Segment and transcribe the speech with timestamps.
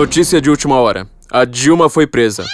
[0.00, 2.46] Notícia de última hora: a Dilma foi presa.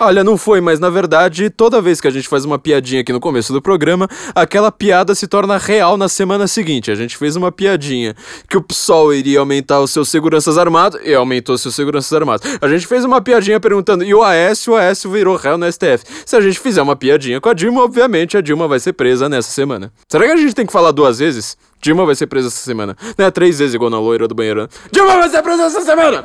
[0.00, 3.12] Olha, não foi, mas na verdade, toda vez que a gente faz uma piadinha aqui
[3.12, 6.90] no começo do programa, aquela piada se torna real na semana seguinte.
[6.90, 8.14] A gente fez uma piadinha
[8.48, 12.48] que o PSOL iria aumentar os seus seguranças armados e aumentou seus seguranças armados.
[12.60, 14.68] A gente fez uma piadinha perguntando, e o AS?
[14.68, 16.04] O AS virou réu no STF.
[16.24, 19.28] Se a gente fizer uma piadinha com a Dilma, obviamente a Dilma vai ser presa
[19.28, 19.92] nessa semana.
[20.08, 21.56] Será que a gente tem que falar duas vezes?
[21.82, 22.96] Dilma vai ser presa essa semana.
[23.16, 24.62] Não é três vezes igual na loira do banheiro.
[24.62, 24.68] Né?
[24.92, 26.24] Dilma vai ser presa essa semana!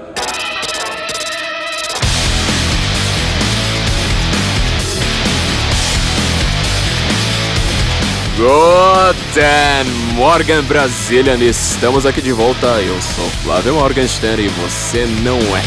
[8.35, 12.65] Guten Morgan Brazilian, estamos aqui de volta.
[12.81, 15.61] Eu sou Flávio Morgenstern e você não é.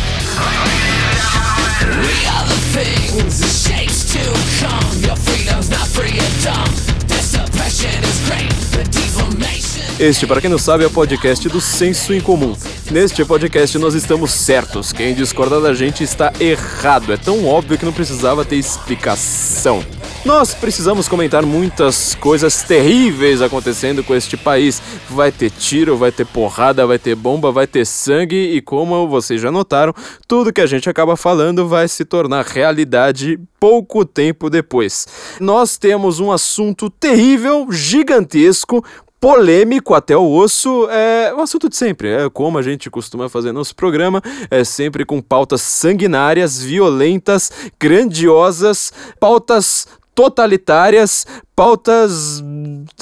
[10.00, 12.56] Este, para quem não sabe, é o podcast do Senso em Comum.
[12.90, 14.92] Neste podcast nós estamos certos.
[14.92, 17.12] Quem discorda da gente está errado.
[17.12, 19.84] É tão óbvio que não precisava ter explicação.
[20.26, 24.82] Nós precisamos comentar muitas coisas terríveis acontecendo com este país.
[25.08, 29.40] Vai ter tiro, vai ter porrada, vai ter bomba, vai ter sangue e como vocês
[29.40, 29.94] já notaram,
[30.26, 35.06] tudo que a gente acaba falando vai se tornar realidade pouco tempo depois.
[35.38, 38.84] Nós temos um assunto terrível, gigantesco,
[39.20, 43.52] polêmico até o osso, é o assunto de sempre, é como a gente costuma fazer
[43.52, 52.42] nosso programa, é sempre com pautas sanguinárias, violentas, grandiosas, pautas totalitárias, pautas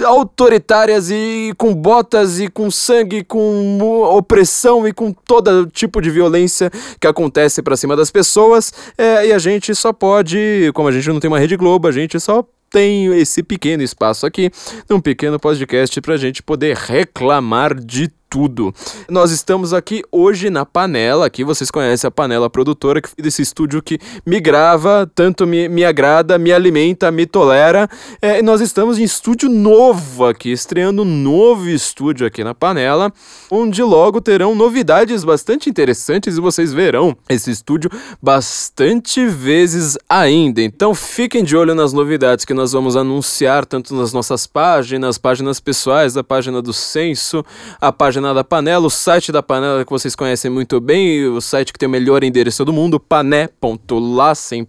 [0.04, 3.78] autoritárias e com botas e com sangue, com
[4.16, 6.70] opressão e com todo tipo de violência
[7.00, 8.72] que acontece para cima das pessoas.
[8.98, 11.92] É, e a gente só pode, como a gente não tem uma Rede Globo, a
[11.92, 14.50] gente só tem esse pequeno espaço aqui,
[14.90, 18.74] um pequeno podcast para a gente poder reclamar de tudo.
[19.08, 23.97] Nós estamos aqui hoje na Panela, aqui vocês conhecem a Panela Produtora, desse estúdio que
[24.26, 27.88] me grava, tanto me, me agrada, me alimenta, me tolera.
[28.20, 33.12] É, nós estamos em estúdio novo aqui, estreando um novo estúdio aqui na Panela,
[33.48, 37.88] onde logo terão novidades bastante interessantes e vocês verão esse estúdio
[38.20, 40.60] bastante vezes ainda.
[40.60, 45.60] Então fiquem de olho nas novidades que nós vamos anunciar, tanto nas nossas páginas, páginas
[45.60, 47.44] pessoais, a página do Censo,
[47.80, 51.40] a página página da Panela, o site da Panela que vocês conhecem muito bem, o
[51.40, 54.66] site que tem o melhor endereço do mundo, pané.lá, sem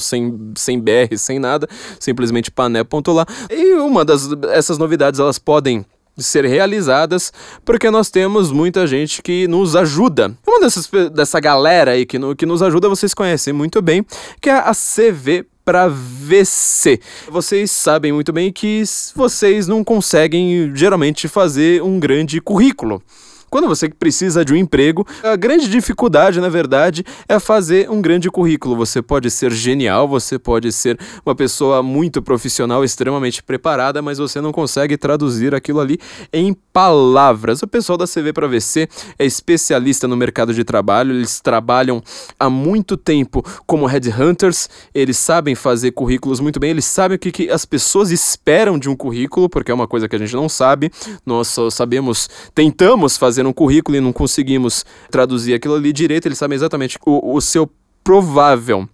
[0.00, 1.68] sem, sem BR, sem nada,
[2.00, 3.26] simplesmente pané.lá.
[3.50, 5.84] E uma das essas novidades elas podem
[6.16, 7.30] ser realizadas,
[7.62, 10.34] porque nós temos muita gente que nos ajuda.
[10.46, 14.06] Uma dessas, dessa galera aí que, no, que nos ajuda, vocês conhecem muito bem,
[14.40, 17.00] que é a CV para VC.
[17.28, 18.84] Vocês sabem muito bem que
[19.16, 23.02] vocês não conseguem geralmente fazer um grande currículo.
[23.50, 28.30] Quando você precisa de um emprego, a grande dificuldade, na verdade, é fazer um grande
[28.30, 28.76] currículo.
[28.76, 34.40] Você pode ser genial, você pode ser uma pessoa muito profissional, extremamente preparada, mas você
[34.40, 35.98] não consegue traduzir aquilo ali
[36.32, 37.62] em palavras.
[37.62, 42.02] O pessoal da CV para VC é especialista no mercado de trabalho, eles trabalham
[42.38, 47.32] há muito tempo como headhunters, eles sabem fazer currículos muito bem, eles sabem o que,
[47.32, 50.48] que as pessoas esperam de um currículo, porque é uma coisa que a gente não
[50.48, 50.90] sabe,
[51.24, 56.26] nós só sabemos, tentamos fazer fazer um currículo e não conseguimos traduzir aquilo ali direito,
[56.26, 57.70] eles sabem exatamente o, o seu
[58.02, 58.88] provável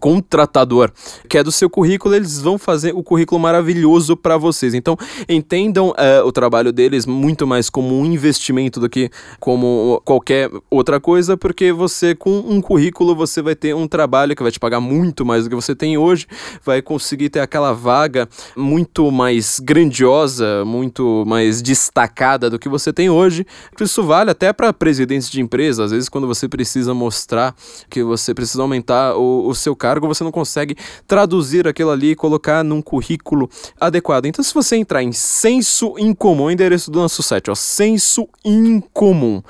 [0.00, 0.90] contratador
[1.28, 4.74] que é do seu currículo, eles vão fazer o currículo maravilhoso para vocês.
[4.74, 4.96] Então,
[5.28, 9.10] entendam uh, o trabalho deles muito mais como um investimento do que
[9.40, 14.42] como qualquer outra coisa, porque você, com um currículo, você vai ter um trabalho que
[14.42, 16.26] vai te pagar muito mais do que você tem hoje,
[16.64, 23.10] vai conseguir ter aquela vaga muito mais grandiosa, muito mais destacada do que você tem
[23.10, 23.46] hoje.
[23.80, 27.54] Isso vale até para presidentes de empresa, às vezes, quando você precisa mostrar
[27.90, 30.74] que você precisa aumentar o, o seu cargo, você não consegue
[31.06, 34.24] traduzir aquilo ali e colocar num currículo adequado.
[34.24, 39.42] Então, se você entrar em senso incomum, endereço do nosso site, ó, senso incomum.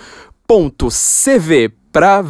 [0.45, 2.21] Ponto CV para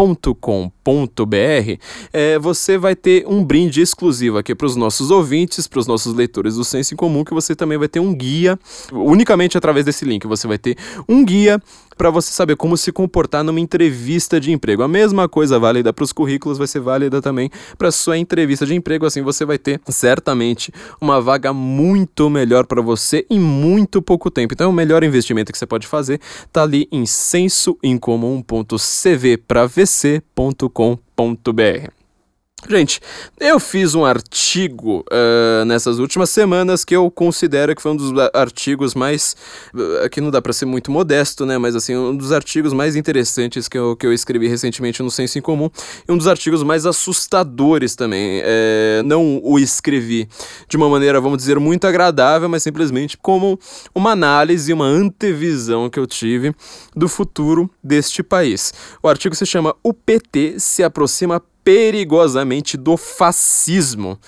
[0.00, 1.78] vc.com.br,
[2.12, 6.14] é, você vai ter um brinde exclusivo aqui para os nossos ouvintes, para os nossos
[6.14, 8.58] leitores do Senso em Comum, que você também vai ter um guia,
[8.92, 10.76] unicamente através desse link, você vai ter
[11.08, 11.60] um guia
[12.00, 14.82] para você saber como se comportar numa entrevista de emprego.
[14.82, 18.74] A mesma coisa válida para os currículos vai ser válida também para sua entrevista de
[18.74, 24.30] emprego, assim você vai ter certamente uma vaga muito melhor para você em muito pouco
[24.30, 24.54] tempo.
[24.54, 26.18] Então, o melhor investimento que você pode fazer
[26.50, 27.04] tá ali em
[29.90, 31.99] sensoincomum.cvpravc.com.br.
[32.68, 33.00] Gente,
[33.40, 38.12] eu fiz um artigo uh, nessas últimas semanas que eu considero que foi um dos
[38.34, 39.34] artigos mais.
[40.04, 41.56] Aqui não dá para ser muito modesto, né?
[41.56, 45.38] Mas assim, um dos artigos mais interessantes que eu, que eu escrevi recentemente no Senso
[45.38, 45.70] em Comum
[46.06, 48.42] e um dos artigos mais assustadores também.
[48.44, 50.28] É, não o escrevi
[50.68, 53.58] de uma maneira, vamos dizer, muito agradável, mas simplesmente como
[53.94, 56.54] uma análise, uma antevisão que eu tive
[56.94, 58.72] do futuro deste país.
[59.02, 64.18] O artigo se chama O PT se aproxima perigosamente do fascismo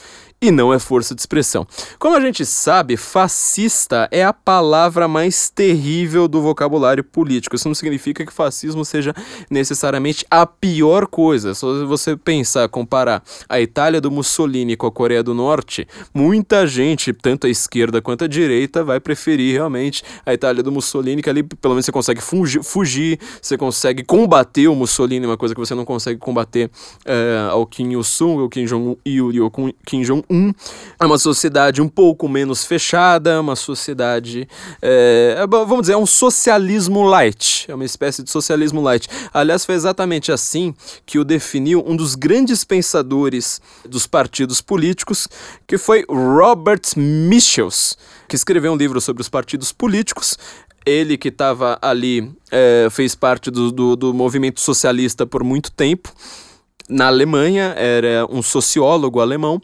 [0.43, 1.65] e não é força de expressão.
[2.01, 7.55] Como a gente sabe, fascista é a palavra mais terrível do vocabulário político.
[7.55, 9.15] Isso não significa que fascismo seja
[9.49, 11.55] necessariamente a pior coisa.
[11.55, 17.13] Se você pensar, comparar a Itália do Mussolini com a Coreia do Norte, muita gente,
[17.13, 21.45] tanto a esquerda quanto a direita, vai preferir realmente a Itália do Mussolini, que ali
[21.45, 25.75] pelo menos você consegue fugir, fugir você consegue combater o Mussolini, uma coisa que você
[25.75, 26.69] não consegue combater
[27.07, 29.51] uh, ao Kim Il-sung, ao Kim Jong-il e ao
[29.87, 30.53] Kim Jong um,
[30.99, 34.49] é uma sociedade um pouco menos fechada, uma sociedade.
[34.81, 37.67] É, é vamos dizer, é um socialismo light.
[37.69, 39.09] É uma espécie de socialismo light.
[39.33, 40.75] Aliás, foi exatamente assim
[41.05, 45.29] que o definiu um dos grandes pensadores dos partidos políticos,
[45.67, 47.97] que foi Robert Michels,
[48.27, 50.39] que escreveu um livro sobre os partidos políticos
[50.85, 56.13] ele que estava ali é, fez parte do, do, do, movimento socialista por muito tempo
[56.89, 59.61] na Alemanha, era um sociólogo alemão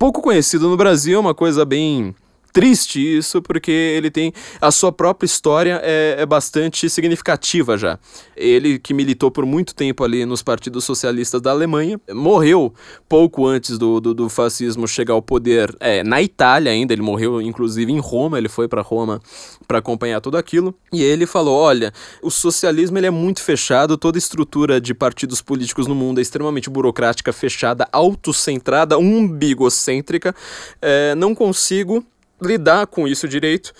[0.00, 2.14] pouco conhecido no Brasil, é uma coisa bem
[2.52, 7.98] triste isso, porque ele tem a sua própria história é, é, bastante significativa já.
[8.36, 12.72] Ele que militou por muito tempo ali nos partidos socialistas da Alemanha, morreu
[13.08, 17.40] pouco antes do, do, do fascismo chegar ao poder é, na Itália ainda, ele morreu
[17.40, 19.20] inclusive em Roma, ele foi para Roma
[19.66, 21.92] para acompanhar tudo aquilo, e ele falou, olha,
[22.22, 26.68] o socialismo ele é muito fechado, toda estrutura de partidos políticos no mundo é extremamente
[26.68, 30.34] burocrática, fechada, autocentrada, umbigocêntrica,
[30.82, 32.04] é, não consigo
[32.42, 33.72] lidar com isso direito,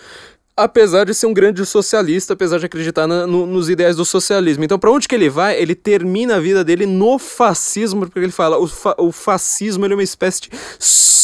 [0.57, 4.65] apesar de ser um grande socialista, apesar de acreditar na, no, nos ideais do socialismo.
[4.65, 5.61] Então, para onde que ele vai?
[5.61, 9.95] Ele termina a vida dele no fascismo, porque ele fala, o, fa o fascismo é
[9.95, 10.51] uma espécie de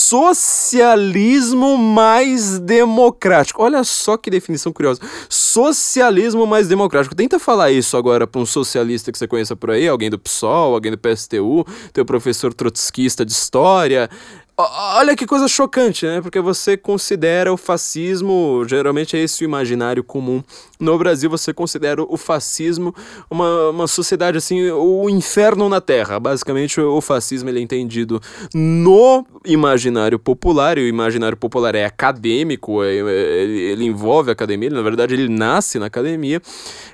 [0.06, 3.62] socialismo mais democrático.
[3.62, 5.00] Olha só que definição curiosa.
[5.28, 7.14] Socialismo mais democrático.
[7.14, 10.74] Tenta falar isso agora para um socialista que você conheça por aí, alguém do PSOL,
[10.74, 14.08] alguém do PSTU, teu professor trotskista de história,
[14.58, 16.22] Olha que coisa chocante, né?
[16.22, 20.42] Porque você considera o fascismo, geralmente é esse o imaginário comum.
[20.80, 22.94] No Brasil, você considera o fascismo
[23.30, 26.18] uma, uma sociedade assim, o inferno na Terra.
[26.18, 28.18] Basicamente, o fascismo ele é entendido
[28.54, 34.70] no imaginário popular, e o imaginário popular é acadêmico, é, é, ele envolve a academia,
[34.70, 36.40] na verdade, ele nasce na academia,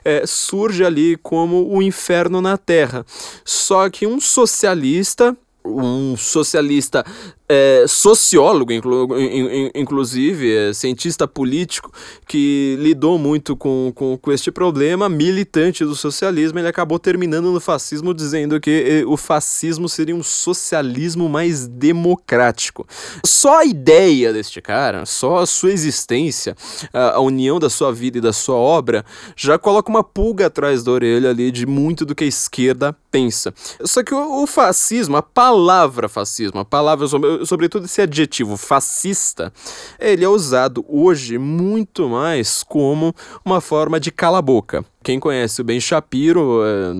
[0.05, 3.06] é, surge ali como o inferno na Terra.
[3.44, 7.05] Só que um socialista um socialista
[7.49, 11.93] é, sociólogo, inclu, in, inclusive, é, cientista político,
[12.26, 17.61] que lidou muito com, com, com este problema, militante do socialismo, ele acabou terminando no
[17.61, 22.87] fascismo dizendo que o fascismo seria um socialismo mais democrático.
[23.25, 26.56] Só a ideia deste cara, só a sua existência,
[26.93, 29.05] a, a união da sua vida e da sua obra,
[29.37, 33.53] já coloca uma pulga atrás da orelha ali de muito do que a esquerda pensa.
[33.85, 35.51] Só que o, o fascismo, a palavra
[36.08, 37.06] fascismo, a palavra
[37.44, 39.52] sobretudo esse adjetivo fascista,
[39.99, 44.85] ele é usado hoje muito mais como uma forma de cala-boca.
[45.02, 46.92] Quem conhece o Ben Shapiro, é,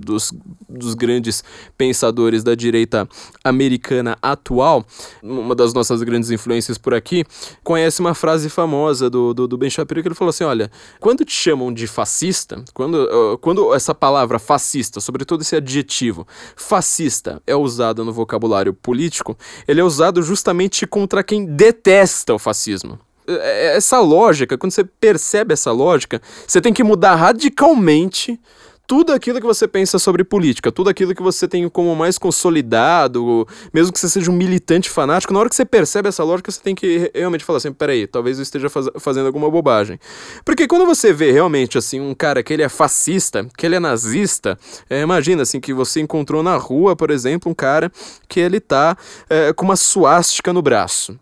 [0.00, 0.32] dos,
[0.68, 1.42] dos grandes
[1.76, 3.08] pensadores da direita
[3.42, 4.84] americana atual,
[5.22, 7.24] uma das nossas grandes influências por aqui,
[7.64, 11.24] conhece uma frase famosa do, do, do Ben Shapiro que ele falou assim: olha, quando
[11.24, 18.04] te chamam de fascista, quando, quando essa palavra fascista, sobretudo esse adjetivo fascista, é usado
[18.04, 19.36] no vocabulário político,
[19.66, 22.98] ele é usado justamente contra quem detesta o fascismo.
[23.28, 28.40] É, é, essa lógica, quando você percebe essa lógica, você tem que mudar radicalmente
[28.86, 33.46] tudo aquilo que você pensa sobre política, tudo aquilo que você tem como mais consolidado,
[33.70, 36.58] mesmo que você seja um militante fanático, na hora que você percebe essa lógica, você
[36.58, 40.00] tem que realmente falar assim, peraí, talvez eu esteja faz fazendo alguma bobagem.
[40.42, 43.80] Porque quando você vê realmente, assim, um cara que ele é fascista, que ele é
[43.80, 44.58] nazista,
[44.88, 47.92] é, imagina, assim, que você encontrou na rua, por exemplo, um cara
[48.26, 48.96] que ele tá
[49.28, 51.18] é, com uma suástica no braço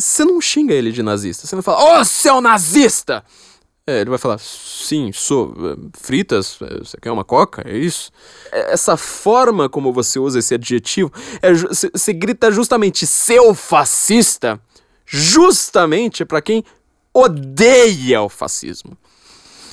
[0.00, 1.46] você não xinga ele de nazista.
[1.46, 3.24] Você não fala, ô seu nazista!
[3.86, 5.54] É, ele vai falar, sim, sou.
[5.94, 7.62] Fritas, você quer uma coca?
[7.66, 8.12] É isso?
[8.52, 14.60] É, essa forma como você usa esse adjetivo, é, você grita justamente seu fascista,
[15.04, 16.64] justamente para quem
[17.12, 18.96] odeia o fascismo.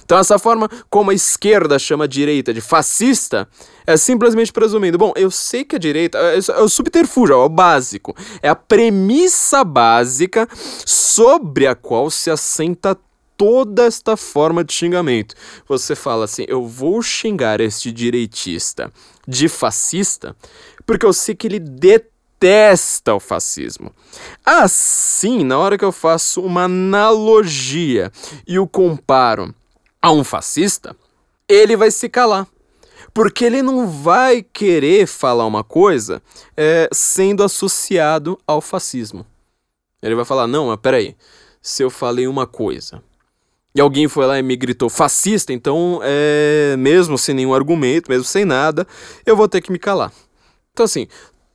[0.07, 3.45] Então, essa forma como a esquerda chama a direita de fascista
[3.85, 7.49] é simplesmente presumindo: bom, eu sei que a direita é, é o subterfúgio, é o
[7.49, 10.47] básico, é a premissa básica
[10.85, 12.97] sobre a qual se assenta
[13.35, 15.35] toda esta forma de xingamento.
[15.67, 18.89] Você fala assim: eu vou xingar este direitista
[19.27, 20.33] de fascista
[20.85, 23.91] porque eu sei que ele detesta o fascismo.
[24.45, 28.09] Assim, na hora que eu faço uma analogia
[28.47, 29.53] e o comparo
[30.07, 30.95] a um fascista,
[31.47, 32.47] ele vai se calar.
[33.13, 36.21] Porque ele não vai querer falar uma coisa
[36.55, 39.25] é, sendo associado ao fascismo.
[40.01, 41.15] Ele vai falar: não, mas peraí,
[41.61, 43.01] se eu falei uma coisa
[43.73, 48.23] e alguém foi lá e me gritou fascista, então, é, mesmo sem nenhum argumento, mesmo
[48.23, 48.87] sem nada,
[49.25, 50.11] eu vou ter que me calar.
[50.73, 51.07] Então, assim,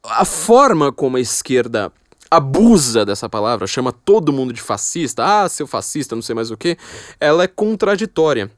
[0.04, 1.92] a forma como a esquerda
[2.32, 6.56] abusa dessa palavra, chama todo mundo de fascista, ah, seu fascista, não sei mais o
[6.56, 6.78] que,
[7.20, 8.50] ela é contraditória.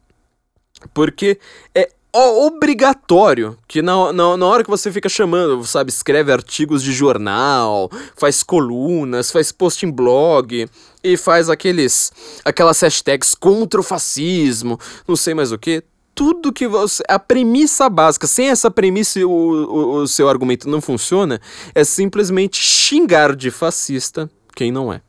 [0.92, 1.38] Porque
[1.74, 6.92] é obrigatório que na, na, na, hora que você fica chamando, sabe, escreve artigos de
[6.92, 10.68] jornal, faz colunas, faz post em blog
[11.02, 12.12] e faz aqueles
[12.44, 14.78] aquelas hashtags contra o fascismo,
[15.08, 15.82] não sei mais o que.
[16.14, 17.02] Tudo que você.
[17.08, 21.40] A premissa básica, sem essa premissa o, o, o seu argumento não funciona,
[21.74, 25.00] é simplesmente xingar de fascista quem não é.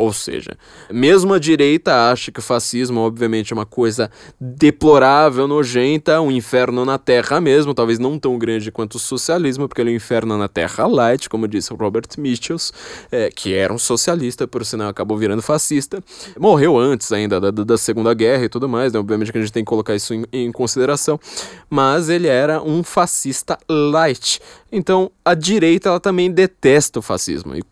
[0.00, 0.56] Ou seja,
[0.90, 6.86] mesmo a direita acha que o fascismo, obviamente, é uma coisa deplorável, nojenta, um inferno
[6.86, 10.38] na terra mesmo, talvez não tão grande quanto o socialismo, porque ele é um inferno
[10.38, 12.72] na terra light, como disse Robert Michels,
[13.12, 16.02] é, que era um socialista, por sinal acabou virando fascista.
[16.38, 18.98] Morreu antes ainda da, da Segunda Guerra e tudo mais, né?
[18.98, 21.20] obviamente que a gente tem que colocar isso em, em consideração,
[21.68, 24.40] mas ele era um fascista light.
[24.72, 27.54] Então, a direita ela também detesta o fascismo.
[27.54, 27.62] E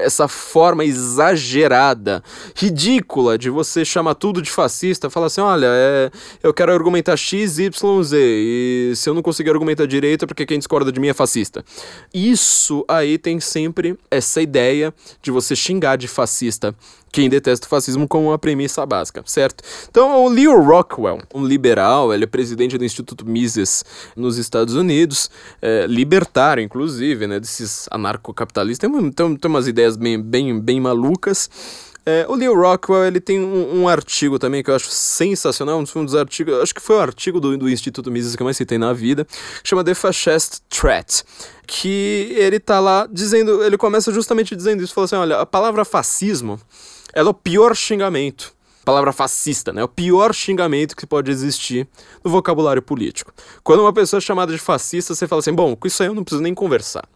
[0.00, 1.67] essa forma exagerada,
[2.54, 6.10] ridícula de você chamar tudo de fascista, falar assim: olha, é,
[6.42, 8.16] eu quero argumentar X, Y, Z.
[8.20, 11.64] E se eu não conseguir argumentar direito, é porque quem discorda de mim é fascista.
[12.12, 16.74] Isso aí tem sempre essa ideia de você xingar de fascista
[17.12, 19.62] quem detesta o fascismo como uma premissa básica, certo?
[19.88, 23.84] Então, o Leo Rockwell, um liberal, ele é presidente do Instituto Mises
[24.16, 30.20] nos Estados Unidos, é, libertário, inclusive, né, desses anarcocapitalistas, tem, tem, tem umas ideias bem,
[30.20, 31.48] bem, bem malucas,
[32.08, 36.04] é, o Leo Rockwell ele tem um, um, artigo também que eu acho sensacional, um
[36.06, 38.78] dos artigos, acho que foi o artigo do, do Instituto Mises que eu mais citei
[38.78, 39.26] na vida,
[39.62, 41.22] chama The Fascist Threat,
[41.66, 45.84] que ele tá lá dizendo, ele começa justamente dizendo isso, falou assim, olha, a palavra
[45.84, 46.58] fascismo
[47.12, 48.52] ela é o pior xingamento.
[48.84, 49.82] Palavra fascista, né?
[49.82, 51.86] É o pior xingamento que pode existir
[52.24, 53.32] no vocabulário político.
[53.62, 56.14] Quando uma pessoa é chamada de fascista, você fala assim: bom, com isso aí eu
[56.14, 57.06] não preciso nem conversar.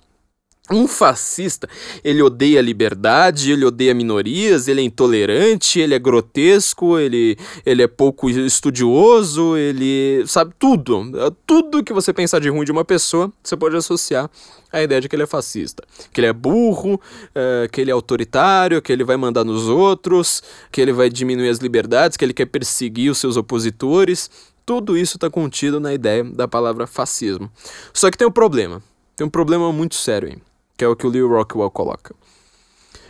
[0.71, 1.69] Um fascista,
[2.05, 7.83] ele odeia a liberdade, ele odeia minorias, ele é intolerante, ele é grotesco, ele, ele
[7.83, 11.11] é pouco estudioso, ele sabe tudo.
[11.45, 14.31] Tudo que você pensar de ruim de uma pessoa, você pode associar
[14.73, 15.83] à ideia de que ele é fascista.
[16.13, 17.01] Que ele é burro,
[17.35, 21.49] é, que ele é autoritário, que ele vai mandar nos outros, que ele vai diminuir
[21.49, 24.31] as liberdades, que ele quer perseguir os seus opositores.
[24.65, 27.51] Tudo isso está contido na ideia da palavra fascismo.
[27.93, 28.81] Só que tem um problema.
[29.17, 32.15] Tem um problema muito sério aí que é o que o Leo Rockwell coloca.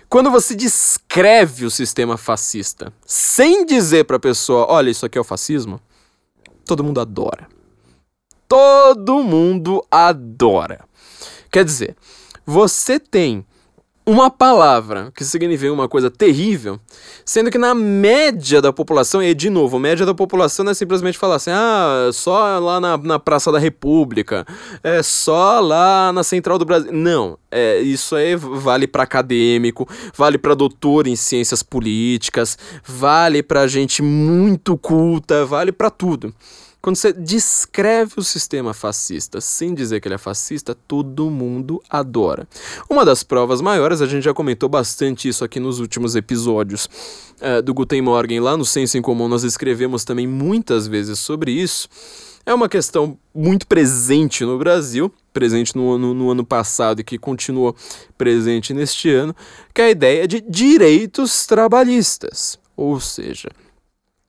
[0.09, 5.21] Quando você descreve o sistema fascista sem dizer para a pessoa, olha, isso aqui é
[5.21, 5.81] o fascismo,
[6.67, 7.49] todo mundo adora.
[8.47, 10.85] Todo mundo adora.
[11.51, 11.97] Quer dizer,
[12.45, 13.47] você tem
[14.05, 16.79] uma palavra que significa uma coisa terrível,
[17.25, 21.17] sendo que na média da população, e de novo, média da população não é simplesmente
[21.17, 24.45] falar assim, ah, só lá na, na Praça da República,
[24.83, 26.93] é só lá na Central do Brasil.
[26.93, 33.69] Não, é, isso aí vale para acadêmico, vale para doutor em ciências políticas, vale para
[33.69, 36.35] gente muito culta, vale para tudo.
[36.83, 42.49] Quando você descreve o sistema fascista sem dizer que ele é fascista, todo mundo adora.
[42.91, 46.87] Uma das provas maiores, a gente já comentou bastante isso aqui nos últimos episódios
[47.41, 51.53] uh, do Guten Morgen, lá no Senso em Comum, nós escrevemos também muitas vezes sobre
[51.53, 51.89] isso.
[52.45, 57.17] É uma questão muito presente no Brasil, presente no, no, no, ano passado e que
[57.17, 57.73] continua
[58.19, 59.37] presente neste ano,
[59.73, 62.59] que é a ideia de direitos trabalhistas.
[62.77, 63.49] Ou seja,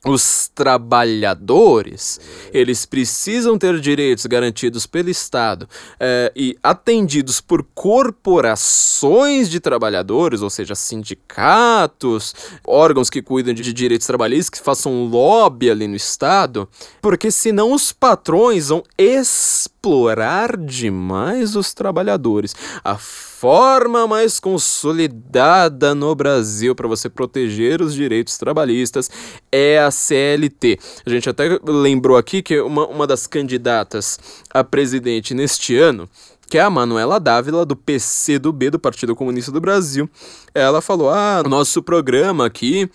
[0.06, 2.20] os trabalhadores
[2.54, 5.68] eles precisam ter direitos garantidos pelo Estado
[6.00, 14.06] é, e atendidos por corporações de trabalhadores, ou seja, sindicatos, órgãos que cuidam de direitos
[14.08, 16.68] trabalhistas, que façam lobby ali no Estado,
[17.02, 22.56] porque senão os patrões vão explorar demais os trabalhadores.
[22.84, 22.98] A
[23.44, 29.12] forma mais consolidada no Brasil para você proteger os direitos trabalhistas
[29.52, 30.80] é a CLT.
[31.06, 34.18] A gente até lembrou aqui que uma, uma das candidatas
[34.50, 36.08] a presidente neste ano
[36.48, 40.10] que é a Manuela Dávila, do PCdoB, do Partido Comunista do Brasil.
[40.54, 42.90] Ela falou: ah, nosso programa aqui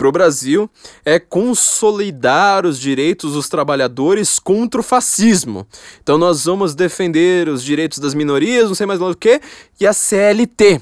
[0.00, 0.70] para o Brasil
[1.04, 5.66] é consolidar os direitos dos trabalhadores contra o fascismo.
[6.02, 9.42] Então nós vamos defender os direitos das minorias, não sei mais o que,
[9.78, 10.80] e a CLT.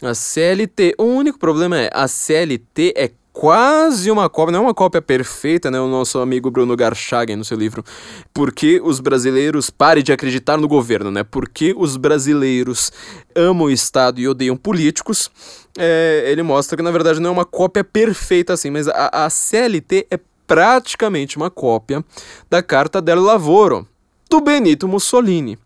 [0.00, 0.94] A CLT.
[0.96, 5.68] O único problema é a CLT é quase uma cópia, não é uma cópia perfeita,
[5.68, 5.80] né?
[5.80, 7.84] O nosso amigo Bruno Garchagen no seu livro
[8.32, 11.24] Por que os brasileiros parem de acreditar no governo, né?
[11.24, 12.92] Por que os brasileiros
[13.34, 15.30] amam o Estado e odeiam políticos?
[15.76, 19.28] É, ele mostra que na verdade não é uma cópia perfeita assim, mas a, a
[19.28, 22.04] CLT é praticamente uma cópia
[22.48, 23.86] da Carta del Lavoro
[24.30, 25.58] do Benito Mussolini.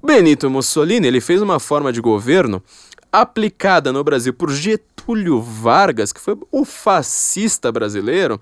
[0.00, 2.62] Benito Mussolini ele fez uma forma de governo
[3.12, 8.40] aplicada no Brasil por Getúlio Vargas, que foi o fascista brasileiro,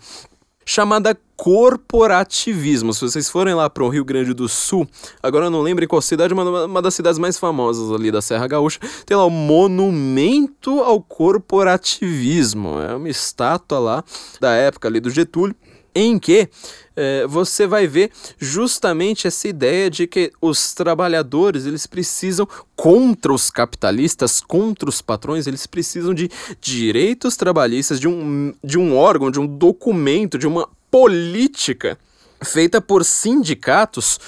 [0.65, 2.95] chamada corporativismo.
[2.95, 4.87] Se vocês forem lá para o Rio Grande do Sul,
[5.21, 8.23] agora eu não lembro em qual cidade, mas uma das cidades mais famosas ali da
[8.23, 12.79] Serra Gaúcha, tem lá o Monumento ao Corporativismo.
[12.81, 14.05] É uma estátua lá
[14.39, 15.57] da época ali do Getúlio
[15.95, 16.49] em que
[16.97, 23.51] é, você vai ver justamente essa ideia de que os trabalhadores eles precisam contra os
[23.51, 26.31] capitalistas, contra os patrões, eles precisam de
[26.61, 31.99] direitos trabalhistas, de um, de um órgão, de um documento, de uma política
[32.43, 34.19] feita por sindicatos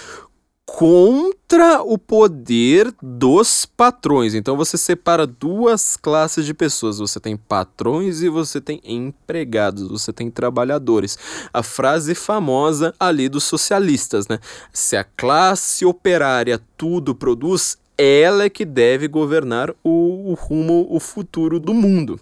[0.75, 4.35] contra o poder dos patrões.
[4.35, 6.99] Então você separa duas classes de pessoas.
[6.99, 11.19] Você tem patrões e você tem empregados, você tem trabalhadores.
[11.53, 14.39] A frase famosa ali dos socialistas, né?
[14.73, 20.99] Se a classe operária tudo produz, ela é que deve governar o, o rumo, o
[20.99, 22.19] futuro do mundo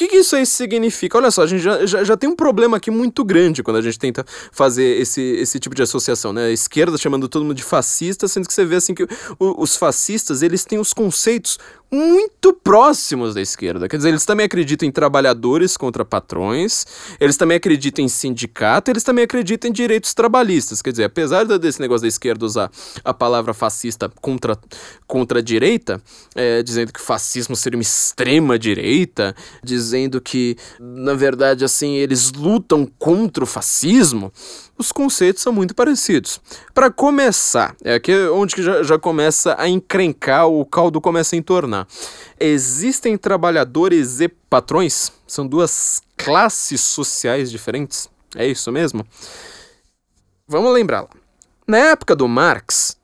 [0.00, 1.18] que, que isso aí significa?
[1.18, 3.82] Olha só, a gente já, já, já, tem um problema aqui muito grande quando a
[3.82, 6.46] gente tenta fazer esse, esse tipo de associação, né?
[6.46, 9.02] A esquerda chamando todo mundo de fascista, sendo que você vê assim que
[9.38, 11.58] o, os fascistas, eles têm os conceitos
[11.92, 13.88] muito próximos da esquerda.
[13.88, 16.86] Quer dizer, eles também acreditam em trabalhadores contra patrões,
[17.18, 20.80] eles também acreditam em sindicato, eles também acreditam em direitos trabalhistas.
[20.80, 22.70] Quer dizer, apesar desse negócio da esquerda usar
[23.04, 24.56] a palavra fascista contra,
[25.06, 26.00] contra a direita,
[26.34, 32.86] é, dizendo que fascismo seria uma extrema direita, dizendo que, na verdade, assim, eles lutam
[32.98, 34.32] contra o fascismo,
[34.78, 36.40] os conceitos são muito parecidos.
[36.72, 41.38] Para começar, é aqui onde que já, já começa a encrencar, o caldo começa a
[41.38, 41.79] entornar.
[42.38, 45.12] Existem trabalhadores e patrões?
[45.26, 48.08] São duas classes sociais diferentes?
[48.34, 49.06] É isso mesmo?
[50.46, 51.10] Vamos lembrar lá.
[51.66, 52.96] Na época do Marx,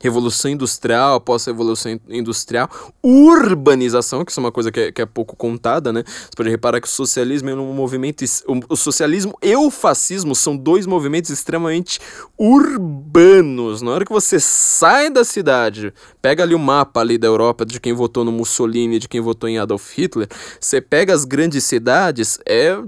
[0.00, 2.70] Revolução Industrial, pós-revolução industrial,
[3.02, 6.02] urbanização, que isso é uma coisa que é, que é, pouco contada, né?
[6.06, 8.24] Você pode reparar que o socialismo é um movimento.
[8.68, 12.00] O socialismo e o fascismo são dois movimentos extremamente
[12.38, 13.82] urbanos.
[13.82, 17.78] Na hora que você sai da cidade, pega ali o mapa ali da Europa de
[17.78, 22.38] quem votou no Mussolini, de quem votou em Adolf Hitler, você pega as grandes cidades,
[22.46, 22.78] é,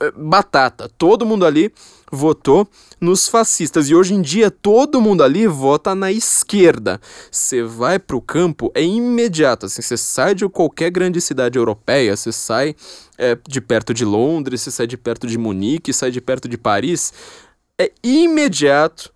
[0.00, 0.88] é batata.
[0.96, 1.72] Todo mundo ali
[2.10, 2.68] votou
[3.00, 7.00] nos fascistas e hoje em dia todo mundo ali vota na esquerda.
[7.30, 12.32] Você vai pro campo é imediato, assim, você sai de qualquer grande cidade europeia, você
[12.32, 12.74] sai
[13.18, 16.56] é, de perto de Londres, você sai de perto de Munique, sai de perto de
[16.56, 17.12] Paris,
[17.78, 19.12] é imediato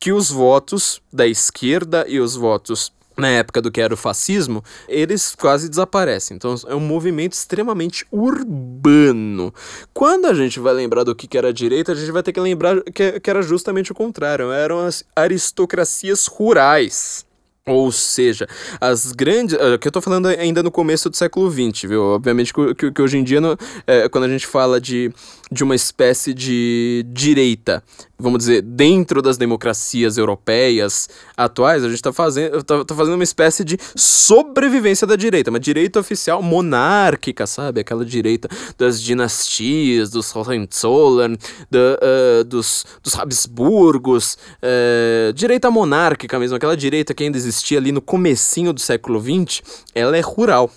[0.00, 4.62] que os votos da esquerda e os votos na época do que era o fascismo,
[4.88, 6.36] eles quase desaparecem.
[6.36, 9.52] Então é um movimento extremamente urbano.
[9.92, 12.40] Quando a gente vai lembrar do que era a direita, a gente vai ter que
[12.40, 14.50] lembrar que, era justamente o contrário.
[14.52, 17.26] Eram as aristocracias rurais.
[17.66, 18.48] Ou seja,
[18.80, 19.54] as grandes.
[19.54, 22.02] Uh, que eu tô falando ainda no começo do século XX, viu?
[22.02, 25.12] Obviamente que, que, que hoje em dia, no, é, quando a gente fala de,
[25.50, 27.82] de uma espécie de direita,
[28.18, 33.24] vamos dizer, dentro das democracias europeias atuais, a gente tá fazendo, tá, tá fazendo uma
[33.24, 37.80] espécie de sobrevivência da direita, uma direita oficial monárquica, sabe?
[37.80, 41.38] Aquela direita das dinastias, dos Hohenzollern,
[41.70, 47.92] da, uh, dos, dos Habsburgos, uh, direita monárquica mesmo, aquela direita que ainda existia ali
[47.92, 49.62] no comecinho do século XX,
[49.94, 50.70] ela é rural.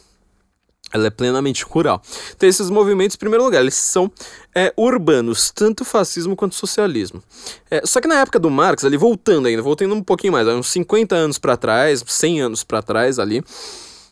[0.93, 2.01] Ela é plenamente rural.
[2.35, 4.11] Então, esses movimentos, em primeiro lugar, eles são
[4.53, 7.23] é, urbanos, tanto fascismo quanto socialismo.
[7.69, 10.67] É, só que na época do Marx, ali voltando ainda, voltando um pouquinho mais, uns
[10.69, 13.43] 50 anos para trás, 100 anos para trás ali,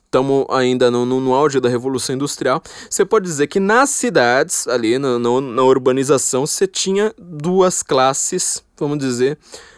[0.06, 4.68] estamos ainda no, no, no, auge da Revolução Industrial, você pode dizer que nas cidades,
[4.68, 9.38] ali no, no, na urbanização, você tinha duas classes, vamos dizer,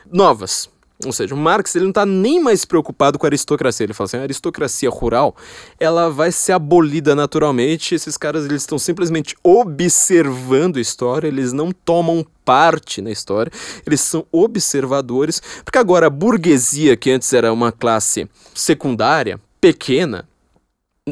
[0.10, 0.70] novas
[1.06, 3.84] Ou seja, Marx ele não está nem mais preocupado com a aristocracia.
[3.84, 5.36] Ele fala assim, a aristocracia rural
[5.80, 7.96] ela vai ser abolida naturalmente.
[7.96, 13.52] Esses caras eles estão simplesmente observando a história, eles não tomam parte na história,
[13.86, 20.28] eles são observadores, porque agora a burguesia, que antes era uma classe secundária, pequena,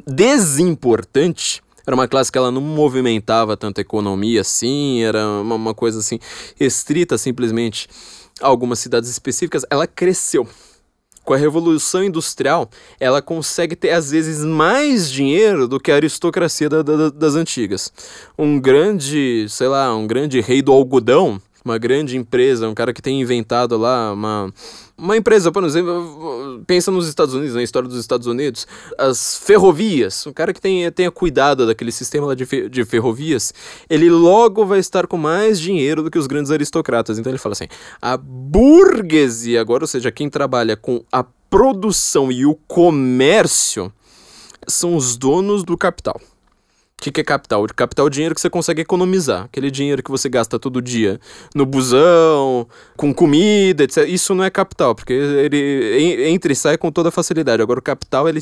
[0.07, 5.73] desimportante, era uma classe que ela não movimentava tanto a economia assim, era uma, uma
[5.73, 6.19] coisa assim
[6.55, 7.87] restrita simplesmente
[8.41, 10.47] algumas cidades específicas, ela cresceu.
[11.23, 12.67] Com a Revolução Industrial,
[12.99, 17.93] ela consegue ter às vezes mais dinheiro do que a aristocracia da, da, das antigas.
[18.37, 23.01] Um grande, sei lá, um grande rei do algodão uma grande empresa, um cara que
[23.01, 24.53] tem inventado lá uma,
[24.97, 28.67] uma empresa, por exemplo, pensa nos Estados Unidos, na história dos Estados Unidos,
[28.97, 33.53] as ferrovias, um cara que tenha, tenha cuidado daquele sistema de, de ferrovias,
[33.89, 37.17] ele logo vai estar com mais dinheiro do que os grandes aristocratas.
[37.17, 37.67] Então ele fala assim:
[38.01, 43.91] a burguesia, agora, ou seja, quem trabalha com a produção e o comércio,
[44.67, 46.19] são os donos do capital.
[46.99, 47.65] O que, que, é capital?
[47.73, 49.45] Capital é o dinheiro que você consegue economizar.
[49.45, 51.17] Aquele dinheiro que você gasta todo dia
[51.55, 54.05] no busão, com comida, etc.
[54.05, 57.61] Isso não é capital, porque ele entra e sai com toda facilidade.
[57.61, 58.41] Agora, o capital ele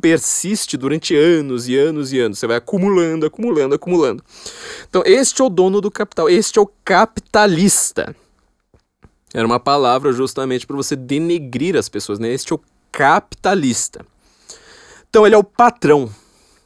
[0.00, 2.38] persiste durante anos e anos e anos.
[2.38, 4.22] Você vai acumulando, acumulando, acumulando.
[4.88, 6.30] Então, este é o dono do capital.
[6.30, 8.14] Este é o capitalista.
[9.34, 12.32] Era uma palavra justamente para você denegrir as pessoas, né?
[12.32, 12.60] Este é o
[12.92, 14.06] capitalista.
[15.08, 16.08] Então, ele é o patrão.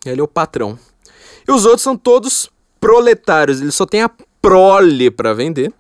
[0.05, 0.79] Ele é o patrão.
[1.47, 5.73] E os outros são todos proletários, ele só tem a prole para vender,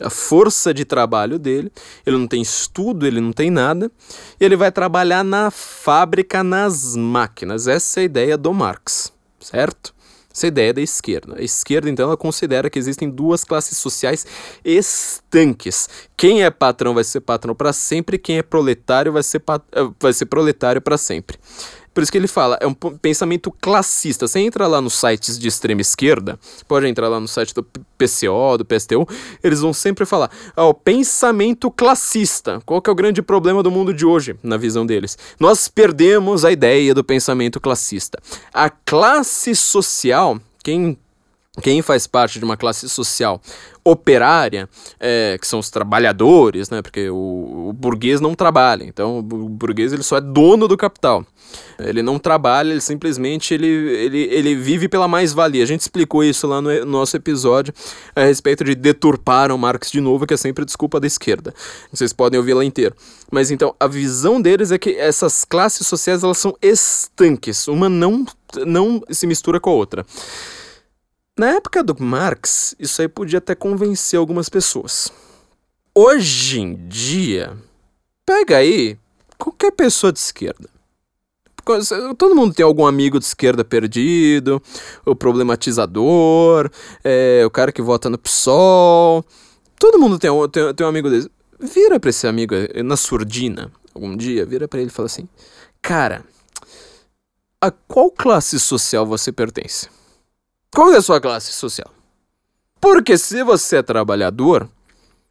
[0.00, 1.72] a força de trabalho dele,
[2.04, 3.90] ele não tem estudo, ele não tem nada,
[4.38, 7.66] e ele vai trabalhar na fábrica, nas máquinas.
[7.66, 9.94] Essa é a ideia do Marx, certo?
[10.32, 11.36] Essa é a ideia da esquerda.
[11.38, 14.26] A esquerda, então, ela considera que existem duas classes sociais
[14.62, 15.88] estanques.
[16.14, 19.42] Quem é patrão vai ser patrão para sempre, quem é proletário vai ser,
[19.98, 21.38] vai ser proletário para sempre.
[21.96, 24.28] Por isso que ele fala, é um pensamento classista.
[24.28, 27.62] Você entra lá nos sites de extrema esquerda, pode entrar lá no site do
[27.96, 29.08] PCO, do PSTU,
[29.42, 32.60] eles vão sempre falar, ó, oh, pensamento classista.
[32.66, 35.16] Qual que é o grande problema do mundo de hoje, na visão deles?
[35.40, 38.18] Nós perdemos a ideia do pensamento classista.
[38.52, 40.98] A classe social, quem
[41.62, 43.40] quem faz parte de uma classe social
[43.82, 46.82] operária, é, que são os trabalhadores, né?
[46.82, 51.24] Porque o, o, burguês não trabalha, então o burguês ele só é dono do capital.
[51.78, 55.62] Ele não trabalha, ele simplesmente ele, ele, ele vive pela mais-valia.
[55.62, 57.72] A gente explicou isso lá no, nosso episódio
[58.14, 61.54] a respeito de deturpar o Marx de novo, que é sempre desculpa da esquerda.
[61.92, 62.94] Vocês podem ouvir lá inteiro.
[63.30, 68.26] Mas então, a visão deles é que essas classes sociais elas são estanques, uma não,
[68.66, 70.04] não se mistura com a outra.
[71.38, 75.12] Na época do Marx, isso aí podia até convencer algumas pessoas.
[75.94, 77.54] Hoje em dia,
[78.24, 78.98] pega aí
[79.36, 80.70] qualquer pessoa de esquerda.
[82.16, 84.62] Todo mundo tem algum amigo de esquerda perdido,
[85.04, 86.70] o problematizador,
[87.04, 89.22] é, o cara que vota no PSOL.
[89.78, 91.30] Todo mundo tem, tem, tem um amigo desse.
[91.60, 95.28] Vira pra esse amigo na surdina, algum dia, vira para ele e fala assim:
[95.82, 96.24] Cara,
[97.60, 99.88] a qual classe social você pertence?
[100.76, 101.90] Qual é a sua classe social?
[102.78, 104.68] Porque se você é trabalhador,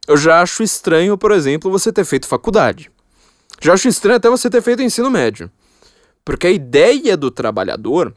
[0.08, 2.90] eu já acho estranho, por exemplo, você ter feito faculdade.
[3.62, 5.48] Já acho estranho até você ter feito ensino médio.
[6.24, 8.12] Porque a ideia do trabalhador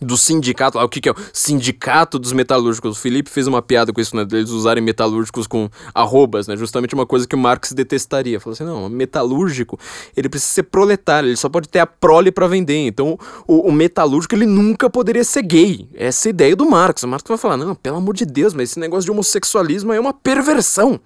[0.00, 2.96] do sindicato, o que, que é o sindicato dos metalúrgicos.
[2.96, 4.24] O Felipe fez uma piada com isso, né?
[4.24, 6.56] Deles usarem metalúrgicos com arrobas, né?
[6.56, 8.38] Justamente uma coisa que o Marx detestaria.
[8.38, 9.78] Falou assim: não, metalúrgico,
[10.16, 12.86] ele precisa ser proletário, ele só pode ter a prole para vender.
[12.86, 15.88] Então, o, o, metalúrgico, ele nunca poderia ser gay.
[15.94, 17.02] Essa é a ideia do Marx.
[17.02, 20.00] O Marx vai falar: não, pelo amor de Deus, mas esse negócio de homossexualismo é
[20.00, 21.00] uma perversão.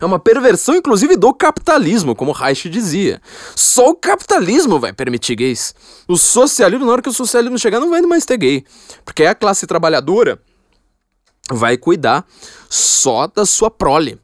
[0.00, 3.20] É uma perversão, inclusive, do capitalismo, como Reich dizia.
[3.54, 5.74] Só o capitalismo vai permitir gays.
[6.08, 8.64] O socialismo, na hora que o socialismo chegar, não vai mais ter gay.
[9.04, 10.40] Porque a classe trabalhadora
[11.50, 12.26] vai cuidar
[12.68, 14.18] só da sua prole.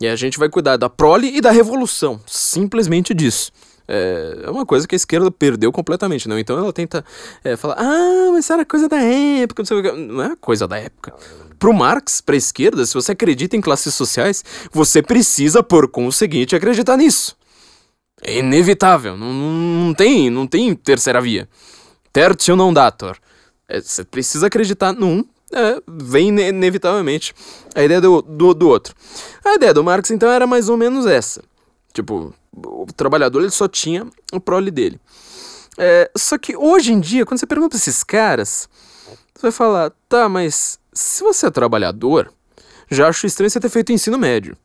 [0.00, 2.20] E a gente vai cuidar da prole e da revolução.
[2.26, 3.50] Simplesmente disso.
[3.88, 6.38] É, é uma coisa que a esquerda perdeu completamente, não?
[6.38, 7.04] Então ela tenta
[7.42, 9.62] é, falar, ah, mas era coisa da época,
[9.96, 11.14] não é coisa da época.
[11.58, 16.96] Pro Marx, pra esquerda, se você acredita em classes sociais, você precisa, por conseguinte, acreditar
[16.96, 17.36] nisso.
[18.22, 21.48] É inevitável, não, não, tem, não tem terceira via.
[22.12, 23.16] Tertio non dator.
[23.68, 27.34] É, você precisa acreditar num, é, vem inevitavelmente
[27.74, 28.94] a ideia do, do, do outro.
[29.44, 31.42] A ideia do Marx, então, era mais ou menos essa.
[31.92, 35.00] Tipo, o trabalhador ele só tinha o prole dele.
[35.76, 38.68] É, só que hoje em dia, quando você pergunta esses caras,
[39.34, 42.28] você vai falar, tá, mas se você é trabalhador,
[42.90, 44.56] já acho estranho você ter feito ensino médio.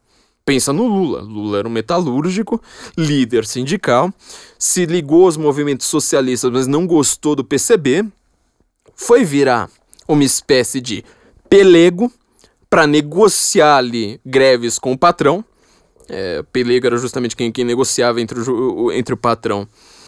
[0.44, 1.22] Pensa no Lula.
[1.22, 2.60] Lula era um metalúrgico,
[2.98, 4.12] líder sindical,
[4.58, 8.06] se ligou aos movimentos socialistas, mas não gostou do PCB,
[8.96, 9.70] foi virar
[10.08, 11.06] uma espécie de
[11.48, 12.12] pelego
[12.68, 15.46] para negociar ali greves com o patrão.
[16.10, 19.68] É, pelego era justamente quem, quem negociava entre o, entre o patrão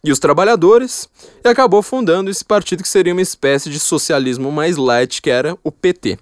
[0.09, 1.09] e os trabalhadores,
[1.43, 5.57] e acabou fundando esse partido que seria uma espécie de socialismo mais light, que era
[5.63, 6.19] o PT.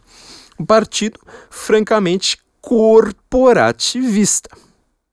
[0.59, 1.19] Um partido
[1.49, 4.49] francamente corporativista.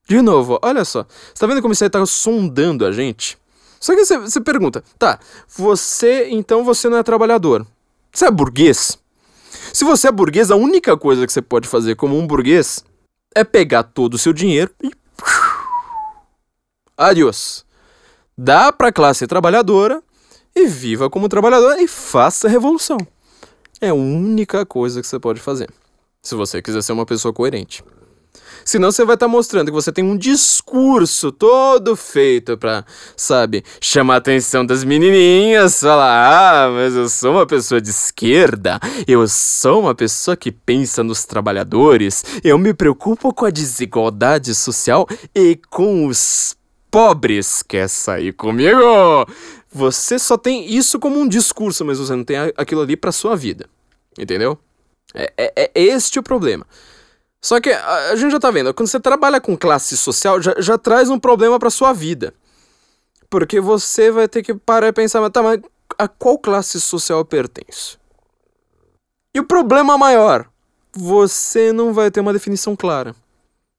[0.09, 1.04] De novo, olha só.
[1.04, 3.37] Você tá vendo como isso aí tá sondando a gente?
[3.80, 7.66] Só que você pergunta, tá, você, então você não é trabalhador.
[8.12, 8.98] Você é burguês?
[9.72, 12.85] Se você é burguês, a única coisa que você pode fazer como um burguês
[13.35, 14.90] é pegar todo o seu dinheiro e.
[16.96, 17.64] Adiós.
[18.42, 20.03] Dá pra classe trabalhadora
[20.57, 22.96] e viva como trabalhador e faça a revolução.
[23.79, 25.68] É a única coisa que você pode fazer.
[26.22, 27.85] Se você quiser ser uma pessoa coerente.
[28.64, 32.83] Senão você vai estar tá mostrando que você tem um discurso todo feito para,
[33.14, 38.81] sabe, chamar a atenção das menininhas, falar: "Ah, mas eu sou uma pessoa de esquerda,
[39.07, 45.07] eu sou uma pessoa que pensa nos trabalhadores, eu me preocupo com a desigualdade social
[45.35, 46.59] e com os
[46.90, 47.62] pobres.
[47.62, 49.26] Quer sair comigo?"
[49.72, 53.37] Você só tem isso como um discurso, mas você não tem aquilo ali para sua
[53.37, 53.66] vida.
[54.18, 54.59] Entendeu?
[55.14, 56.66] É, é, é este o problema.
[57.40, 60.55] Só que a, a, gente já tá vendo, quando você trabalha com classe social, já,
[60.59, 62.35] já traz um problema pra sua vida.
[63.31, 65.61] Porque você vai ter que parar e pensar, tá, mas
[65.96, 67.98] a qual classe social eu pertenço?
[69.33, 70.48] E o problema maior,
[70.92, 73.14] você não vai ter uma definição clara.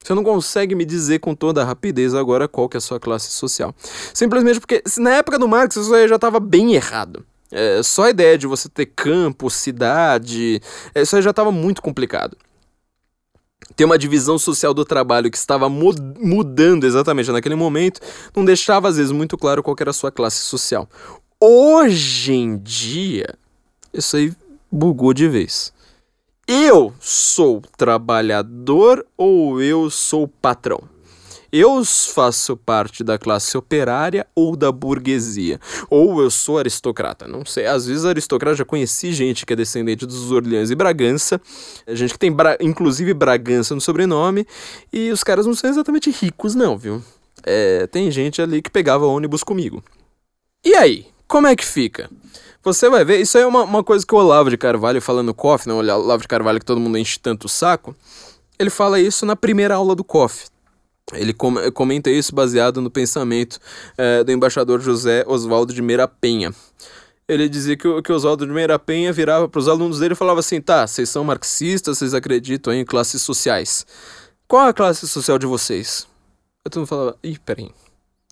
[0.03, 2.99] Você não consegue me dizer com toda a rapidez agora qual que é a sua
[2.99, 3.73] classe social.
[4.13, 7.23] Simplesmente porque na época do Marx isso aí já estava bem errado.
[7.51, 10.61] É, só a ideia de você ter campo, cidade,
[10.95, 12.35] é, isso aí já estava muito complicado.
[13.75, 18.01] Ter uma divisão social do trabalho que estava mudando exatamente naquele momento
[18.35, 20.89] não deixava às vezes muito claro qual era a sua classe social.
[21.39, 23.35] Hoje em dia,
[23.93, 24.33] isso aí
[24.71, 25.73] bugou de vez.
[26.47, 30.81] Eu sou trabalhador ou eu sou patrão?
[31.51, 35.59] Eu faço parte da classe operária ou da burguesia.
[35.89, 37.27] Ou eu sou aristocrata.
[37.27, 37.65] Não sei.
[37.65, 41.41] Às vezes aristocrata já conheci gente que é descendente dos Orleans e Bragança.
[41.89, 44.47] Gente que tem Bra inclusive Bragança no sobrenome.
[44.93, 47.03] E os caras não são exatamente ricos, não, viu?
[47.43, 49.83] É, tem gente ali que pegava ônibus comigo.
[50.63, 51.05] E aí?
[51.27, 52.09] Como é que fica?
[52.63, 55.27] Você vai ver, isso aí é uma, uma coisa que o Olavo de Carvalho falando
[55.27, 57.95] no COF, não, o Olavo de Carvalho que todo mundo enche tanto o saco,
[58.59, 60.45] ele fala isso na primeira aula do COF.
[61.13, 61.33] Ele
[61.73, 63.59] comenta isso baseado no pensamento
[63.97, 66.53] é, do embaixador José Oswaldo de Meira Penha.
[67.27, 70.39] Ele dizia que, que Oswaldo de Meira Penha virava para os alunos dele e falava
[70.39, 73.85] assim: tá, vocês são marxistas, vocês acreditam em classes sociais.
[74.47, 76.07] Qual a classe social de vocês?
[76.63, 77.69] Eu todo mundo falava: ih, peraí,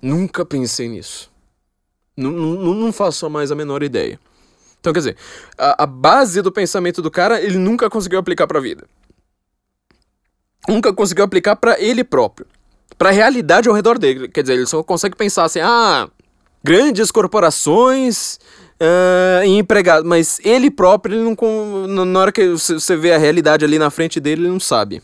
[0.02, 1.32] nunca pensei nisso.
[2.20, 4.20] Não, não, não faço mais a menor ideia.
[4.80, 5.18] Então, quer dizer,
[5.58, 8.86] a, a base do pensamento do cara ele nunca conseguiu aplicar para a vida.
[10.68, 12.46] Nunca conseguiu aplicar para ele próprio
[13.00, 14.28] para a realidade ao redor dele.
[14.28, 16.10] Quer dizer, ele só consegue pensar assim: ah,
[16.62, 18.36] grandes corporações
[18.80, 20.08] uh, e empregados.
[20.08, 21.36] Mas ele próprio, ele
[21.88, 25.02] não, na hora que você vê a realidade ali na frente dele, ele não sabe.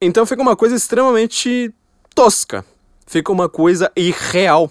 [0.00, 1.74] Então fica uma coisa extremamente
[2.14, 2.64] tosca.
[3.06, 4.70] Fica uma coisa irreal.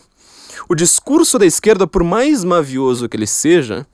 [0.70, 3.88] O discurso da esquerda, por mais mavioso que ele seja,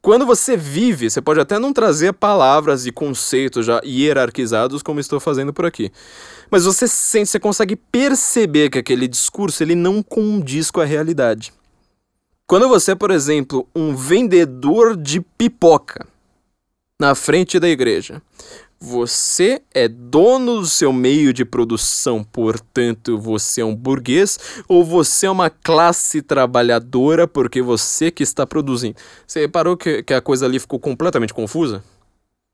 [0.00, 5.20] quando você vive, você pode até não trazer palavras e conceitos já hierarquizados como estou
[5.20, 5.92] fazendo por aqui.
[6.50, 11.52] Mas você sente, você consegue perceber que aquele discurso ele não condiz com a realidade.
[12.46, 16.06] Quando você é, por exemplo, um vendedor de pipoca
[16.98, 18.22] na frente da igreja,
[18.80, 24.38] você é dono do seu meio de produção, portanto você é um burguês,
[24.68, 28.96] ou você é uma classe trabalhadora porque você que está produzindo.
[29.26, 31.82] Você reparou que, que a coisa ali ficou completamente confusa?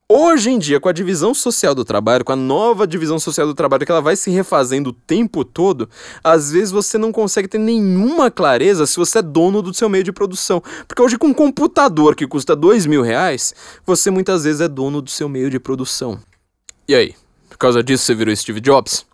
[0.07, 3.55] Hoje em dia, com a divisão social do trabalho, com a nova divisão social do
[3.55, 5.89] trabalho que ela vai se refazendo o tempo todo,
[6.23, 10.05] às vezes você não consegue ter nenhuma clareza se você é dono do seu meio
[10.05, 10.63] de produção.
[10.87, 13.55] Porque hoje, com um computador que custa dois mil reais,
[13.87, 16.21] você muitas vezes é dono do seu meio de produção.
[16.87, 17.15] E aí?
[17.49, 19.07] Por causa disso você virou Steve Jobs?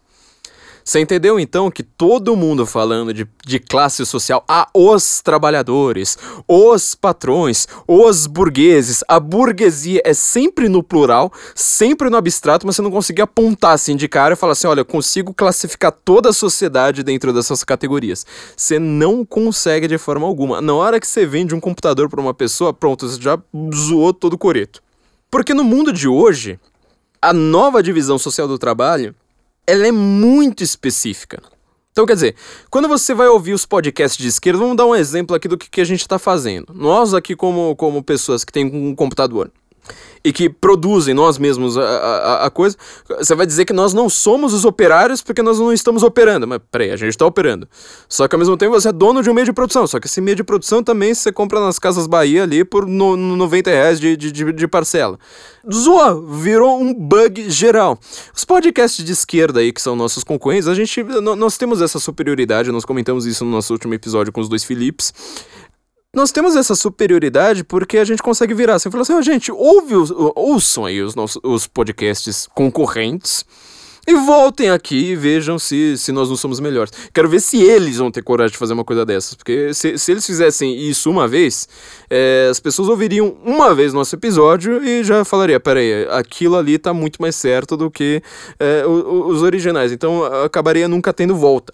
[0.90, 6.96] Você entendeu então que todo mundo falando de, de classe social, ah, os trabalhadores, os
[6.96, 12.90] patrões, os burgueses, a burguesia é sempre no plural, sempre no abstrato, mas você não
[12.90, 17.04] consegue apontar assim de cara e falar assim: olha, eu consigo classificar toda a sociedade
[17.04, 18.26] dentro dessas categorias.
[18.56, 20.60] Você não consegue de forma alguma.
[20.60, 23.38] Na hora que você vende um computador para uma pessoa, pronto, você já
[23.72, 24.82] zoou todo o coreto.
[25.30, 26.58] Porque no mundo de hoje,
[27.22, 29.14] a nova divisão social do trabalho
[29.70, 31.40] ela é muito específica.
[31.92, 32.36] Então, quer dizer,
[32.70, 35.68] quando você vai ouvir os podcasts de esquerda, vamos dar um exemplo aqui do que,
[35.68, 36.72] que a gente está fazendo.
[36.74, 39.50] Nós aqui, como, como pessoas que têm um computador,
[40.22, 42.76] e que produzem nós mesmos a, a, a, coisa,
[43.18, 46.46] você vai dizer que nós não somos os operários porque nós não estamos operando.
[46.46, 47.66] Mas peraí, a gente está operando.
[48.08, 49.86] Só que ao mesmo tempo você é dono de um meio de produção.
[49.86, 53.16] Só que esse meio de produção também você compra nas Casas Bahia ali por no,
[53.16, 55.18] no 90 reais de, de, de, parcela.
[55.72, 57.98] Zoa, virou um bug geral.
[58.34, 61.02] Os podcasts de esquerda aí, que são nossos concorrentes, a gente.
[61.02, 65.12] Nós temos essa superioridade, nós comentamos isso no nosso último episódio com os dois Philips.
[66.12, 69.52] Nós temos essa superioridade porque a gente consegue virar assim e falar assim, oh, gente,
[69.52, 73.44] ouve os, ouçam aí os, nossos, os podcasts concorrentes
[74.04, 76.92] e voltem aqui e vejam se, se nós não somos melhores.
[77.14, 80.10] Quero ver se eles vão ter coragem de fazer uma coisa dessas, porque se, se
[80.10, 81.68] eles fizessem isso uma vez,
[82.10, 86.92] é, as pessoas ouviriam uma vez nosso episódio e já falaria, peraí, aquilo ali tá
[86.92, 88.20] muito mais certo do que
[88.58, 91.72] é, os, os originais, então acabaria nunca tendo volta.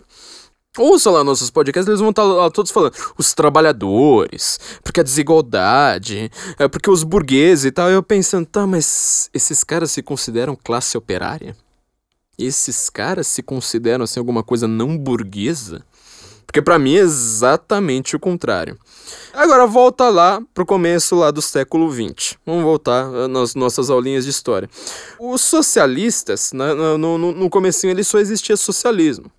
[0.77, 6.31] Ouça lá nossos podcasts, eles vão estar lá todos falando os trabalhadores, porque a desigualdade,
[6.59, 7.91] é porque os burgueses e tal.
[7.91, 11.57] Eu pensando, tá, mas esses caras se consideram classe operária?
[12.39, 15.83] Esses caras se consideram assim alguma coisa não burguesa?
[16.47, 18.79] Porque para mim é exatamente o contrário.
[19.35, 22.37] Agora volta lá pro começo lá do século XX.
[22.47, 24.71] Vamos voltar nas nossas aulinhas de história.
[25.19, 29.31] Os socialistas, né, no, no, no comecinho ele só existia socialismo.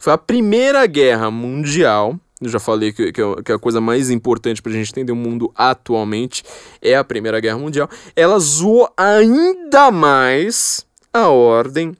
[0.00, 2.18] Foi a Primeira Guerra Mundial.
[2.40, 5.16] Eu já falei que, que, que a coisa mais importante para a gente entender o
[5.16, 6.42] mundo atualmente
[6.80, 7.86] é a Primeira Guerra Mundial.
[8.16, 11.94] Ela zoou ainda mais a ordem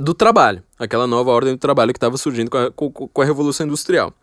[0.00, 3.24] do trabalho, aquela nova ordem do trabalho que estava surgindo com a, com, com a
[3.24, 4.14] Revolução Industrial.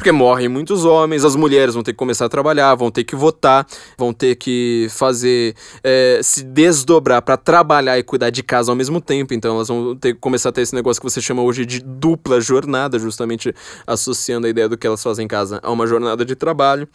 [0.00, 3.14] Porque morrem muitos homens, as mulheres vão ter que começar a trabalhar, vão ter que
[3.14, 3.66] votar,
[3.98, 8.98] vão ter que fazer, é, se desdobrar para trabalhar e cuidar de casa ao mesmo
[8.98, 9.34] tempo.
[9.34, 11.80] Então elas vão ter que começar a ter esse negócio que você chama hoje de
[11.80, 13.54] dupla jornada, justamente
[13.86, 16.88] associando a ideia do que elas fazem em casa a uma jornada de trabalho.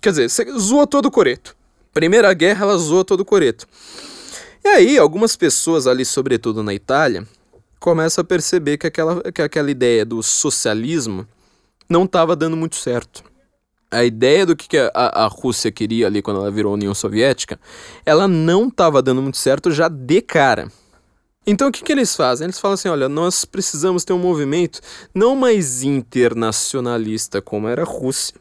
[0.00, 1.56] Quer dizer, você zoa todo o coreto.
[1.92, 3.66] Primeira guerra, ela zoa todo o coreto.
[4.64, 7.26] E aí, algumas pessoas ali, sobretudo na Itália,
[7.80, 11.26] começam a perceber que aquela, que aquela ideia do socialismo
[11.88, 13.24] não estava dando muito certo.
[13.90, 17.60] A ideia do que a, a Rússia queria ali quando ela virou União Soviética,
[18.06, 20.68] ela não estava dando muito certo já de cara.
[21.46, 22.46] Então o que, que eles fazem?
[22.46, 24.80] Eles falam assim: olha, nós precisamos ter um movimento
[25.14, 28.34] não mais internacionalista como era a Rússia,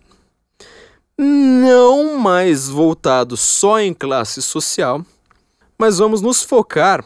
[1.17, 5.04] não mais voltado só em classe social,
[5.77, 7.04] mas vamos nos focar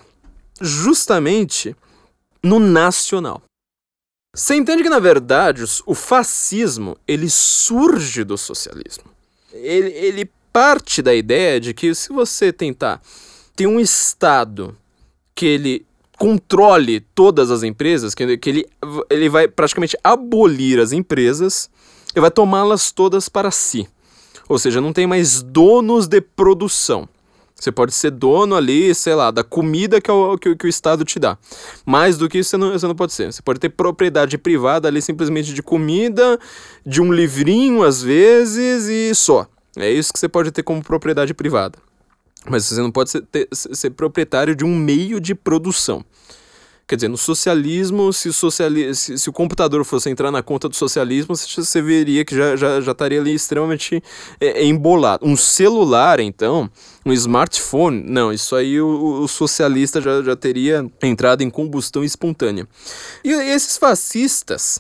[0.62, 1.76] justamente
[2.44, 3.42] no nacional.
[4.36, 9.06] Você entende que, na verdade, o fascismo ele surge do socialismo.
[9.54, 13.02] Ele, ele parte da ideia de que se você tentar
[13.56, 14.78] ter um Estado
[15.34, 15.86] que ele
[16.18, 18.70] controle todas as empresas, que, que ele,
[19.10, 21.70] ele vai praticamente abolir as empresas
[22.16, 23.88] e vai tomá-las todas para si.
[24.48, 27.08] Ou seja, não tem mais donos de produção.
[27.56, 30.70] Você pode ser dono ali, sei lá, da comida que, é o, que, que, o
[30.70, 31.38] Estado te dá.
[31.86, 33.32] Mais do que isso você não, você não pode ser.
[33.32, 36.38] Você pode ter propriedade privada ali simplesmente de comida,
[36.86, 39.48] de um livrinho às vezes e só.
[39.78, 41.80] É isso que você pode ter como propriedade privada.
[42.48, 46.04] Mas você não pode ser, ter, ser proprietário de um meio de produção.
[46.88, 50.70] Quer dizer, no socialismo, se o, sociali se, se, o computador fosse entrar na conta
[50.70, 54.04] do socialismo, você veria que já, já, já estaria ali extremamente
[54.40, 55.26] é, é, embolado.
[55.26, 56.70] Um celular, então,
[57.04, 62.68] um smartphone, não, isso aí o, o socialista já, já teria entrado em combustão espontânea.
[63.24, 64.80] E esses fascistas,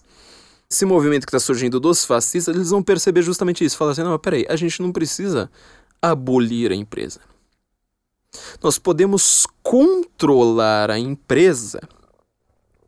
[0.69, 3.77] esse movimento que está surgindo dos fascistas, eles vão perceber justamente isso.
[3.77, 5.49] Falar assim, não, peraí, a gente não precisa
[5.99, 7.19] abolir a empresa.
[8.61, 11.79] Nós podemos controlar a empresa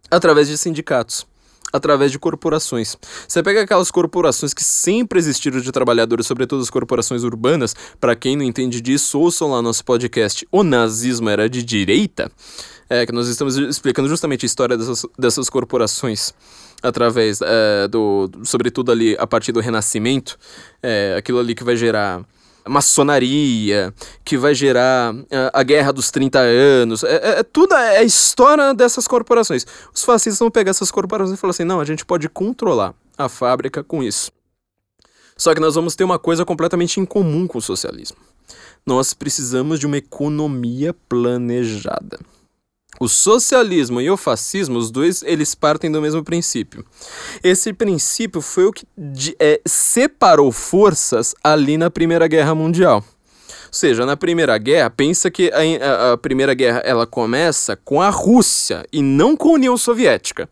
[0.10, 1.26] através de sindicatos,
[1.72, 2.96] através de corporações.
[3.28, 8.36] Você pega aquelas corporações que sempre existiram de trabalhadores, sobretudo as corporações urbanas, para quem
[8.36, 12.32] não entende disso, ouçam lá nosso podcast O Nazismo Era de Direita,
[12.90, 16.34] é, que nós estamos explicando justamente a história dessas, dessas corporações
[16.82, 20.38] através é, do, sobretudo ali a partir do Renascimento,
[20.82, 22.24] é, aquilo ali que vai gerar
[22.67, 27.03] maçonaria, que vai gerar a, eh, a Guerra dos 30 Anos.
[27.03, 29.65] É, é, é, tudo é a história dessas corporações.
[29.93, 33.28] Os fascistas vão pegar essas corporações e falar assim: não, a gente pode controlar a
[33.30, 34.32] fábrica com isso.
[35.38, 38.18] Só que nós vamos ter uma coisa completamente incomum com o socialismo.
[38.86, 42.20] Nós precisamos de uma economia planejada.
[43.00, 46.84] O socialismo e o fascismo, os dois, eles partem do mesmo princípio.
[47.43, 48.88] Esse princípio foi o que
[49.39, 53.04] é, separou forças ali na Primeira Guerra Mundial.
[53.72, 58.10] seja, na Primeira Guerra, pensa que a, a, a Primeira Guerra ela começa com a
[58.10, 60.50] Rússia e não com a União Soviética.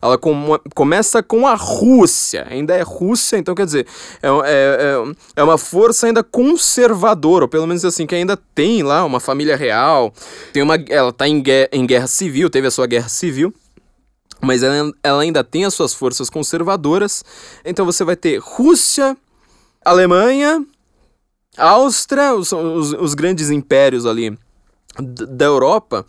[0.00, 3.86] Ela com, começa com a Rússia, ainda é Rússia, então quer dizer,
[4.22, 9.04] é, é, é uma força ainda conservadora, ou pelo menos assim, que ainda tem lá
[9.04, 10.12] uma família real,
[10.52, 13.52] tem uma, ela está em, guerra, em guerra civil, teve a sua guerra civil,
[14.40, 17.24] mas ela, ela ainda tem as suas forças conservadoras,
[17.64, 19.16] então você vai ter Rússia,
[19.84, 20.64] Alemanha,
[21.56, 24.38] Áustria, os, os, os grandes impérios ali
[25.00, 26.04] da Europa,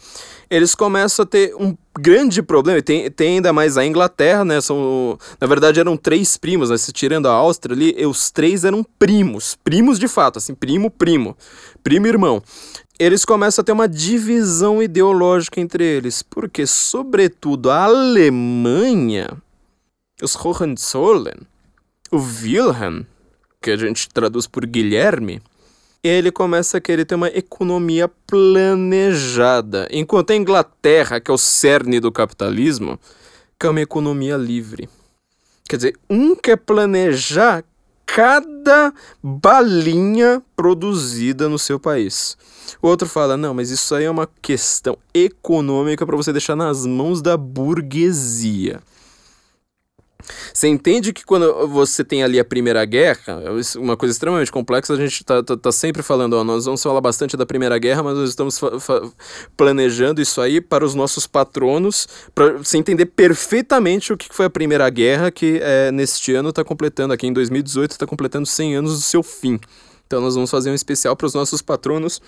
[0.49, 2.81] eles começam a ter um grande problema.
[2.81, 4.59] Tem, tem ainda mais a Inglaterra, né?
[4.61, 6.77] São, na verdade, eram três primos, né?
[6.77, 9.55] Se tirando a Áustria ali, os três eram primos.
[9.63, 11.37] Primos de fato, assim, primo, primo.
[11.83, 12.41] Primo e irmão.
[12.97, 16.21] Eles começam a ter uma divisão ideológica entre eles.
[16.23, 19.29] Porque, sobretudo, a Alemanha,
[20.21, 21.41] os Hohenzollern,
[22.11, 23.03] o Wilhelm,
[23.61, 25.41] que a gente traduz por Guilherme,
[26.03, 31.99] ele começa a querer ter uma economia planejada, enquanto a Inglaterra, que é o cerne
[31.99, 32.99] do capitalismo,
[33.59, 34.89] quer uma economia livre.
[35.67, 37.63] Quer dizer, um quer planejar
[38.05, 38.91] cada
[39.21, 42.35] balinha produzida no seu país.
[42.81, 46.85] O outro fala: não, mas isso aí é uma questão econômica para você deixar nas
[46.85, 48.81] mãos da burguesia.
[50.53, 54.93] Você entende que quando você tem ali a Primeira Guerra, é uma coisa extremamente complexa,
[54.93, 58.03] a gente tá, tá, tá sempre falando, ó, nós vamos falar bastante da Primeira Guerra,
[58.03, 58.59] mas nós estamos
[59.57, 64.49] planejando isso aí para os nossos patronos, para você entender perfeitamente o que foi a
[64.49, 68.93] Primeira Guerra, que é, neste ano está completando, aqui em 2018, está completando 100 anos
[68.95, 69.59] do seu fim.
[70.09, 72.19] Então nós vamos fazer um especial para os nossos patronos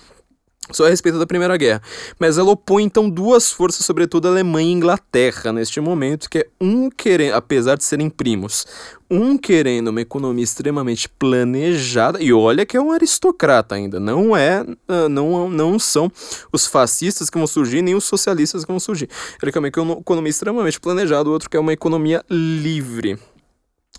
[0.72, 1.82] só a respeito da Primeira Guerra.
[2.18, 6.46] Mas ela opõe então duas forças, sobretudo a Alemanha e Inglaterra, neste momento, que é
[6.60, 8.66] um querendo, apesar de serem primos,
[9.10, 14.64] um querendo uma economia extremamente planejada, e olha que é um aristocrata ainda, não é,
[14.88, 16.10] ah, não, não são
[16.52, 19.08] os fascistas que vão surgir, nem os socialistas que vão surgir.
[19.42, 23.18] Ele quer uma economia extremamente planejada, o outro quer uma economia livre.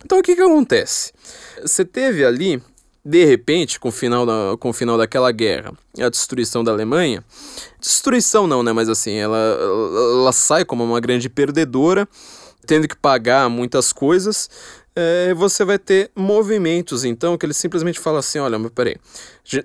[0.04, 1.14] Então o que que acontece?
[1.62, 2.62] Você teve ali
[3.06, 7.24] de repente, com o final, da, com o final daquela guerra, a destruição da Alemanha,
[7.80, 12.08] destruição não, né, mas assim, ela, ela sai como uma grande perdedora,
[12.66, 14.50] tendo que pagar muitas coisas,
[14.96, 18.96] é, você vai ter movimentos, então, que ele simplesmente fala assim, olha, mas peraí,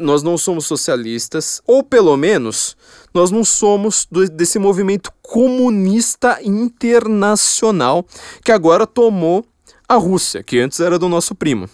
[0.01, 2.77] nós não somos socialistas, ou pelo menos,
[3.15, 8.05] nós não somos do, desse movimento comunista internacional
[8.43, 9.45] que agora tomou
[9.89, 11.69] a Rússia, que antes era do nosso primo.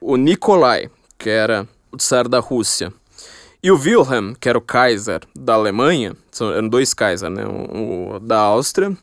[0.00, 0.90] O Nikolai,
[1.20, 2.92] que era o czar da Rússia,
[3.62, 7.44] e o Wilhelm, que era o Kaiser da Alemanha, são, eram dois Kaiser, né?
[7.44, 8.96] O, o da Áustria,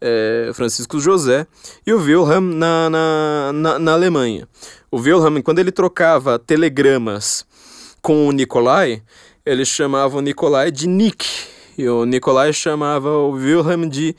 [0.00, 1.48] é, Francisco José,
[1.84, 4.48] e o Wilhelm na, na, na, na, Alemanha.
[4.88, 7.44] O Wilhelm, quando ele trocava telegramas
[8.00, 9.02] com o Nikolai,
[9.44, 11.26] ele chamava o Nikolai de Nick,
[11.76, 14.14] e o Nikolai chamava o Wilhelm de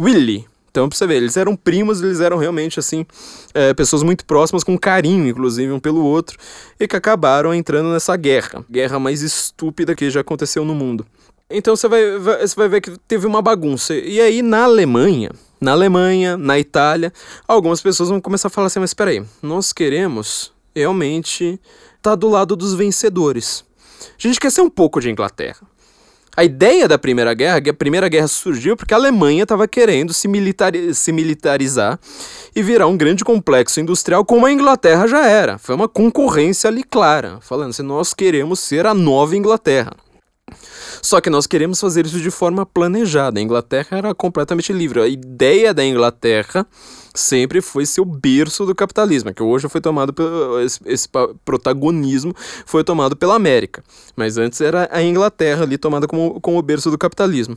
[0.00, 0.46] Willy.
[0.74, 3.06] Então, pra você ver, eles eram primos, eles eram realmente, assim,
[3.54, 6.36] é, pessoas muito próximas, com carinho, inclusive, um pelo outro,
[6.80, 8.64] e que acabaram entrando nessa guerra.
[8.68, 11.06] Guerra mais estúpida que já aconteceu no mundo.
[11.48, 13.94] Então você vai, vai, você vai ver que teve uma bagunça.
[13.94, 17.12] E aí, na Alemanha, na Alemanha, na Itália,
[17.46, 21.60] algumas pessoas vão começar a falar assim, mas espera aí, nós queremos realmente
[21.98, 23.64] estar tá do lado dos vencedores.
[24.18, 25.64] A gente quer ser um pouco de Inglaterra.
[26.36, 30.26] A ideia da Primeira Guerra, a Primeira Guerra surgiu porque a Alemanha estava querendo se,
[30.26, 31.98] militari se militarizar
[32.54, 35.58] e virar um grande complexo industrial como a Inglaterra já era.
[35.58, 39.92] Foi uma concorrência ali clara, falando assim, nós queremos ser a nova Inglaterra.
[41.00, 43.38] Só que nós queremos fazer isso de forma planejada.
[43.38, 45.00] A Inglaterra era completamente livre.
[45.00, 46.66] A ideia da Inglaterra
[47.14, 51.08] sempre foi ser o berço do capitalismo, que hoje foi tomado pelo esse, esse,
[51.44, 52.34] protagonismo
[52.66, 53.84] foi tomado pela América,
[54.16, 57.56] mas antes era a Inglaterra ali tomada como, como o berço do capitalismo.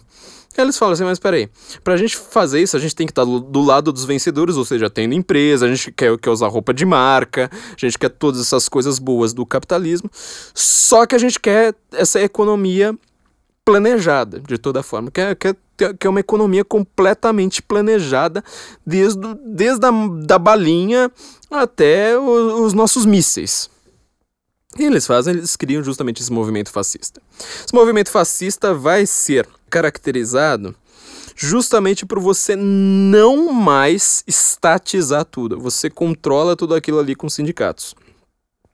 [0.55, 1.49] Aí eles falam assim, mas peraí,
[1.83, 4.65] pra gente fazer isso, a gente tem que estar do, do, lado dos vencedores, ou
[4.65, 8.41] seja, tendo empresa, a gente quer, quer usar roupa de marca, a gente quer todas
[8.41, 10.09] essas coisas boas do capitalismo,
[10.55, 12.97] só que a gente quer essa economia
[13.67, 15.57] planejada, de toda forma, quer, quer
[15.99, 18.41] que é uma economia completamente planejada,
[18.85, 19.91] desde, desde a
[20.23, 21.11] da balinha
[21.51, 23.69] até o, os nossos mísseis.
[24.79, 27.21] E eles fazem, eles criam justamente esse movimento fascista.
[27.37, 30.73] Esse movimento fascista vai ser caracterizado
[31.35, 35.59] justamente por você não mais estatizar tudo.
[35.59, 37.93] Você controla tudo aquilo ali com sindicatos.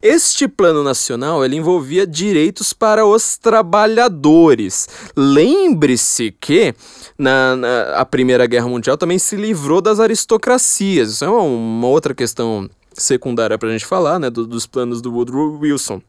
[0.04, 4.90] Este plano nacional ele envolvia direitos para os trabalhadores.
[5.16, 6.76] Lembre-se que
[7.18, 11.14] na, na, a Primeira Guerra Mundial também se livrou das aristocracias.
[11.14, 15.02] Isso é uma, uma outra questão secundária para a gente falar, né, do, dos planos
[15.02, 16.02] do Woodrow Wilson.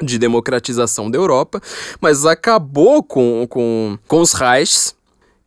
[0.00, 1.60] de democratização da Europa,
[2.00, 4.94] mas acabou com, com, com os Reichs,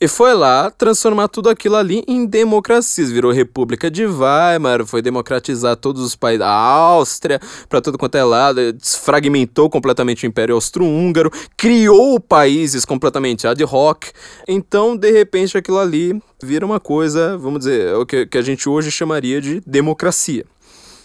[0.04, 3.12] e foi lá transformar tudo aquilo ali em democracias.
[3.12, 7.40] Virou República de Weimar, foi democratizar todos os países, a Áustria,
[7.70, 14.06] para tudo quanto é lado, desfragmentou completamente o Império Austro-Húngaro, criou países completamente ad hoc.
[14.48, 18.68] Então, de repente, aquilo ali vira uma coisa, vamos dizer, o que, que a gente
[18.68, 20.46] hoje chamaria de democracia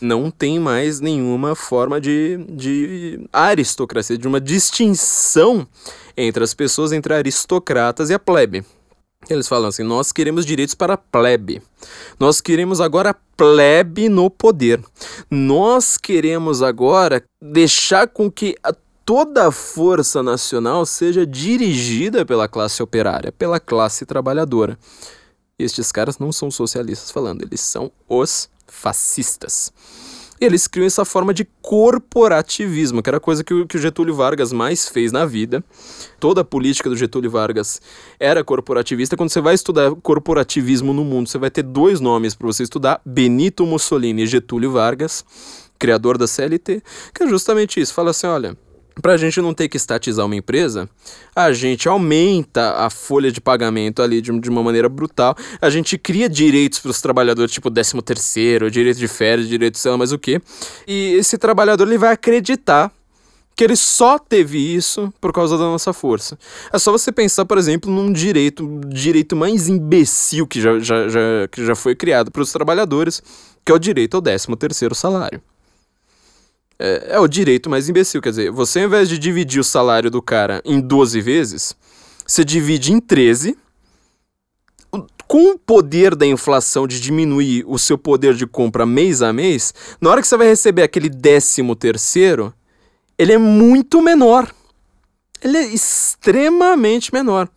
[0.01, 5.67] não tem mais nenhuma forma de, de aristocracia, de uma distinção
[6.17, 8.65] entre as pessoas, entre aristocratas e a plebe.
[9.29, 11.63] Eles falam assim: nós queremos direitos para a plebe.
[12.19, 14.83] Nós queremos agora plebe no poder.
[15.31, 18.75] Nós queremos agora deixar com que a
[19.05, 24.77] toda a força nacional seja dirigida pela classe operária, pela classe trabalhadora.
[25.59, 29.73] Estes caras não são socialistas falando, eles são os fascistas
[30.41, 34.15] eles criam essa forma de corporativismo, que era a coisa que o, que o Getúlio
[34.15, 35.65] Vargas mais fez na vida.
[36.21, 37.81] Toda a política do Getúlio Vargas
[38.21, 39.17] era corporativista.
[39.17, 43.01] Quando você vai estudar corporativismo no mundo, você vai ter dois nomes para você estudar:
[43.05, 45.25] Benito Mussolini e Getúlio Vargas,
[45.79, 46.83] criador da CLT,
[47.15, 47.95] que é justamente isso.
[47.95, 48.57] Fala assim: olha,
[49.01, 50.89] para a gente não ter que estatizar uma empresa,
[51.35, 55.37] a gente aumenta a folha de pagamento ali de, de uma maneira brutal.
[55.61, 59.81] A gente cria direitos para os trabalhadores, tipo 13 terceiro, direito de férias, direito de
[59.81, 60.41] sei lá mais o quê.
[60.87, 62.91] E esse trabalhador ele vai acreditar
[63.55, 66.39] que ele só teve isso por causa da nossa força.
[66.73, 71.21] É só você pensar, por exemplo, num direito, direito mais imbecil que já, já, já,
[71.51, 73.23] que já foi criado para os trabalhadores,
[73.65, 75.41] que é o direito ao 13 terceiro salário
[76.79, 78.21] é, é o direito mais imbecil.
[78.21, 81.77] Quer dizer, você ao invés de dividir o salário do cara em 12 vezes,
[82.27, 83.57] você divide em 13.
[85.29, 89.75] Com o poder da inflação de diminuir o seu poder de compra mês a mês,
[90.01, 92.55] na hora que você vai receber aquele décimo terceiro,
[93.19, 94.53] ele é muito menor.
[95.43, 97.49] Ele é extremamente menor.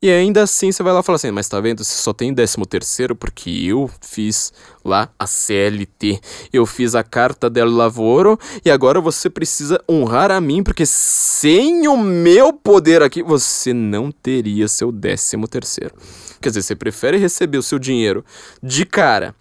[0.00, 2.32] E ainda assim você vai lá e fala assim, mas tá vendo, você só tem
[2.32, 4.52] 13 terceiro porque eu fiz
[4.84, 6.20] lá a CLT,
[6.52, 11.88] eu fiz a carta del lavoro e agora você precisa honrar a mim porque sem
[11.88, 15.96] o meu poder aqui você não teria seu 13 terceiro.
[16.40, 18.24] Quer dizer, você prefere receber o seu dinheiro
[18.62, 19.34] de cara,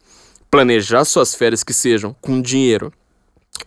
[0.49, 2.91] planejar suas férias que sejam com dinheiro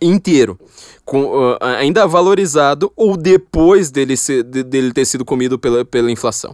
[0.01, 0.59] inteiro,
[1.05, 6.11] com, uh, ainda valorizado ou depois dele, ser, de, dele ter sido comido pela, pela
[6.11, 6.53] inflação.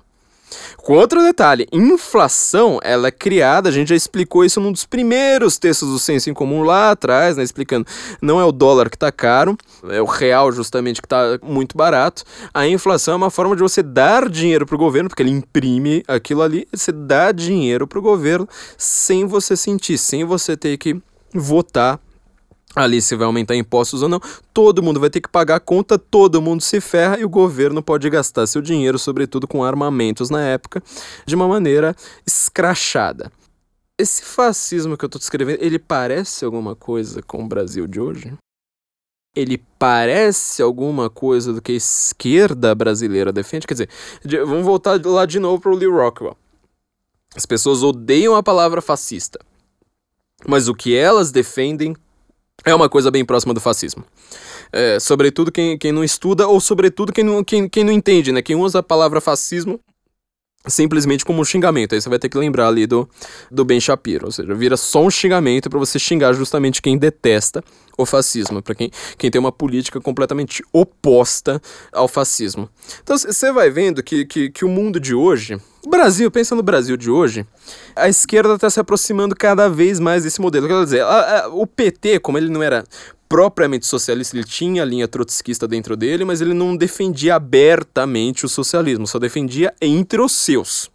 [0.77, 5.57] Com outro detalhe, inflação, ela é criada, a gente já explicou isso num dos primeiros
[5.57, 7.85] textos do Senso em Comum lá atrás, né, explicando,
[8.21, 9.57] não é o dólar que está caro,
[9.89, 12.23] é o real justamente que está muito barato.
[12.53, 16.03] A inflação é uma forma de você dar dinheiro para o governo, porque ele imprime
[16.07, 21.01] aquilo ali, você dá dinheiro para o governo sem você sentir, sem você ter que
[21.33, 21.99] votar
[22.77, 24.21] ali se vai aumentar impostos ou não,
[24.53, 27.81] todo mundo vai ter que pagar a conta, todo mundo se ferra e o governo
[27.81, 30.81] pode gastar seu dinheiro, sobretudo com armamentos na época,
[31.25, 33.31] de uma maneira escrachada.
[33.99, 38.33] Esse fascismo que eu estou descrevendo, ele parece alguma coisa com o Brasil de hoje?
[39.35, 43.65] Ele parece alguma coisa do que a esquerda brasileira defende?
[43.65, 43.89] Quer dizer,
[44.45, 46.37] vamos voltar lá de novo para o Lee Rockwell.
[47.35, 49.39] As pessoas odeiam a palavra fascista.
[50.45, 51.95] Mas o que elas defendem
[52.65, 54.03] é uma coisa bem próxima do fascismo.
[54.71, 58.41] É, sobretudo quem, quem não estuda, ou sobretudo quem não, quem, quem não entende, né?
[58.41, 59.79] Quem usa a palavra fascismo
[60.67, 61.95] simplesmente como um xingamento.
[61.95, 63.09] Aí você vai ter que lembrar ali do,
[63.49, 67.63] do Ben Shapiro, ou seja, vira só um xingamento para você xingar justamente quem detesta
[67.97, 71.59] o fascismo, para quem, quem tem uma política completamente oposta
[71.91, 72.69] ao fascismo.
[73.03, 76.95] Então você vai vendo que, que, que o mundo de hoje, Brasil, pensa no Brasil
[76.95, 77.45] de hoje,
[77.95, 80.67] a esquerda está se aproximando cada vez mais desse modelo.
[80.67, 82.83] Quer dizer, a, a, o PT, como ele não era
[83.27, 88.49] propriamente socialista, ele tinha a linha trotskista dentro dele, mas ele não defendia abertamente o
[88.49, 90.89] socialismo, só defendia entre os seus.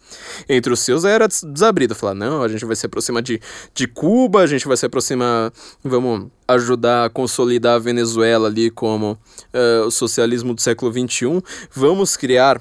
[0.49, 3.41] Entre os seus era desabrido, falar, não, a gente vai se aproximar de,
[3.75, 5.53] de Cuba, a gente vai se aproximar,
[5.83, 11.43] vamos ajudar a consolidar a Venezuela ali como uh, o socialismo do século XXI,
[11.73, 12.61] vamos criar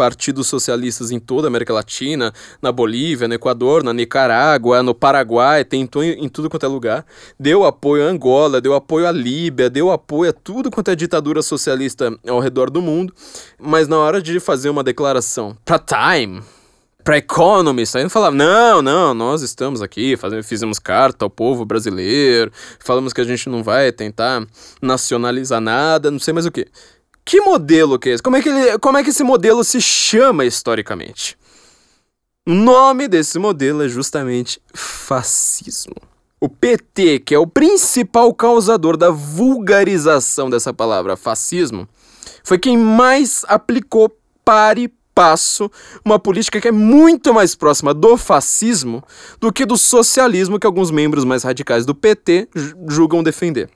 [0.00, 2.32] partidos socialistas em toda a América Latina,
[2.62, 7.04] na Bolívia, no Equador, na Nicarágua, no Paraguai, tentou em, em tudo quanto é lugar.
[7.38, 11.42] Deu apoio a Angola, deu apoio à Líbia, deu apoio a tudo quanto é ditadura
[11.42, 13.12] socialista ao redor do mundo.
[13.58, 16.40] Mas na hora de fazer uma declaração para Time,
[17.04, 21.64] para Economist, aí não falava, não, não, nós estamos aqui, fazemos, fizemos carta ao povo
[21.64, 24.46] brasileiro, falamos que a gente não vai tentar
[24.80, 26.66] nacionalizar nada, não sei mais o que.
[27.24, 28.22] Que modelo que é esse?
[28.22, 31.38] Como é que, ele, como é que esse modelo se chama historicamente?
[32.46, 35.94] O nome desse modelo é justamente fascismo.
[36.40, 41.86] O PT, que é o principal causador da vulgarização dessa palavra fascismo,
[42.42, 44.10] foi quem mais aplicou
[44.44, 45.70] pare passo
[46.02, 49.04] uma política que é muito mais próxima do fascismo
[49.38, 52.48] do que do socialismo que alguns membros mais radicais do PT
[52.88, 53.68] julgam defender.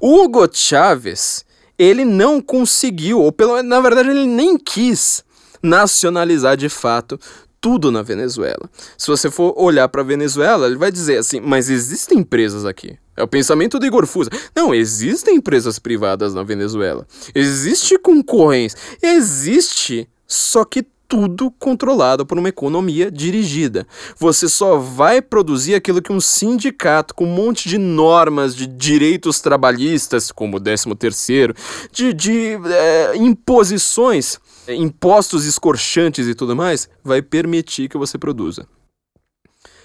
[0.00, 1.44] Hugo Chávez,
[1.76, 5.24] ele não conseguiu, ou pelo na verdade ele nem quis
[5.60, 7.18] nacionalizar de fato
[7.60, 8.70] tudo na Venezuela.
[8.96, 12.96] Se você for olhar para a Venezuela, ele vai dizer assim: mas existem empresas aqui.
[13.16, 14.30] É o pensamento do Igor Fusa.
[14.54, 17.04] Não, existem empresas privadas na Venezuela.
[17.34, 18.78] Existe concorrência.
[19.02, 23.86] Existe, só que tudo controlado por uma economia dirigida.
[24.18, 29.40] Você só vai produzir aquilo que um sindicato com um monte de normas de direitos
[29.40, 31.54] trabalhistas, como o 13 terceiro,
[31.90, 38.66] de, de é, imposições impostos escorchantes e tudo mais, vai permitir que você produza.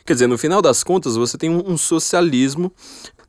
[0.06, 2.72] Quer dizer, no final das contas, você tem um, socialismo.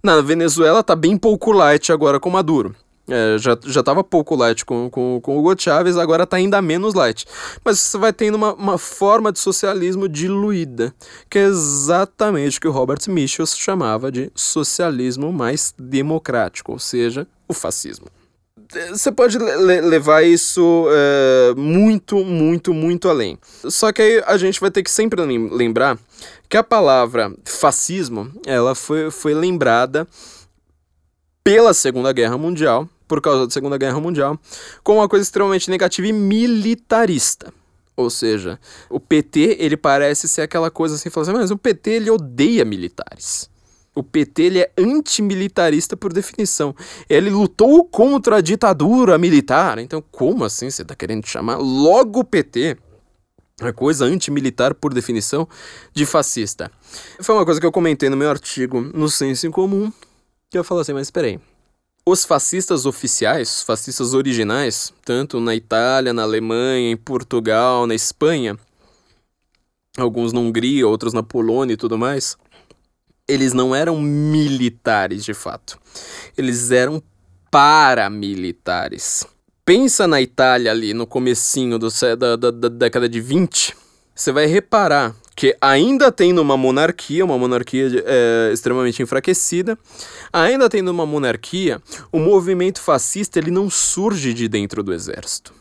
[0.03, 2.75] Na Venezuela tá bem pouco light agora com Maduro.
[3.09, 6.63] É, já, já tava pouco light com, com, com o Hugo Chávez, agora tá ainda
[6.63, 7.27] menos light.
[7.65, 10.95] Mas você vai tendo uma, uma forma de socialismo diluída,
[11.29, 17.27] que é exatamente o que o Robert Michels chamava de socialismo mais democrático, ou seja,
[17.47, 18.07] o fascismo
[18.93, 23.39] você pode le levar isso é, muito, muito, muito além.
[23.69, 25.99] Só que aí a gente vai ter que sempre lembrar
[26.49, 30.07] que a palavra fascismo ela foi, foi lembrada
[31.43, 34.39] pela Segunda Guerra Mundial, por causa da Segunda Guerra Mundial,
[34.83, 37.53] como uma coisa extremamente negativa e militarista.
[37.97, 38.59] Ou seja,
[38.91, 43.49] o PT ele parece ser aquela coisa assim, assim mas o PT ele odeia militares.
[43.95, 46.75] O PT ele é antimilitarista por definição.
[47.09, 49.79] Ele lutou contra a ditadura militar.
[49.79, 52.77] Então, como assim você está querendo chamar logo o PT,
[53.61, 55.49] a coisa antimilitar por definição,
[55.93, 56.73] de fascista?
[57.21, 59.93] Foi uma coisa que eu comentei no meu artigo no Senso em Comum,
[60.51, 61.39] que eu falo assim, mas espera aí.
[62.07, 68.59] Os fascistas oficiais, fascistas originais, tanto na Itália, na Alemanha, em Portugal, na Espanha,
[69.97, 72.37] alguns na Hungria, outros na Polônia e tudo mais,
[73.27, 75.79] eles não eram militares de fato.
[76.37, 77.03] Eles eram
[77.51, 79.27] paramilitares.
[79.65, 81.89] Pensa na Itália ali no comecinho do,
[82.19, 83.75] da, da, da década de 20,
[84.15, 89.79] você vai reparar que ainda tendo uma monarquia, uma monarquia é, extremamente enfraquecida,
[90.33, 91.81] ainda tendo uma monarquia,
[92.13, 95.53] o movimento fascista ele não surge de dentro do exército.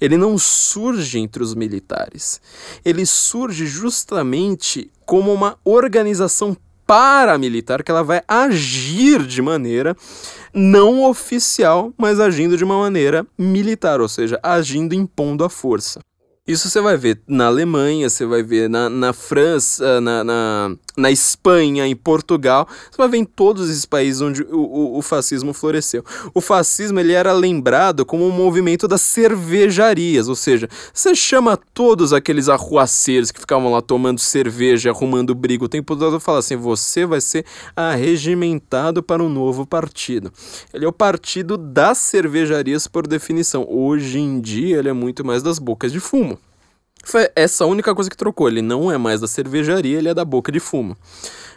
[0.00, 2.40] Ele não surge entre os militares.
[2.84, 6.56] Ele surge justamente como uma organização
[6.86, 9.96] paramilitar que ela vai agir de maneira
[10.52, 16.00] não oficial, mas agindo de uma maneira militar, ou seja, agindo impondo a força.
[16.50, 21.10] Isso você vai ver na Alemanha, você vai ver na, na França, na, na, na
[21.10, 25.52] Espanha, em Portugal, você vai ver em todos esses países onde o, o, o, fascismo
[25.52, 26.04] floresceu.
[26.34, 32.12] O fascismo ele era lembrado como um movimento das cervejarias, ou seja, você chama todos
[32.12, 36.56] aqueles arruaceiros que ficavam lá tomando cerveja, arrumando briga o tempo todo e fala assim:
[36.56, 37.44] você vai ser
[37.74, 40.32] arregimentado para um novo partido.
[40.72, 43.66] Ele é o partido das cervejarias por definição.
[43.68, 46.38] Hoje em dia ele é muito mais das bocas de fumo.
[47.04, 48.48] Foi essa a única coisa que trocou.
[48.48, 50.96] Ele não é mais da cervejaria, ele é da boca de fumo.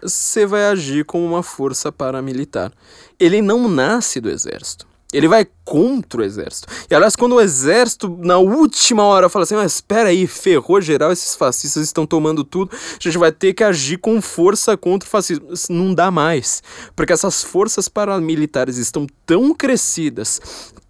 [0.01, 2.71] Você vai agir como uma força paramilitar.
[3.19, 4.87] Ele não nasce do exército.
[5.13, 6.67] Ele vai contra o exército.
[6.89, 11.11] E aliás, quando o exército, na última hora, fala assim: Mas espera aí, ferrou geral,
[11.11, 15.09] esses fascistas estão tomando tudo, a gente vai ter que agir com força contra o
[15.09, 15.47] fascismo.
[15.69, 16.63] Não dá mais.
[16.95, 20.41] Porque essas forças paramilitares estão tão crescidas,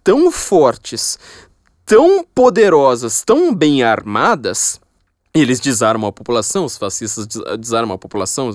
[0.02, 1.18] tão fortes,
[1.84, 4.80] tão poderosas, tão bem armadas,
[5.34, 7.26] eles desarmam a população, os fascistas
[7.58, 8.50] desarmam a população.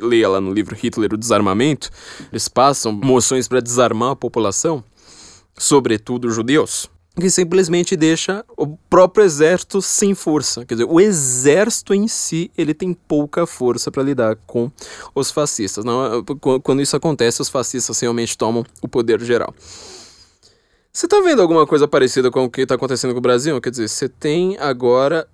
[0.00, 1.90] Leia lá no livro Hitler o Desarmamento.
[2.32, 4.82] Eles passam moções para desarmar a população,
[5.56, 10.66] sobretudo os judeus, que simplesmente deixa o próprio exército sem força.
[10.66, 14.72] Quer dizer, o exército em si ele tem pouca força para lidar com
[15.14, 15.84] os fascistas.
[15.84, 16.24] Não,
[16.64, 19.54] quando isso acontece, os fascistas realmente tomam o poder geral.
[20.96, 23.60] Você tá vendo alguma coisa parecida com o que tá acontecendo com o Brasil?
[23.60, 25.26] Quer dizer, você tem agora,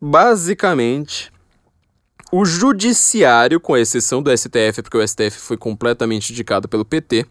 [0.00, 1.32] basicamente,
[2.32, 7.24] o judiciário, com exceção do STF, porque o STF foi completamente indicado pelo PT,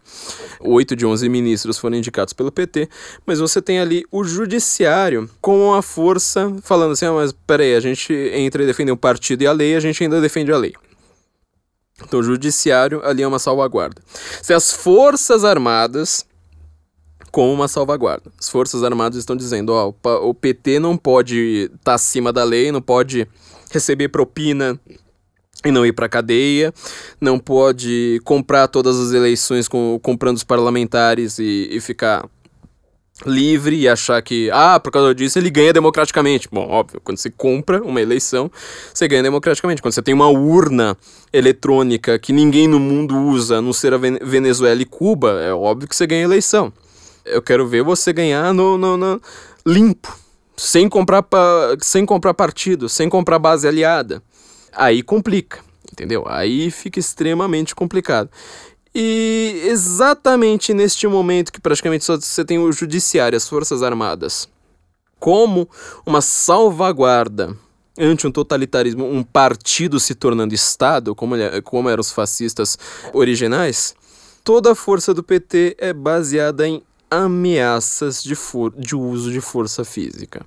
[0.60, 2.88] oito de onze ministros foram indicados pelo PT,
[3.26, 7.80] mas você tem ali o judiciário com a força falando assim: ah, mas peraí, a
[7.80, 10.72] gente entra e defende um partido e a lei, a gente ainda defende a lei.
[12.02, 14.00] Então, o judiciário ali é uma salvaguarda.
[14.40, 16.27] Se as Forças Armadas
[17.38, 18.32] como uma salvaguarda.
[18.36, 19.94] As Forças Armadas estão dizendo, ó,
[20.28, 23.28] o PT não pode estar tá acima da lei, não pode
[23.70, 24.76] receber propina
[25.64, 26.74] e não ir para cadeia,
[27.20, 32.28] não pode comprar todas as eleições com, comprando os parlamentares e, e ficar
[33.24, 36.48] livre e achar que, ah, por causa disso ele ganha democraticamente.
[36.50, 38.50] Bom, óbvio, quando você compra uma eleição,
[38.92, 39.80] você ganha democraticamente.
[39.80, 40.96] Quando você tem uma urna
[41.32, 45.88] eletrônica que ninguém no mundo usa, a não ser a Venezuela e Cuba, é óbvio
[45.88, 46.72] que você ganha eleição.
[47.30, 49.20] Eu quero ver você ganhar no, no, no
[49.66, 50.16] limpo,
[50.56, 51.24] sem comprar,
[51.80, 54.22] sem comprar partido, sem comprar base aliada.
[54.72, 55.60] Aí complica,
[55.92, 56.24] entendeu?
[56.26, 58.30] Aí fica extremamente complicado.
[58.94, 64.48] E exatamente neste momento que praticamente só você tem o judiciário, as forças armadas,
[65.20, 65.68] como
[66.06, 67.56] uma salvaguarda
[67.98, 72.78] ante um totalitarismo, um partido se tornando Estado, como, como eram os fascistas
[73.12, 73.94] originais,
[74.44, 78.34] toda a força do PT é baseada em ameaças de,
[78.76, 80.44] de uso de força física.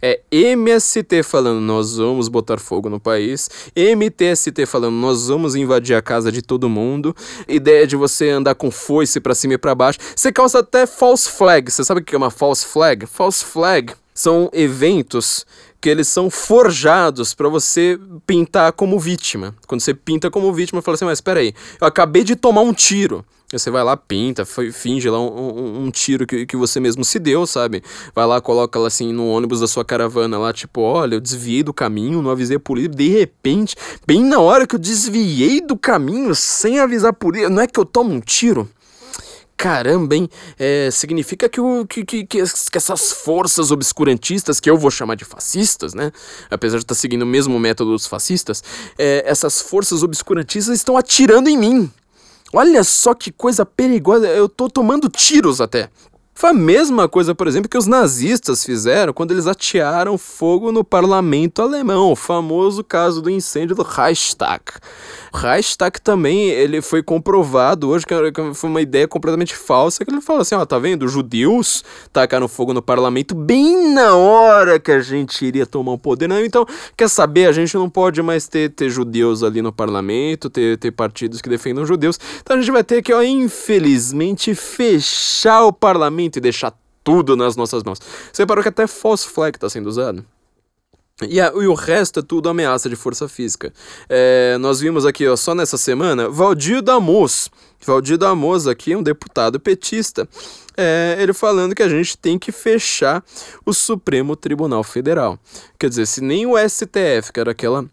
[0.00, 3.48] É MST falando, nós vamos botar fogo no país.
[3.74, 7.16] MTST falando, nós vamos invadir a casa de todo mundo.
[7.48, 9.98] Ideia de você andar com foice para cima e para baixo.
[10.14, 11.70] Você causa até false flag.
[11.70, 13.06] Você sabe o que é uma false flag?
[13.06, 15.46] False flag são eventos
[15.80, 19.54] que eles são forjados para você pintar como vítima.
[19.66, 22.72] Quando você pinta como vítima, fala assim, mas espera aí, eu acabei de tomar um
[22.72, 23.24] tiro.
[23.52, 27.16] Você vai lá, pinta, finge lá um, um, um, tiro que, que você mesmo se
[27.20, 27.80] deu, sabe?
[28.12, 31.62] Vai lá, coloca ela assim no ônibus da sua caravana lá, tipo, olha, eu desviei
[31.62, 32.90] do caminho, não avisei a polícia.
[32.90, 37.62] De repente, bem na hora que eu desviei do caminho, sem avisar a polícia, não
[37.62, 38.68] é que eu tomo um tiro?
[39.56, 40.28] caramba, hein?
[40.58, 45.24] É, significa que, o, que, que, que, essas forças obscurantistas, que eu vou chamar de
[45.24, 46.12] fascistas, né?
[46.50, 48.62] Apesar de estar seguindo o mesmo método dos fascistas,
[48.98, 51.90] é, essas forças obscurantistas estão atirando em mim.
[52.58, 55.90] Olha só que coisa perigosa, eu tô tomando tiros até.
[56.38, 60.84] Foi a mesma coisa, por exemplo, que os nazistas fizeram quando eles atearam fogo no
[60.84, 64.60] parlamento alemão, o famoso caso do incêndio do Reichstag.
[65.32, 68.14] O Reichstag também, ele foi comprovado hoje que
[68.52, 71.82] foi uma ideia completamente falsa, que ele falou assim, ó, tá vendo, judeus
[72.12, 76.44] tacaram fogo no parlamento bem na hora que a gente iria tomar o poder, não,
[76.44, 80.76] então, quer saber, a gente não pode mais ter, ter judeus ali no parlamento, ter,
[80.76, 85.72] ter partidos que defendam judeus, então a gente vai ter que, ó, infelizmente, fechar o
[85.72, 88.00] parlamento e deixar tudo nas nossas mãos.
[88.32, 90.24] Você reparou que até false flag está sendo usado?
[91.22, 93.72] E, a, e, o resto é tudo ameaça de força física.
[94.06, 97.48] É, nós vimos aqui, ó, só nessa semana, Valdir Damos.
[97.86, 100.28] Valdir Damos aqui é um deputado petista.
[100.76, 103.24] É, ele falando que a gente tem que fechar
[103.64, 105.38] o Supremo Tribunal Federal.
[105.78, 107.86] Quer dizer, se nem o STF, que era aquela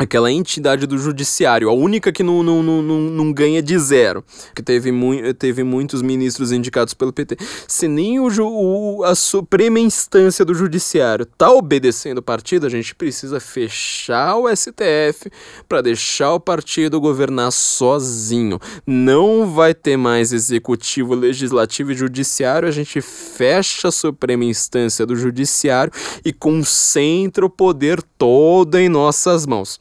[0.00, 4.24] aquela entidade do judiciário, a única que não, não, não, não, ganha de zero,
[4.54, 7.36] que teve, mu teve muitos ministros indicados pelo PT.
[7.68, 12.94] Se nem o, o, a suprema instância do judiciário tá obedecendo o partido, a gente
[12.94, 15.30] precisa fechar o STF
[15.68, 18.58] para deixar o partido governar sozinho.
[18.86, 25.14] Não vai ter mais executivo, legislativo e judiciário, a gente fecha a suprema instância do
[25.14, 25.92] judiciário
[26.24, 29.78] e concentra o poder todo em nossas mãos.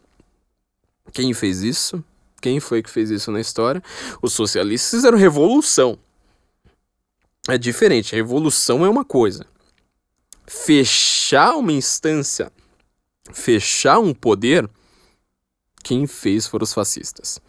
[1.13, 2.03] Quem fez isso?
[2.41, 3.83] Quem foi que fez isso na história?
[4.21, 5.97] Os socialistas fizeram revolução.
[7.47, 9.45] É diferente, revolução é uma coisa.
[10.45, 12.51] Fechar uma instância,
[13.31, 14.69] fechar um poder,
[15.83, 17.39] quem fez foram os fascistas.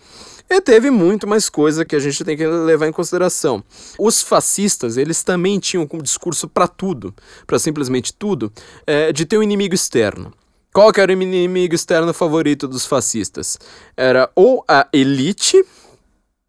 [0.49, 3.63] E teve muito mais coisa que a gente tem que levar em consideração.
[3.99, 7.15] Os fascistas, eles também tinham um discurso para tudo,
[7.47, 8.53] para simplesmente tudo,
[8.87, 10.33] é, de ter um inimigo externo.
[10.73, 13.59] Qual era o inimigo externo favorito dos fascistas?
[13.97, 15.65] Era ou a elite,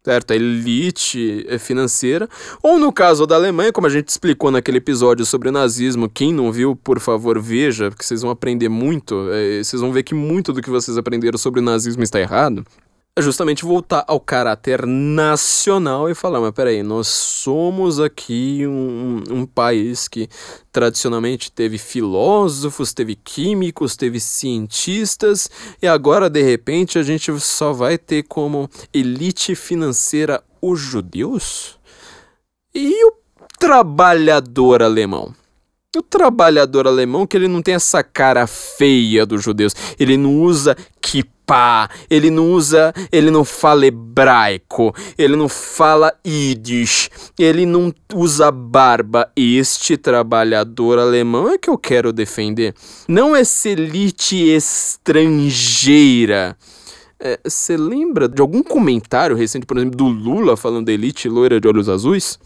[0.04, 0.32] certo?
[0.32, 2.28] A elite financeira,
[2.62, 6.32] ou no caso da Alemanha, como a gente explicou naquele episódio sobre o nazismo, quem
[6.32, 10.14] não viu, por favor, veja, porque vocês vão aprender muito, é, vocês vão ver que
[10.14, 12.64] muito do que vocês aprenderam sobre o nazismo está errado
[13.20, 20.08] justamente voltar ao caráter nacional e falar, mas peraí, nós somos aqui um, um, país
[20.08, 20.28] que
[20.72, 25.50] tradicionalmente teve filósofos, teve químicos, teve cientistas,
[25.82, 31.78] e agora de repente a gente só vai ter como elite financeira os judeus?
[32.74, 33.12] E o
[33.58, 35.34] trabalhador alemão?
[35.94, 40.74] O trabalhador alemão que ele não tem essa cara feia dos judeus, ele não usa
[41.02, 48.50] kippah, ele não usa, ele não fala hebraico, ele não fala yiddish, ele não usa
[48.50, 49.30] barba.
[49.36, 52.74] Este trabalhador alemão é que eu quero defender.
[53.06, 56.56] Não essa elite estrangeira.
[57.44, 61.60] Você é, lembra de algum comentário recente, por exemplo, do Lula falando da elite loira
[61.60, 62.38] de olhos azuis?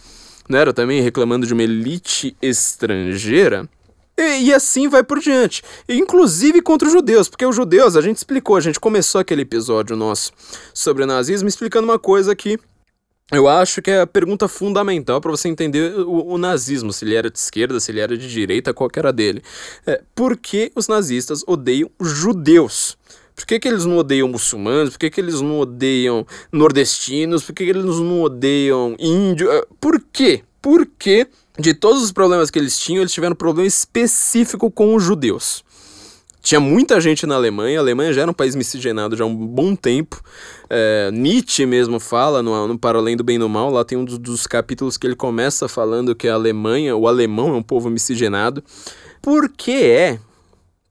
[0.49, 3.69] Não era também reclamando de uma elite estrangeira?
[4.17, 5.63] E, e, assim vai por diante.
[5.89, 9.95] Inclusive contra os judeus, porque os judeus, a gente explicou, a gente começou aquele episódio
[9.95, 10.33] nosso
[10.73, 12.59] sobre o nazismo explicando uma coisa que
[13.33, 17.17] eu acho que é a pergunta fundamental para você entender o, o, nazismo, se ele
[17.17, 19.43] era de esquerda, se ele era de direita, qual era dele.
[19.85, 22.97] É, por que os nazistas odeiam judeus?
[23.37, 24.91] Por que, que eles não odeiam muçulmanos?
[24.91, 27.45] Por que, que eles não odeiam nordestinos?
[27.45, 29.51] Por que, que eles não odeiam índios?
[29.51, 30.43] É, por quê?
[30.61, 31.29] Por quê?
[31.59, 35.65] de todos os problemas que eles tinham, eles tiveram um problema específico com os judeus.
[36.43, 39.35] Tinha muita gente na Alemanha, a Alemanha já era um país miscigenado já há um
[39.35, 40.23] bom tempo.
[40.71, 43.99] É, Nietzsche mesmo fala no, no Para Além do Bem e do Mal, lá tem
[43.99, 47.63] um dos, dos capítulos que ele começa falando que a Alemanha, o alemão é um
[47.63, 48.63] povo miscigenado.
[49.21, 50.21] Por que é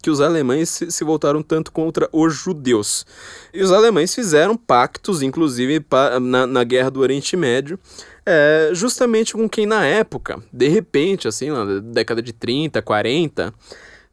[0.06, 3.08] que os alemães se, voltaram tanto contra os judeus.
[3.51, 5.84] E os alemães fizeram pactos, inclusive
[6.22, 7.80] na, na Guerra do Oriente Médio,
[8.24, 13.51] é, justamente com quem na época, de repente, assim, na década de 30, 40,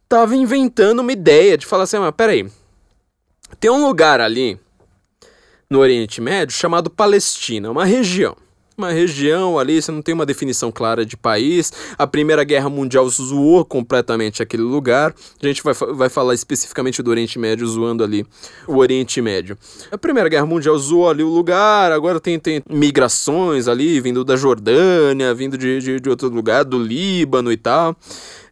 [0.09, 2.51] tava inventando uma ideia de falar assim, mas peraí,
[3.61, 4.59] tem um lugar ali
[5.69, 8.35] no Oriente Médio chamado Palestina, uma região
[8.83, 11.73] uma região ali, você não tem uma definição clara de país.
[11.97, 15.15] A Primeira Guerra Mundial zoou completamente aquele lugar.
[15.41, 18.27] A gente vai, vai falar especificamente do Oriente Médio, zoando ali
[18.67, 19.57] o Oriente Médio.
[19.91, 24.37] A Primeira Guerra Mundial zoou ali o lugar, agora tem, tem migrações ali, vindo da
[24.37, 27.97] Jordânia, vindo de, de, de outro lugar, do Líbano e tal.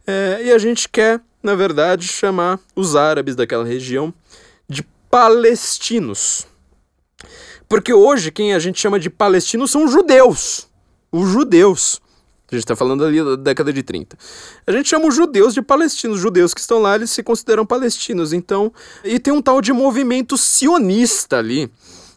[0.06, 4.14] É, e a gente quer, na verdade, chamar os árabes daquela região
[4.68, 6.49] de palestinos.
[7.70, 10.68] Porque hoje quem a gente chama de palestinos são os judeus.
[11.12, 12.00] Os judeus.
[12.50, 14.18] A gente está falando ali da década de 30.
[14.66, 16.16] A gente chama os judeus de palestinos.
[16.16, 18.32] Os judeus que estão lá, eles se consideram palestinos.
[18.32, 18.72] Então,
[19.04, 21.70] e tem um tal de movimento sionista ali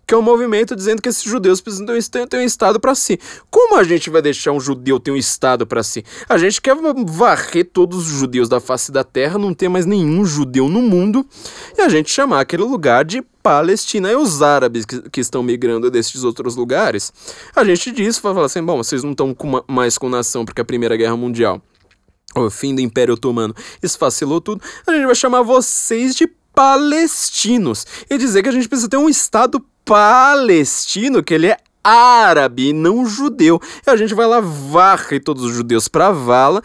[0.05, 1.85] que é um movimento dizendo que esses judeus precisam
[2.27, 3.19] ter um Estado para si.
[3.49, 6.03] Como a gente vai deixar um judeu ter um Estado para si?
[6.27, 6.75] A gente quer
[7.07, 11.25] varrer todos os judeus da face da terra, não ter mais nenhum judeu no mundo,
[11.77, 15.91] e a gente chamar aquele lugar de Palestina e os árabes que, que estão migrando
[15.91, 17.11] desses outros lugares.
[17.55, 19.35] A gente diz, vai falar assim, bom, vocês não estão
[19.67, 21.61] mais com nação porque a Primeira Guerra Mundial
[22.35, 28.17] o fim do Império Otomano esfacelou tudo, a gente vai chamar vocês de palestinos e
[28.17, 33.59] dizer que a gente precisa ter um Estado palestino, que ele é árabe, não judeu.
[33.85, 36.61] E a gente vai lá, varre todos os judeus para vala,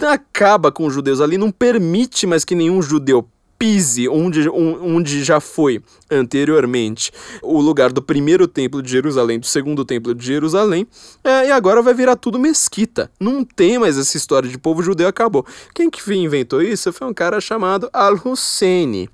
[0.00, 3.28] acaba com os judeus ali, não permite mais que nenhum judeu
[3.62, 9.84] pise onde, onde já foi anteriormente o lugar do primeiro templo de Jerusalém, do segundo
[9.84, 10.84] templo de Jerusalém,
[11.22, 13.08] é, e agora vai virar tudo mesquita.
[13.20, 15.46] Não tem mais essa história de povo judeu, acabou.
[15.72, 19.08] Quem que inventou isso foi um cara chamado Al-Husseini.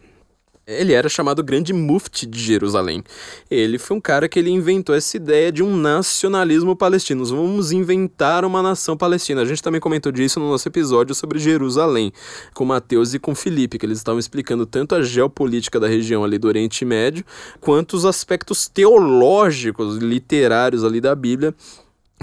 [0.69, 3.03] Ele era chamado Grande Mufti de Jerusalém.
[3.51, 7.25] Ele foi um cara que ele inventou essa ideia de um nacionalismo palestino.
[7.25, 9.41] Vamos inventar uma nação palestina.
[9.41, 12.13] A gente também comentou disso no nosso episódio sobre Jerusalém,
[12.53, 16.37] com Mateus e com Felipe, que eles estavam explicando tanto a geopolítica da região ali
[16.37, 17.25] do Oriente Médio,
[17.63, 21.55] quanto os aspectos teológicos, literários ali da Bíblia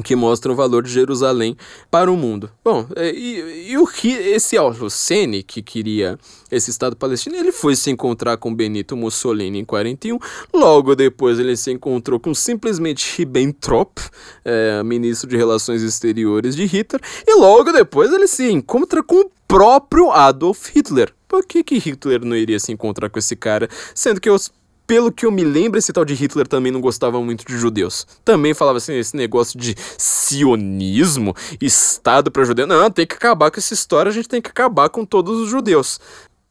[0.04, 1.56] que mostra o valor de Jerusalém
[1.90, 2.50] para o mundo.
[2.64, 6.20] Bom, é, e, e o esse Al-Hussein, que queria
[6.52, 10.20] esse Estado palestino, ele foi se encontrar com Benito Mussolini em 41,
[10.54, 13.98] logo depois ele se encontrou com simplesmente Ribbentrop,
[14.44, 19.32] é, ministro de Relações Exteriores de Hitler, e logo depois ele se encontra com o
[19.48, 21.14] próprio Adolf Hitler.
[21.28, 24.52] Por que, que Hitler não iria se encontrar com esse cara, sendo que os
[24.88, 28.06] pelo que eu me lembro, esse tal de Hitler também não gostava muito de judeus.
[28.24, 32.68] Também falava assim, esse negócio de sionismo, Estado para judeu.
[32.68, 35.50] Não, tem que acabar com essa história, a gente tem que acabar com todos os
[35.50, 36.00] judeus.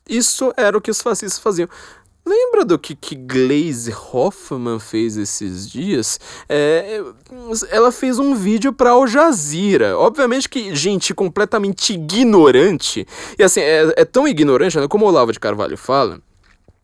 [0.08, 1.68] Isso era o que os fascistas faziam.
[2.26, 6.18] Lembra do que, que Glaze Hoffman fez esses dias?
[6.48, 7.02] É,
[7.68, 9.98] ela fez um vídeo para Al Jazeera.
[9.98, 13.06] Obviamente que gente completamente ignorante.
[13.38, 16.18] E assim, é, é tão ignorante, né, como o Olavo de Carvalho fala,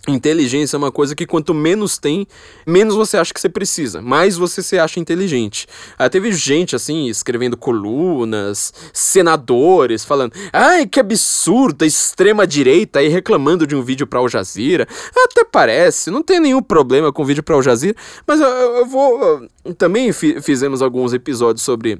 [0.09, 2.27] Inteligência é uma coisa que quanto menos tem,
[2.67, 5.67] menos você acha que você precisa, mais você se acha inteligente.
[5.99, 13.09] Aí teve gente assim, escrevendo colunas, senadores falando, ai que absurdo, a extrema direita aí
[13.09, 14.89] reclamando de um vídeo pra Al Jazeera.
[15.15, 17.97] Até parece, não tem nenhum problema com vídeo pra Al Jazeera,
[18.27, 19.47] mas eu, eu vou...
[19.77, 21.99] Também fizemos alguns episódios sobre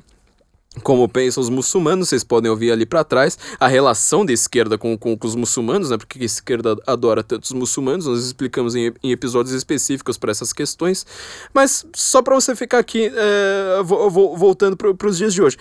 [0.85, 4.97] como pensam os muçulmanos, vocês podem ouvir ali para trás a relação da esquerda com,
[4.97, 5.99] com, com, os muçulmanos, né?
[5.99, 11.05] Porque a esquerda adora tantos muçulmanos, nós explicamos em, em episódios específicos para essas questões.
[11.53, 15.57] Mas só para você ficar aqui, é, vou, vou, voltando para os dias de hoje.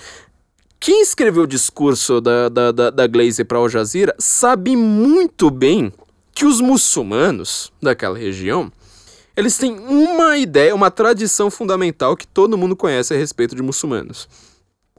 [0.79, 5.91] Quem escreveu o discurso da, da, da, da Glaze para Al Jazeera sabe muito bem
[6.35, 8.71] que os muçulmanos daquela região
[9.35, 14.27] eles têm uma ideia, uma tradição fundamental que todo mundo conhece a respeito de muçulmanos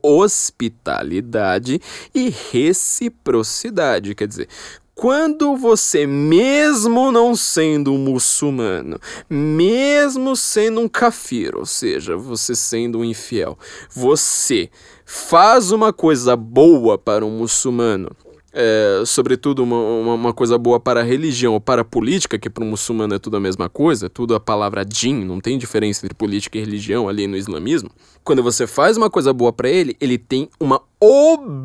[0.02, 1.80] hospitalidade
[2.14, 4.14] e reciprocidade.
[4.14, 4.48] Quer dizer,
[4.94, 12.98] quando você, mesmo não sendo um muçulmano, mesmo sendo um kafir, ou seja, você sendo
[12.98, 13.58] um infiel,
[13.90, 14.68] você
[15.06, 18.10] faz uma coisa boa para um muçulmano,
[18.52, 22.50] é, sobretudo uma, uma, uma, coisa boa para a religião ou para a política, que
[22.50, 26.04] para um muçulmano é tudo a mesma coisa, tudo a palavra din, não tem diferença
[26.04, 27.90] entre política e religião ali no islamismo.
[28.24, 31.62] Quando você faz uma coisa boa para ele, ele tem uma obrigação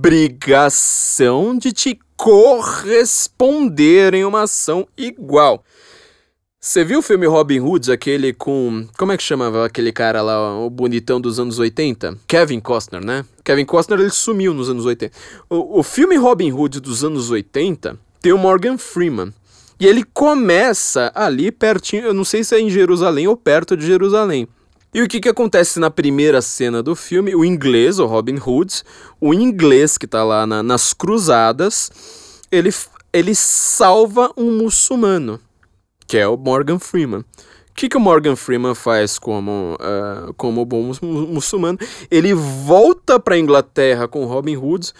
[1.57, 5.63] de te corresponder em uma ação igual.
[6.68, 8.88] Você viu o filme Robin Hood, aquele com.
[8.97, 12.18] Como é que chamava aquele cara lá, o bonitão dos anos 80?
[12.28, 13.24] Kevin Costner, né?
[13.43, 15.16] Kevin Costner ele sumiu nos anos 80.
[15.47, 19.32] O, o filme Robin Hood dos anos 80 tem o Morgan Freeman.
[19.80, 23.86] E ele começa ali pertinho, eu não sei se é em Jerusalém ou perto de
[23.86, 24.47] Jerusalém.
[24.91, 27.36] E o que, que acontece na primeira cena do filme?
[27.36, 28.82] O inglês, o Robin Hood,
[29.22, 31.91] o inglês que tá lá na, nas cruzadas,
[32.51, 32.74] ele,
[33.13, 35.39] ele salva um muçulmano,
[36.07, 37.21] que é o Morgan Freeman.
[37.21, 37.25] O
[37.75, 41.77] que, que o Morgan Freeman faz como, uh, como bom muçulmano?
[42.09, 44.93] Ele volta para Inglaterra com Robin Hood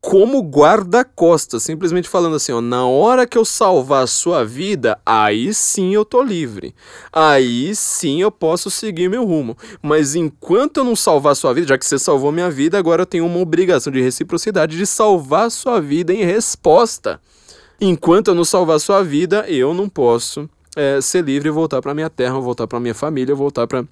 [0.00, 5.52] como guarda-costas, simplesmente falando assim, ó, na hora que eu salvar a sua vida, aí
[5.52, 6.74] sim eu tô livre.
[7.12, 9.56] Aí sim eu posso seguir meu rumo.
[9.82, 13.02] Mas enquanto eu não salvar a sua vida, já que você salvou minha vida, agora
[13.02, 17.20] eu tenho uma obrigação de reciprocidade de salvar a sua vida em resposta.
[17.80, 21.94] Enquanto eu não salvar sua vida, eu não posso é, ser livre e voltar para
[21.94, 23.84] minha terra, voltar para minha família, voltar para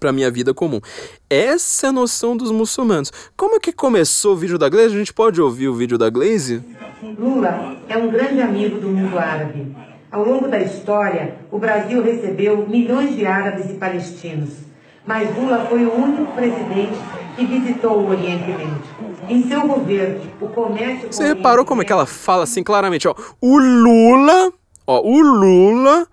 [0.00, 0.80] para minha vida comum.
[1.28, 3.12] Essa é a noção dos muçulmanos.
[3.36, 4.94] Como é que começou o vídeo da Glaze?
[4.94, 6.62] A gente pode ouvir o vídeo da Glaze?
[7.18, 9.76] Lula é um grande amigo do mundo árabe.
[10.10, 14.50] Ao longo da história, o Brasil recebeu milhões de árabes e palestinos.
[15.06, 16.98] Mas Lula foi o único presidente
[17.36, 18.82] que visitou o Oriente Médio.
[19.28, 21.12] Em seu governo, o comércio.
[21.12, 23.08] Você reparou como é que ela fala assim claramente?
[23.08, 24.52] Ó, o Lula,
[24.86, 26.06] ó, o Lula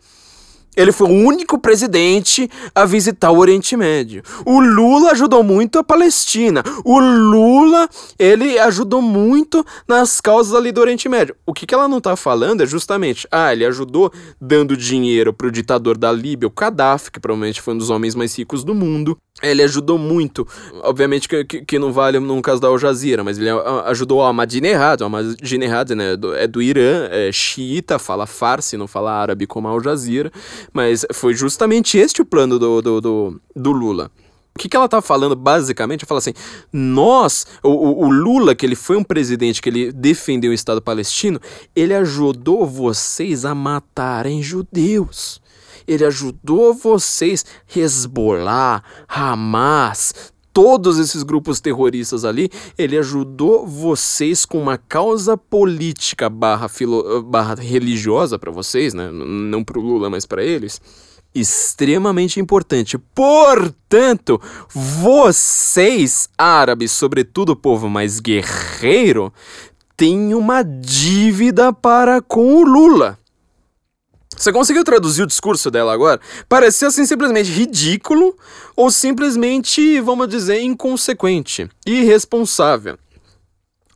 [0.79, 4.23] ele foi o único presidente a visitar o Oriente Médio.
[4.45, 6.63] O Lula ajudou muito a Palestina.
[6.85, 11.35] O Lula, ele ajudou muito nas causas ali do Oriente Médio.
[11.45, 14.09] O que, que ela não está falando é justamente, ah, ele ajudou
[14.39, 18.15] dando dinheiro para o ditador da Líbia, o Gaddafi, que provavelmente foi um dos homens
[18.15, 19.17] mais ricos do mundo.
[19.41, 20.45] Ele ajudou muito,
[20.81, 23.49] obviamente que, que, que, não vale no caso da Al Jazeera, mas ele
[23.85, 29.13] ajudou a Ahmadinejad, o Ahmadinejad né, é do Irã, é xiita, fala farsi, não fala
[29.13, 30.29] árabe como a Al Jazeera,
[30.73, 34.11] mas foi justamente este o plano do, do, do, do Lula.
[34.55, 36.01] O que, que ela tá falando, basicamente?
[36.01, 36.33] Ela fala assim:
[36.73, 41.39] nós, o, o, Lula, que ele foi um presidente que ele defendeu o Estado palestino,
[41.75, 45.41] ele ajudou vocês a matarem judeus
[45.89, 47.43] ele ajudou vocês,
[47.75, 56.67] Hezbollah, Hamas, todos esses grupos terroristas ali, ele ajudou vocês com uma causa política barra,
[56.67, 59.09] filo, barra religiosa para vocês, né?
[59.11, 60.81] Não pro Lula, mas para eles.
[61.33, 62.97] Extremamente importante.
[62.97, 64.41] Portanto,
[64.73, 69.31] vocês, árabes, sobretudo o povo mais guerreiro,
[69.95, 73.19] têm uma dívida para com o Lula.
[74.39, 76.21] Você conseguiu traduzir o discurso dela agora?
[76.47, 78.37] Parecia assim simplesmente ridículo
[78.73, 82.97] ou simplesmente, vamos dizer, inconsequente, irresponsável.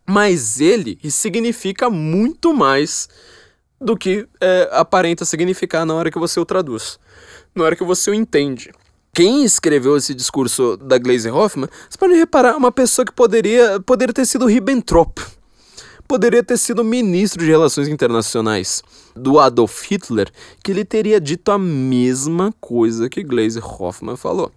[0.06, 3.08] Mas ele significa muito mais
[3.80, 7.00] do que é, aparenta significar na hora que você o traduz,
[7.56, 8.70] na hora que você o entende.
[9.14, 14.14] Quem escreveu esse discurso da Glaze Hoffman, você pode reparar, uma pessoa que poderia, poderia
[14.14, 15.20] ter sido Ribbentrop
[16.14, 18.84] poderia ter sido ministro de Relações Internacionais
[19.16, 20.32] do Adolf Hitler,
[20.64, 24.51] que ele teria dito a mesma coisa que Glaze Hoffman falou.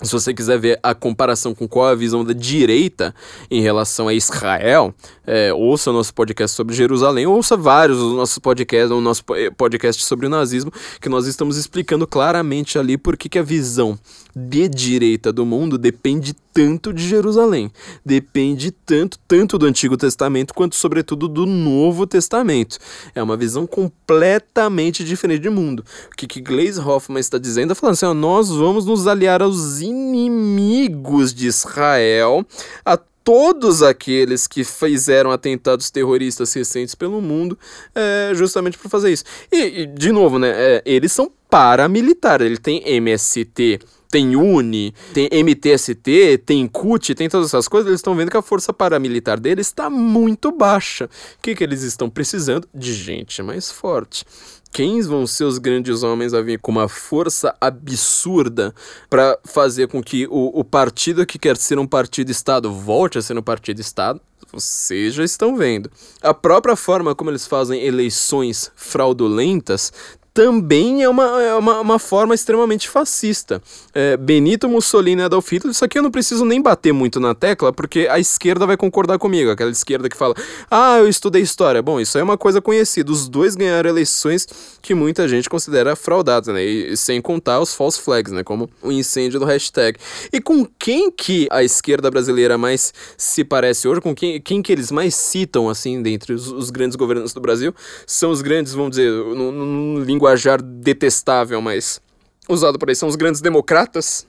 [0.00, 3.12] Se você quiser ver a comparação com qual é a visão da direita
[3.50, 4.94] em relação a Israel,
[5.26, 9.24] é, ouça nosso podcast sobre Jerusalém, ouça vários dos nossos podcasts, o nosso
[9.56, 13.98] podcast sobre o nazismo, que nós estamos explicando claramente ali por que a visão
[14.36, 17.70] de direita do mundo depende tanto de Jerusalém,
[18.04, 22.78] depende tanto, tanto do Antigo Testamento quanto, sobretudo, do Novo Testamento.
[23.14, 25.84] É uma visão completamente diferente de mundo.
[26.12, 29.40] O que, que Glaze Hoffman está dizendo é falando assim: ó, nós vamos nos aliar
[29.40, 32.44] aos inimigos de Israel,
[32.84, 37.58] a todos aqueles que fizeram atentados terroristas recentes pelo mundo,
[37.94, 39.24] é, justamente por fazer isso.
[39.52, 43.80] E, e de novo, né, é, eles são paramilitares, ele tem MST
[44.10, 48.42] tem UNI, tem MTST, tem CUT, tem todas essas coisas, eles estão vendo que a
[48.42, 51.04] força paramilitar deles está muito baixa.
[51.38, 52.66] O que, que eles estão precisando?
[52.74, 54.24] De gente mais forte.
[54.72, 58.74] Quem vão ser os grandes homens a vir com uma força absurda
[59.08, 63.36] para fazer com que o, o partido que quer ser um partido-estado volte a ser
[63.36, 64.20] um partido-estado?
[64.50, 65.90] Vocês já estão vendo.
[66.22, 69.92] A própria forma como eles fazem eleições fraudulentas
[70.38, 73.60] também é uma, é uma, uma forma extremamente fascista.
[73.92, 77.34] É, Benito Mussolini e Adolf Hitler, isso aqui eu não preciso nem bater muito na
[77.34, 80.36] tecla, porque a esquerda vai concordar comigo, aquela esquerda que fala,
[80.70, 81.82] ah, eu estudei história.
[81.82, 84.46] Bom, isso é uma coisa conhecida, os dois ganharam eleições
[84.80, 88.92] que muita gente considera fraudadas, né, e sem contar os false flags, né, como o
[88.92, 89.98] incêndio do hashtag.
[90.32, 94.70] E com quem que a esquerda brasileira mais se parece hoje, com quem, quem que
[94.70, 97.74] eles mais citam, assim, dentre os, os grandes governantes do Brasil,
[98.06, 102.00] são os grandes, vamos dizer, no, no linguajar detestável, mas
[102.48, 104.26] usado por aí, são os grandes democratas?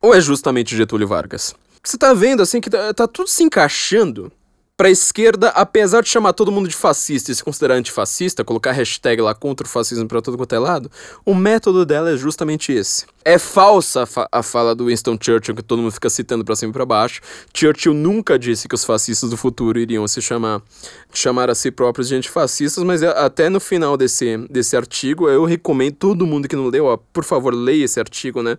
[0.00, 1.54] Ou é justamente Getúlio Vargas?
[1.82, 4.32] Você tá vendo, assim, que tá, tá tudo se encaixando
[4.80, 9.20] pra esquerda, apesar de chamar todo mundo de fascista e se considerar antifascista, colocar hashtag
[9.20, 10.90] lá contra o fascismo pra todo quanto é lado,
[11.22, 13.04] o método dela é justamente esse.
[13.22, 16.56] É falsa a, fa a fala do Winston Churchill, que todo mundo fica citando pra
[16.56, 17.20] cima e pra baixo.
[17.52, 20.62] Churchill nunca disse que os fascistas do futuro iriam se chamar,
[21.12, 25.44] chamar a si próprios de antifascistas, mas é, até no final desse, desse artigo, eu
[25.44, 28.56] recomendo todo mundo que não leu, ó, por favor, leia esse artigo, né?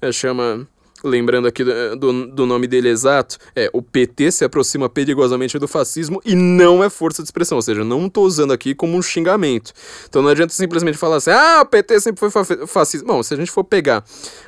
[0.00, 0.64] É, chama
[1.06, 5.68] lembrando aqui do, do, do, nome dele exato, é o PT se aproxima perigosamente do
[5.68, 9.02] fascismo e não é força de expressão, ou seja, não estou usando aqui como um
[9.02, 9.72] xingamento.
[10.08, 13.06] Então não adianta simplesmente falar assim, ah, o PT sempre foi fascista.
[13.06, 14.04] Bom, se a gente for pegar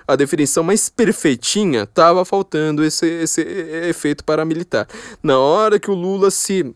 [0.06, 3.40] a definição mais perfeitinha, tava faltando esse, esse
[3.88, 4.88] efeito paramilitar.
[5.22, 6.74] Na hora que o Lula se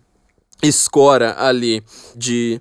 [0.62, 1.82] escora ali
[2.14, 2.60] de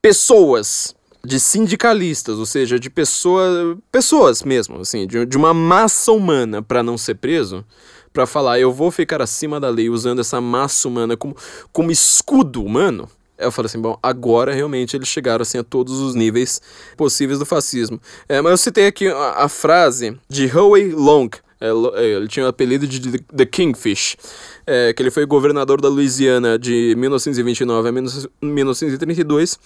[0.00, 0.94] pessoas
[1.24, 6.82] de sindicalistas, ou seja, de pessoa, pessoas mesmo, assim, de, de uma massa humana para
[6.82, 7.64] não ser preso,
[8.12, 11.36] para falar eu vou ficar acima da lei usando essa massa humana como,
[11.72, 13.08] como escudo humano.
[13.38, 16.60] Eu falei assim, bom, agora realmente eles chegaram assim a todos os níveis
[16.96, 18.00] possíveis do fascismo.
[18.28, 22.46] É, mas eu citei aqui a, a frase de Howie Long, é, é, ele tinha
[22.46, 24.16] o apelido de The Kingfish,
[24.66, 29.58] é, que ele foi governador da Louisiana de 1929 a 1932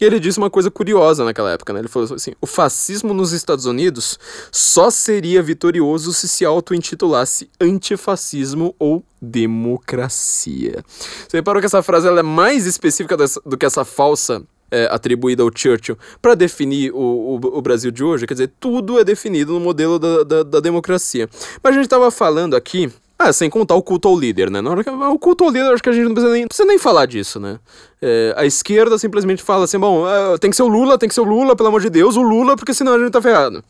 [0.00, 1.80] e ele disse uma coisa curiosa naquela época, né?
[1.80, 4.18] Ele falou assim: o fascismo nos Estados Unidos
[4.50, 10.82] só seria vitorioso se se auto-intitulasse antifascismo ou democracia.
[11.28, 15.42] Você reparou que essa frase ela é mais específica do que essa falsa é, atribuída
[15.42, 19.52] ao Churchill para definir o, o, o, Brasil de hoje, quer dizer, tudo é definido
[19.52, 21.28] no modelo da, da, da democracia.
[21.62, 22.90] Mas a gente estava falando aqui
[23.22, 24.62] ah, sem contar o culto ao líder, né?
[24.62, 26.66] Na hora que, o culto ao líder, acho que a gente não precisa nem, precisa
[26.66, 27.58] nem falar disso, né?
[28.00, 31.14] É, a esquerda simplesmente fala assim: bom, é, tem que ser o Lula, tem que
[31.14, 33.62] ser o Lula, pelo amor de Deus, o Lula, porque senão a gente tá ferrado.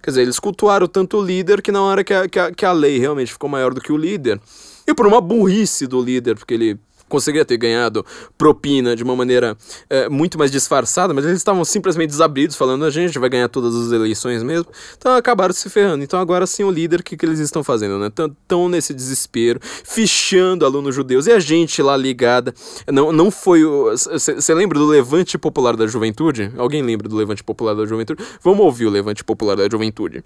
[0.00, 2.64] Quer dizer, eles cultuaram tanto o líder que na hora que a, que a, que
[2.64, 4.40] a lei realmente ficou maior do que o líder,
[4.86, 6.78] e por uma burrice do líder, porque ele
[7.12, 8.04] conseguiria ter ganhado
[8.38, 9.54] propina de uma maneira
[9.90, 13.76] é, muito mais disfarçada, mas eles estavam simplesmente desabridos, falando a gente vai ganhar todas
[13.76, 14.66] as eleições mesmo.
[14.96, 16.02] Então acabaram se ferrando.
[16.02, 18.06] Então agora sim o líder, o que, que eles estão fazendo, né?
[18.06, 21.26] Estão nesse desespero, fichando alunos judeus.
[21.26, 22.54] E a gente lá ligada.
[22.88, 23.60] Não, não foi.
[23.62, 26.50] Você lembra do Levante Popular da Juventude?
[26.56, 28.24] Alguém lembra do Levante Popular da Juventude?
[28.42, 30.24] Vamos ouvir o Levante Popular da Juventude.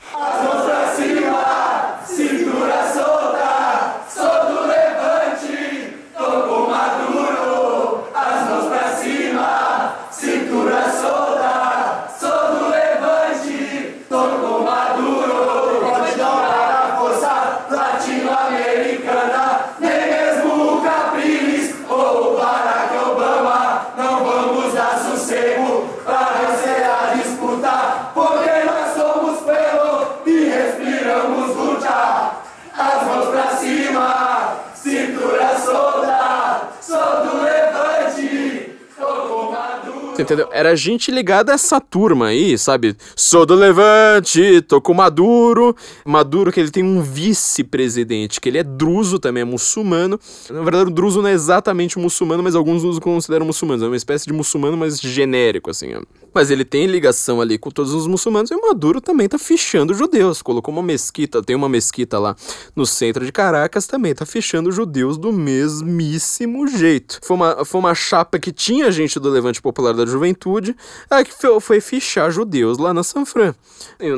[40.27, 40.49] Entendeu?
[40.53, 42.97] Era gente ligada a essa turma aí, sabe?
[43.15, 45.75] Sou do Levante, tô com Maduro.
[46.05, 50.19] Maduro, que ele tem um vice-presidente, que ele é druso também, é muçulmano.
[50.51, 53.83] Na verdade, o druso não é exatamente muçulmano, mas alguns o consideram muçulmanos.
[53.83, 55.95] É uma espécie de muçulmano, mas genérico, assim.
[55.95, 56.03] Ó.
[56.37, 59.95] Mas ele tem ligação ali com todos os muçulmanos e o Maduro também tá fichando
[59.95, 60.43] judeus.
[60.43, 62.37] Colocou uma mesquita, tem uma mesquita lá
[62.77, 67.21] no centro de Caracas, também tá fichando judeus do mesmíssimo jeito.
[67.23, 70.77] Foi uma, foi uma chapa que tinha gente do Levante Popular da Juventude,
[71.09, 73.55] a que foi fichar judeus lá na Sanfran.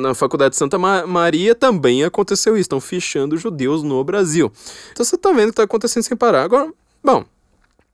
[0.00, 4.50] Na Faculdade de Santa Maria também aconteceu isso, estão fichando judeus no Brasil.
[4.90, 6.42] Então você tá vendo que tá acontecendo sem parar.
[6.42, 6.68] Agora,
[7.00, 7.24] bom,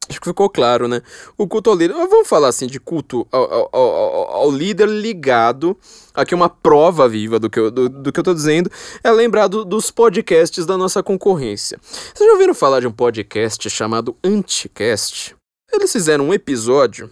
[0.08, 1.00] Acho que ficou claro, né?
[1.36, 1.94] O culto ao líder.
[1.94, 5.76] Vamos falar assim de culto ao, ao, ao, ao líder ligado.
[6.14, 8.70] Aqui uma prova viva do que, eu, do, do que eu tô dizendo.
[9.02, 11.78] É lembrar do, dos podcasts da nossa concorrência.
[11.82, 15.34] Vocês já ouviram falar de um podcast chamado Anticast?
[15.72, 17.10] Eles fizeram um episódio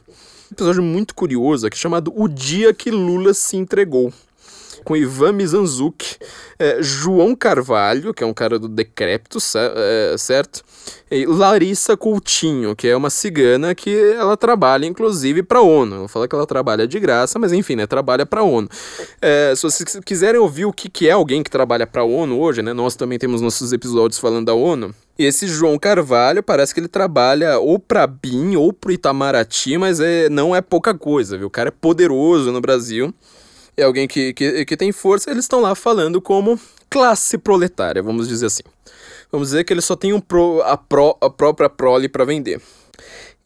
[0.50, 4.12] um episódio muito curioso aqui chamado O Dia que Lula se Entregou
[4.82, 6.16] com Ivan Mizanzuki,
[6.58, 10.62] é, João Carvalho, que é um cara do Decrépito, é, certo?
[11.10, 15.96] E Larissa Coutinho, que é uma cigana que ela trabalha, inclusive, para a ONU.
[15.96, 17.86] Ela fala que ela trabalha de graça, mas enfim, né?
[17.86, 18.68] Trabalha para a ONU.
[19.20, 22.40] É, se vocês quiserem ouvir o que, que é alguém que trabalha para a ONU
[22.40, 22.72] hoje, né?
[22.72, 24.94] Nós também temos nossos episódios falando da ONU.
[25.18, 30.30] Esse João Carvalho parece que ele trabalha ou para BIM ou pro Itamaraty, mas é,
[30.30, 31.48] não é pouca coisa, viu?
[31.48, 33.12] O cara é poderoso no Brasil
[33.76, 36.58] é alguém que, que, que tem força, eles estão lá falando como
[36.90, 38.62] classe proletária, vamos dizer assim.
[39.30, 42.60] Vamos dizer que eles só têm um pro, a, pro, a própria prole para vender.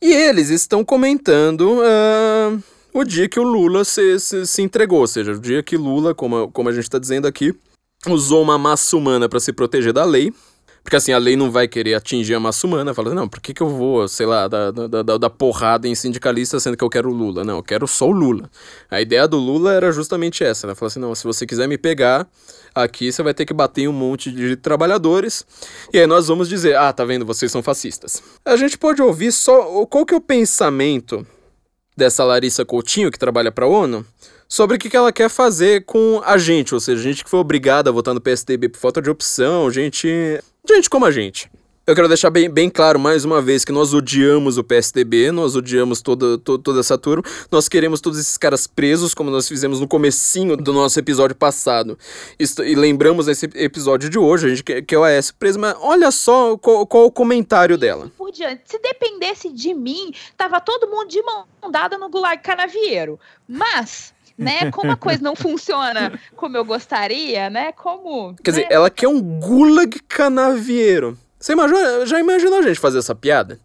[0.03, 2.63] E eles estão comentando uh,
[2.93, 6.15] o dia que o Lula se, se, se, entregou, ou seja, o dia que Lula,
[6.15, 7.55] como, como a gente está dizendo aqui,
[8.07, 10.33] usou uma massa humana para se proteger da lei
[10.87, 12.95] porque assim, a lei não vai querer atingir a massa humana.
[12.95, 16.61] Fala, não, por que, que eu vou, sei lá, dar, da da porrada em sindicalista
[16.61, 17.43] sendo que eu quero o Lula?
[17.43, 18.49] Não, eu quero só o Lula.
[18.89, 20.77] A ideia do Lula era justamente essa, né?
[20.77, 22.29] Falar assim, não, se você quiser me pegar,
[22.73, 25.45] aqui você vai ter que bater em um monte de trabalhadores.
[25.93, 28.23] E aí nós vamos dizer, ah, tá vendo, vocês são fascistas.
[28.45, 31.27] A gente pode ouvir só qual que é o pensamento
[31.97, 34.07] dessa Larissa Coutinho, que trabalha para a ONU,
[34.49, 37.91] sobre o que ela quer fazer com a gente, ou seja, gente que foi obrigada
[37.91, 40.41] a votar no PSDB por falta de opção, gente
[40.75, 41.51] gente como a gente.
[41.87, 45.55] Eu quero deixar bem, bem claro mais uma vez que nós odiamos o PSDB, nós
[45.55, 49.87] odiamos toda, toda, essa turma, nós queremos todos esses caras presos, como nós fizemos no
[49.87, 51.97] comecinho do nosso episódio passado.
[52.41, 56.11] e lembramos nesse episódio de hoje, a gente quer, quer o AS preso, mas olha
[56.11, 58.11] só qual, qual o comentário dela.
[58.19, 63.17] Por diante, se dependesse de mim, tava todo mundo de mão dada no Gulag Canavieiro.
[63.47, 64.71] Mas né?
[64.71, 67.73] Como a coisa não funciona como eu gostaria, né?
[67.73, 68.35] Como.
[68.43, 68.59] Quer né?
[68.59, 71.19] dizer, ela quer um gulag canavieiro.
[71.39, 73.59] Você imagina, já imaginou a gente fazer essa piada?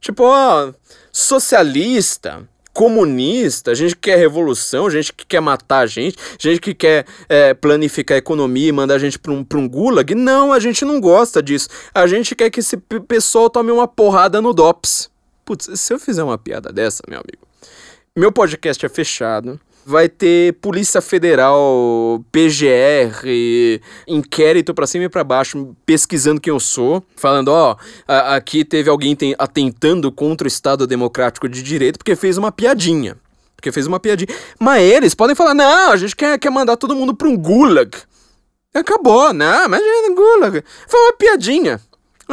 [0.00, 0.72] Tipo, ó,
[1.12, 7.04] socialista, comunista, gente que quer revolução, gente que quer matar a gente, gente que quer
[7.28, 10.14] é, planificar a economia e mandar a gente pra um, pra um gulag.
[10.14, 11.68] Não, a gente não gosta disso.
[11.94, 12.76] A gente quer que esse
[13.06, 15.10] pessoal tome uma porrada no DOPS.
[15.44, 17.46] Putz, se eu fizer uma piada dessa, meu amigo,
[18.16, 25.74] meu podcast é fechado vai ter Polícia Federal, PGR, inquérito para cima e para baixo,
[25.84, 27.76] pesquisando quem eu sou, falando, ó,
[28.06, 33.16] aqui teve alguém atentando contra o Estado Democrático de Direito porque fez uma piadinha.
[33.56, 34.28] Porque fez uma piadinha.
[34.58, 37.90] Mas eles podem falar, não, a gente quer, quer mandar todo mundo para um gulag.
[38.72, 40.64] Acabou, não, imagina, gulag.
[40.88, 41.80] Foi uma piadinha.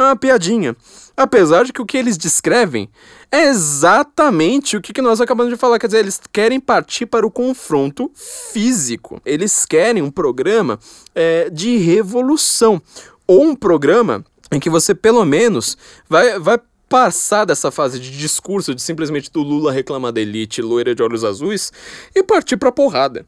[0.02, 0.76] Uma piadinha.
[1.16, 2.88] Apesar de que o que eles descrevem
[3.32, 5.78] é exatamente o que, nós acabamos de falar.
[5.78, 9.20] Quer dizer, eles querem partir para o confronto físico.
[9.26, 10.78] Eles querem um programa
[11.14, 12.80] é, de revolução.
[13.26, 15.76] Ou um programa em que você, pelo menos,
[16.08, 20.94] vai, vai passar dessa fase de discurso de simplesmente do Lula reclamar da elite loira
[20.94, 21.72] de olhos azuis
[22.14, 23.26] e partir para porrada.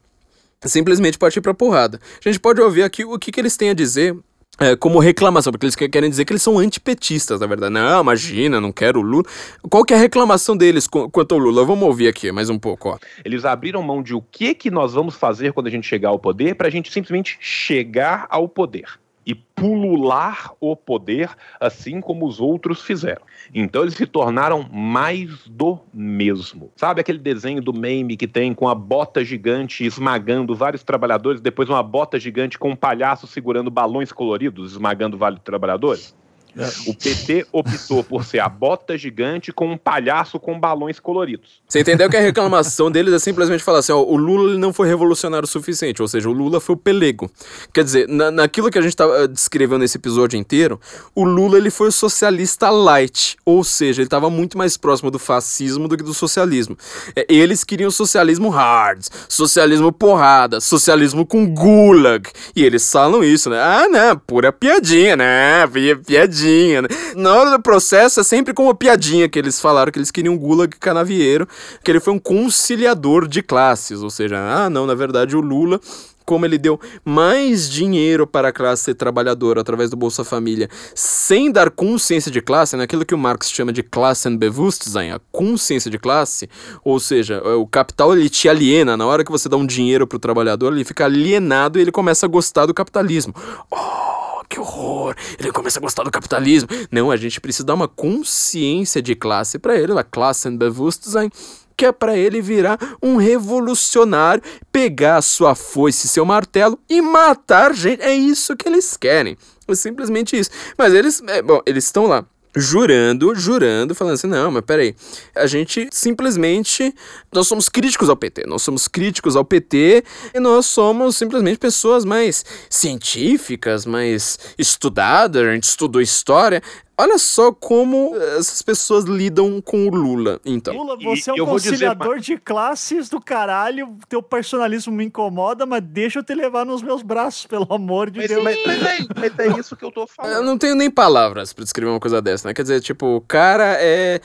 [0.65, 1.99] Simplesmente partir para porrada.
[2.25, 4.15] A gente pode ouvir aqui o que, que eles têm a dizer
[4.61, 7.73] é, como reclamação, porque eles querem dizer que eles são antipetistas, na verdade.
[7.73, 9.25] Não, imagina, não quero o Lula.
[9.69, 11.65] Qual que é a reclamação deles quanto ao Lula?
[11.65, 12.97] Vamos ouvir aqui mais um pouco, ó.
[13.25, 16.19] Eles abriram mão de o que que nós vamos fazer quando a gente chegar ao
[16.19, 21.29] poder para a gente simplesmente chegar ao poder e pulular o poder,
[21.59, 23.21] assim como os outros fizeram.
[23.53, 26.71] Então eles se tornaram mais do mesmo.
[26.75, 31.69] Sabe aquele desenho do meme que tem com a bota gigante esmagando vários trabalhadores, depois
[31.69, 36.15] uma bota gigante com um palhaço segurando balões coloridos esmagando vários trabalhadores?
[36.57, 36.89] É.
[36.89, 41.61] O PT optou por ser a bota gigante com um palhaço com balões coloridos.
[41.67, 44.87] Você entendeu que a reclamação deles é simplesmente falar assim: ó, o Lula não foi
[44.87, 47.31] revolucionário o suficiente, ou seja, o Lula foi o pelego.
[47.73, 50.79] Quer dizer, na, naquilo que a gente estava descrevendo nesse episódio inteiro,
[51.15, 55.19] o Lula ele foi o socialista light, ou seja, ele estava muito mais próximo do
[55.19, 56.77] fascismo do que do socialismo.
[57.15, 62.29] É, eles queriam socialismo hard, socialismo porrada, socialismo com gulag.
[62.53, 63.57] E eles falam isso, né?
[63.57, 65.65] Ah, não, pura piadinha, né?
[66.05, 66.87] Piadinha piadinha, né?
[67.15, 70.33] Na hora do processo é sempre com uma piadinha que eles falaram que eles queriam
[70.33, 71.47] um Gulag Canavieiro,
[71.83, 75.79] que ele foi um conciliador de classes, ou seja, ah, não, na verdade o Lula
[76.23, 81.69] como ele deu mais dinheiro para a classe trabalhadora através do Bolsa Família, sem dar
[81.69, 83.05] consciência de classe, naquilo né?
[83.05, 86.47] que o Marx chama de Klassenbewusstsein, a consciência de classe,
[86.85, 90.15] ou seja, o capital ele te aliena, na hora que você dá um dinheiro para
[90.15, 93.33] o trabalhador, ele fica alienado e ele começa a gostar do capitalismo.
[93.69, 94.30] Oh!
[94.51, 96.67] Que horror, ele começa a gostar do capitalismo.
[96.91, 101.31] Não, a gente precisa dar uma consciência de classe para ele, uma Klassenbewusstsein,
[101.77, 108.01] que é para ele virar um revolucionário, pegar sua foice seu martelo e matar gente.
[108.01, 109.37] É isso que eles querem.
[109.67, 110.49] É simplesmente isso.
[110.77, 112.25] Mas eles, é, bom, eles estão lá
[112.55, 114.95] jurando, jurando, falando assim, não, mas peraí,
[115.35, 116.93] a gente simplesmente,
[117.33, 120.03] nós somos críticos ao PT, nós somos críticos ao PT
[120.33, 126.61] e nós somos simplesmente pessoas mais científicas, mais estudadas, a gente estudou história,
[127.01, 130.71] Olha só como essas pessoas lidam com o Lula, então.
[130.71, 132.35] Lula, você é um conciliador dizer...
[132.35, 137.01] de classes do caralho, teu personalismo me incomoda, mas deixa eu te levar nos meus
[137.01, 138.43] braços, pelo amor de mas, Deus.
[138.43, 140.31] Mas, mas, é, mas, é, isso que eu tô falando.
[140.31, 142.53] Eu não tenho nem palavras para descrever uma coisa dessa, né?
[142.53, 144.21] Quer dizer, tipo, o cara é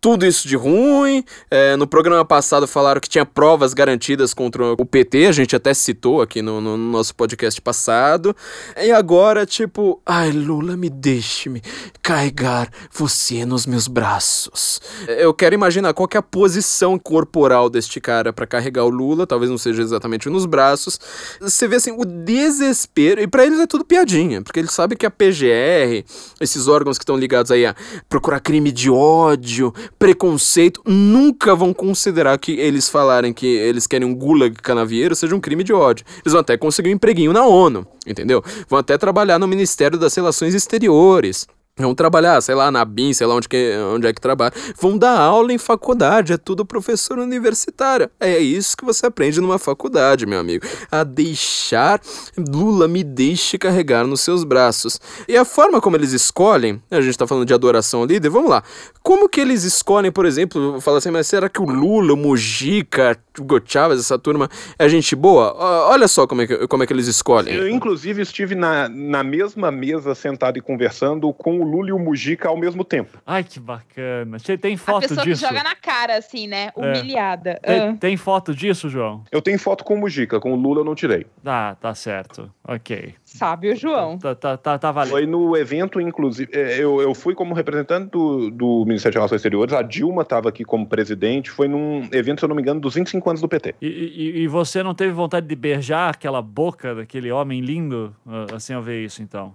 [0.00, 1.22] tudo isso de ruim.
[1.50, 5.74] É, no programa passado falaram que tinha provas garantidas contra o PT, a gente até
[5.74, 8.34] citou aqui no, no nosso podcast passado.
[8.76, 11.62] E agora, tipo, ai, Lula, me deixe-me
[12.02, 14.80] carregar você nos meus braços.
[15.06, 19.50] Eu quero imaginar qual é a posição corporal deste cara para carregar o Lula, talvez
[19.50, 20.98] não seja exatamente nos braços.
[21.40, 25.04] Você vê assim o desespero, e para eles é tudo piadinha, porque eles sabem que
[25.04, 26.04] a PGR,
[26.40, 27.74] esses órgãos que estão ligados aí a
[28.08, 34.14] procurar crime de ódio, preconceito, nunca vão considerar que eles falarem que eles querem um
[34.14, 36.04] gulag canavieiro seja um crime de ódio.
[36.22, 38.42] Eles vão até conseguir um empreguinho na ONU, entendeu?
[38.68, 41.46] Vão até trabalhar no Ministério das Relações Exteriores.
[41.78, 44.52] Vão trabalhar, sei lá, na BIM, sei lá onde, que, onde é que trabalha.
[44.78, 48.10] Vão dar aula em faculdade, é tudo professor universitário.
[48.20, 50.66] É isso que você aprende numa faculdade, meu amigo.
[50.90, 52.00] A deixar,
[52.36, 55.00] Lula me deixe carregar nos seus braços.
[55.26, 58.50] E a forma como eles escolhem, a gente tá falando de adoração ao líder, vamos
[58.50, 58.62] lá.
[59.02, 63.16] Como que eles escolhem, por exemplo, fala assim, mas será que o Lula, o Mujica,
[63.38, 65.54] o Chávez, essa turma, é gente boa?
[65.88, 67.54] Olha só como é que, como é que eles escolhem.
[67.54, 71.98] Eu, inclusive, estive na, na mesma mesa sentado e conversando com o Lula e o
[71.98, 73.18] Mujica ao mesmo tempo.
[73.26, 74.38] Ai, que bacana.
[74.38, 75.12] Você tem foto disso?
[75.12, 75.46] A pessoa disso?
[75.46, 76.70] que joga na cara, assim, né?
[76.76, 76.80] É.
[76.80, 77.50] Humilhada.
[77.62, 77.74] É.
[77.74, 77.96] Tem, ah.
[77.98, 79.24] tem, foto disso, João?
[79.30, 81.26] Eu tenho foto com o Mujica, com o Lula eu não tirei.
[81.44, 82.50] Ah, tá certo.
[82.66, 83.14] Ok.
[83.24, 84.18] Sabe o João.
[84.18, 85.12] Tá, tá, tá, tá valendo.
[85.12, 89.38] Foi no evento, inclusive, é, eu, eu fui como representante do, do Ministério de Relações
[89.38, 92.80] Exteriores, a Dilma estava aqui como presidente, foi num evento, se eu não me engano,
[92.80, 93.74] dos 25 anos do PT.
[93.80, 98.46] E, e, e você não teve vontade de beijar aquela boca daquele homem lindo, ah,
[98.54, 99.54] assim ao ver isso, então?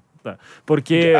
[0.65, 1.14] Porque.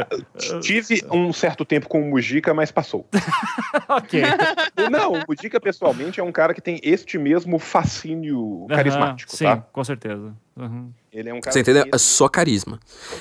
[0.62, 3.08] Tive um certo tempo com o Mujica, mas passou.
[3.90, 4.22] ok.
[4.92, 9.36] Não, o Mujica, pessoalmente, é um cara que tem este mesmo fascínio carismático.
[9.36, 9.58] sim, tá?
[9.58, 10.34] com certeza.
[10.56, 10.92] Uhum.
[11.16, 11.86] Ele é um cara Você entendeu?
[11.94, 12.78] É só carisma.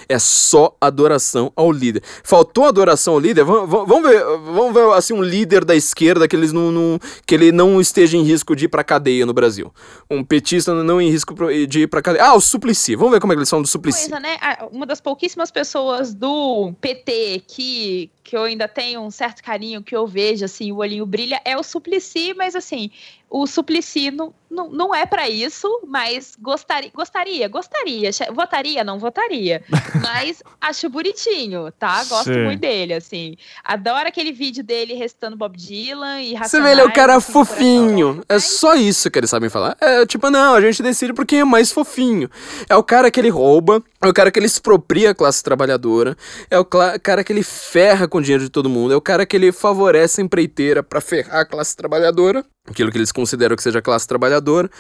[0.09, 2.03] É só adoração ao líder.
[2.25, 3.45] Faltou adoração ao líder?
[3.45, 7.35] Vamos, vamos ver, vamos ver assim um líder da esquerda que eles não, não, que
[7.37, 9.73] ele não esteja em risco de ir pra cadeia no Brasil.
[10.11, 11.35] Um petista não em risco
[11.69, 12.25] de ir pra cadeia.
[12.25, 12.97] Ah, o Suplicy.
[12.97, 14.11] Vamos ver como é que eles são do Suplicy.
[14.11, 14.39] Coisa, né?
[14.73, 19.95] Uma das pouquíssimas pessoas do PT que que eu ainda tenho um certo carinho que
[19.95, 22.91] eu vejo assim, o olhinho brilha é o Suplicy, mas assim,
[23.37, 29.61] o Suplicy não, não, não é para isso, mas gostaria, gostaria, gostaria, votaria, não votaria,
[30.01, 32.05] mas acho bonitinho, tá?
[32.05, 32.45] Gosto Sim.
[32.45, 33.37] muito dele, assim.
[33.65, 38.23] Adoro aquele vídeo dele recitando Bob Dylan e Você vê, ele é o cara fofinho.
[38.29, 39.77] É só isso que eles sabem falar.
[39.81, 42.31] É tipo, não, a gente decide por quem é mais fofinho.
[42.69, 46.17] É o cara que ele rouba, é o cara que ele expropria a classe trabalhadora,
[46.49, 49.27] é o cara que ele ferra com o dinheiro de todo mundo, é o cara
[49.27, 53.63] que ele favorece a empreiteira para ferrar a classe trabalhadora aquilo que eles consideram que
[53.63, 54.71] seja classe trabalhadora.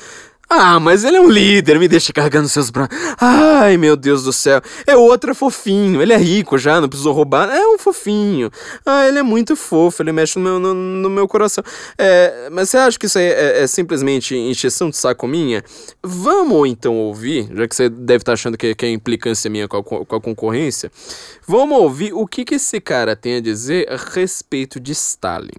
[0.48, 2.96] Ah, mas ele é um líder, me deixa carregando seus braços.
[3.20, 4.60] Ai, meu Deus do céu.
[4.86, 7.50] É outro é fofinho, ele é rico já, não precisou roubar.
[7.50, 8.50] É um fofinho.
[8.84, 11.64] Ah, ele é muito fofo, ele mexe no meu, no, no meu coração.
[11.98, 15.64] É, mas você acha que isso é, é, é, simplesmente encheção de saco minha?
[16.02, 19.78] Vamos então ouvir, já que você deve estar achando que, que é implicância minha com
[19.78, 20.90] a, com a concorrência.
[21.46, 25.50] Vamos ouvir o que, que esse cara tem a dizer a respeito de Stalin.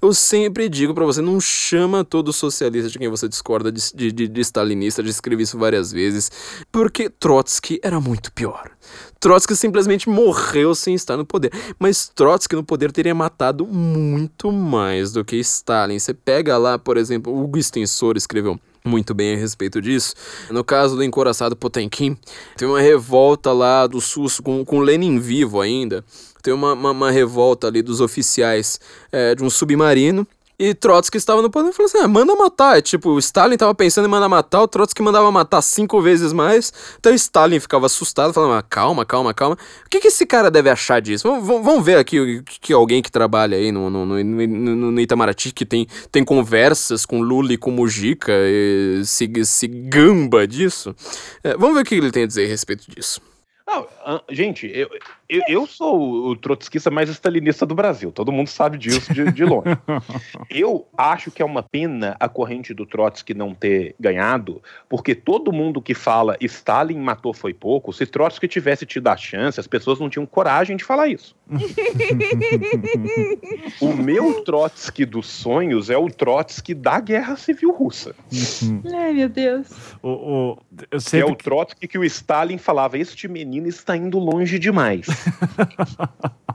[0.00, 4.25] Eu sempre digo para você, não chama todo socialista de quem você discorda de, de
[4.28, 6.30] de, stalinista, já escrevi isso várias vezes,
[6.70, 8.70] porque Trotsky era muito pior.
[9.18, 11.52] Trotsky simplesmente morreu sem estar no poder.
[11.78, 15.98] Mas Trotsky no poder teria matado muito mais do que Stalin.
[15.98, 20.14] Você pega lá, por exemplo, o Extensor escreveu muito bem a respeito disso.
[20.50, 22.16] No caso do encoraçado Potemkin,
[22.56, 26.04] tem uma revolta lá do SUS com, com Lenin vivo ainda.
[26.42, 28.78] Tem uma, uma, uma revolta ali dos oficiais
[29.10, 30.26] é, de um submarino
[30.58, 32.78] e Trotsky estava no poder e falou assim: ah, manda matar.
[32.78, 36.72] É, tipo, Stalin estava pensando em mandar matar, o Trotsky mandava matar cinco vezes mais.
[36.98, 39.56] Então Stalin ficava assustado, falando: ah, calma, calma, calma.
[39.84, 41.28] O que, que esse cara deve achar disso?
[41.28, 45.52] Vamos, vamos ver aqui que alguém que trabalha aí no, no, no, no, no Itamaraty,
[45.52, 50.94] que tem, tem conversas com Lula e com Mujica, e se, se gamba disso.
[51.44, 53.20] É, vamos ver o que ele tem a dizer a respeito disso.
[53.66, 53.84] Não,
[54.30, 54.88] gente, eu,
[55.28, 59.44] eu, eu, sou o trotskista mais stalinista do Brasil, todo mundo sabe disso de, de
[59.44, 59.66] longe.
[60.50, 65.52] eu acho que é uma pena a corrente do Trotsky não ter ganhado, porque todo
[65.52, 69.98] mundo que fala Stalin matou foi pouco, se Trotsky tivesse tido a chance, as pessoas
[69.98, 71.34] não tinham coragem de falar isso.
[73.80, 78.14] o meu Trotsky dos sonhos é o Trotsky da Guerra Civil Russa.
[78.92, 79.68] Ai, meu Deus.
[80.02, 80.58] O, o.
[81.12, 85.06] É o Trotsky que o Stalin falava: este menino está indo longe demais.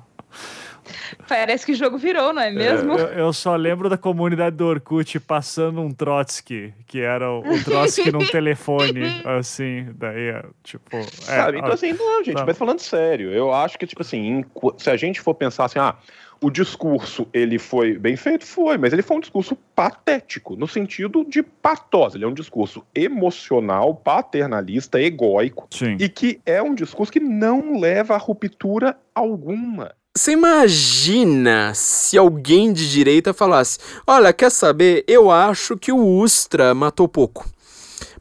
[1.27, 2.93] Parece que o jogo virou, não é mesmo?
[2.93, 7.63] Eu, eu, só lembro da comunidade do Orkut passando um Trotsky, que era o, o
[7.63, 9.01] Trotsky num telefone,
[9.39, 10.97] assim, daí, tipo...
[10.97, 12.45] É, Sabe, então assim, não, gente, tá.
[12.45, 14.43] mas falando sério, eu acho que, tipo assim,
[14.77, 15.95] se a gente for pensar assim, ah,
[16.43, 18.45] o discurso, ele foi bem feito?
[18.45, 22.17] Foi, mas ele foi um discurso patético, no sentido de patose.
[22.17, 25.97] Ele é um discurso emocional, paternalista, egóico, Sim.
[25.99, 29.93] e que é um discurso que não leva a ruptura alguma.
[30.17, 35.05] Você imagina se alguém de direita falasse: Olha, quer saber?
[35.07, 37.45] Eu acho que o Ustra matou pouco.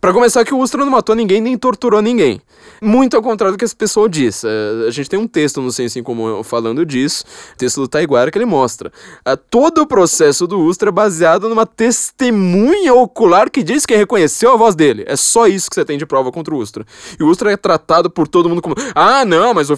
[0.00, 2.40] Para começar, que o Ustra não matou ninguém nem torturou ninguém.
[2.80, 4.42] Muito ao contrário do que esse pessoal diz.
[4.42, 7.22] Uh, a gente tem um texto no Senso em Comum falando disso,
[7.58, 8.90] texto do Taiguara, que ele mostra
[9.28, 14.54] uh, todo o processo do Ustra é baseado numa testemunha ocular que diz que reconheceu
[14.54, 15.04] a voz dele.
[15.06, 16.86] É só isso que você tem de prova contra o Ustra.
[17.18, 19.76] E o Ustra é tratado por todo mundo como: ah, não, mas o,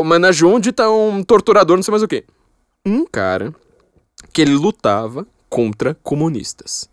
[0.00, 2.24] o Manajundi tá um torturador, não sei mais o quê.
[2.86, 3.52] Um cara
[4.32, 6.88] que ele lutava contra comunistas.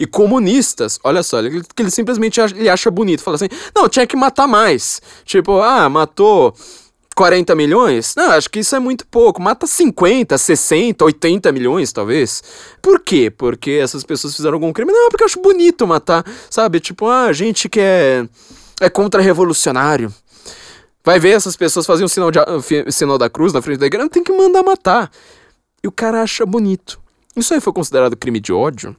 [0.00, 3.90] E comunistas, olha só, ele, que ele simplesmente acha, ele acha bonito, fala assim: "Não,
[3.90, 5.02] tinha que matar mais".
[5.26, 6.54] Tipo, ah, matou
[7.14, 8.14] 40 milhões?
[8.16, 9.42] Não, acho que isso é muito pouco.
[9.42, 12.42] Mata 50, 60, 80 milhões, talvez.
[12.80, 13.30] Por quê?
[13.30, 14.92] Porque essas pessoas fizeram algum crime?
[14.92, 16.80] Não, porque eu acho bonito matar, sabe?
[16.80, 18.26] Tipo, ah, gente que é,
[18.80, 20.10] é contra-revolucionário.
[21.04, 22.40] Vai ver essas pessoas fazem um sinal, de,
[22.90, 25.10] sinal da cruz na frente da igreja, tem que mandar matar.
[25.84, 27.04] E o cara acha bonito.
[27.36, 28.96] Isso aí foi considerado crime de ódio?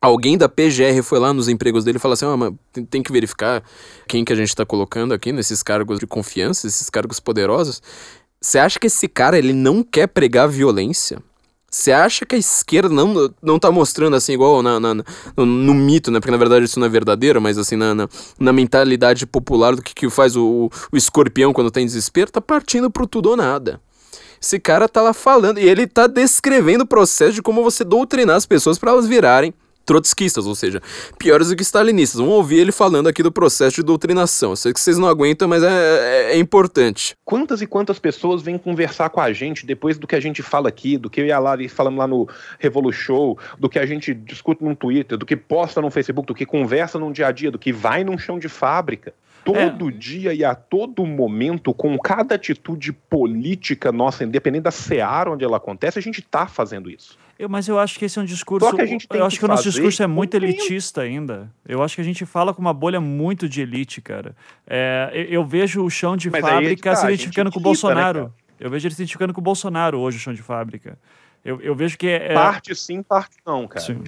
[0.00, 2.52] Alguém da PGR foi lá nos empregos dele e falou assim: oh, mas
[2.88, 3.62] tem que verificar
[4.06, 7.82] quem que a gente está colocando aqui nesses cargos de confiança, esses cargos poderosos.
[8.40, 11.22] Você acha que esse cara ele não quer pregar violência?
[11.70, 15.72] Você acha que a esquerda não, não tá mostrando assim, igual na, na, no, no,
[15.72, 16.18] mito, né?
[16.18, 18.08] Porque na verdade isso não é verdadeiro, mas assim, na, na,
[18.40, 22.90] na mentalidade popular do que, que faz o, o escorpião quando tem desespero, tá partindo
[22.90, 23.80] pro tudo ou nada.
[24.42, 28.36] Esse cara tá lá falando e ele tá descrevendo o processo de como você doutrinar
[28.36, 29.52] as pessoas para elas virarem
[29.84, 30.80] trotskistas, ou seja,
[31.18, 32.20] piores do que stalinistas.
[32.20, 34.50] Vamos ouvir ele falando aqui do processo de doutrinação.
[34.50, 37.16] Eu sei que vocês não aguentam, mas é, é, é, importante.
[37.24, 40.68] Quantas e quantas pessoas vêm conversar com a gente depois do que a gente fala
[40.68, 43.84] aqui, do que eu e a Lari falamos lá no Revolu Show, do que a
[43.84, 47.32] gente discute no Twitter, do que posta no Facebook, do que conversa no dia a
[47.32, 49.12] dia, do que vai num chão de fábrica
[49.52, 49.92] todo é.
[49.92, 55.56] dia e a todo momento, com cada atitude política nossa, independente da seara onde ela
[55.56, 57.18] acontece, a gente está fazendo isso.
[57.38, 58.66] Eu, mas eu acho que esse é um discurso.
[58.66, 61.50] eu acho que, que o nosso discurso é muito elitista ainda.
[61.66, 64.36] Eu acho que a gente fala com uma bolha muito de elite, cara.
[64.66, 67.64] É, eu, eu, vejo o chão de mas fábrica tá, se identificando com o né,
[67.64, 68.24] Bolsonaro.
[68.24, 70.98] Né, eu vejo ele se identificando com o Bolsonaro hoje, o chão de fábrica.
[71.42, 72.34] Eu, eu vejo que é, é.
[72.34, 73.86] Parte sim, parte não, cara.
[73.86, 74.04] Sim.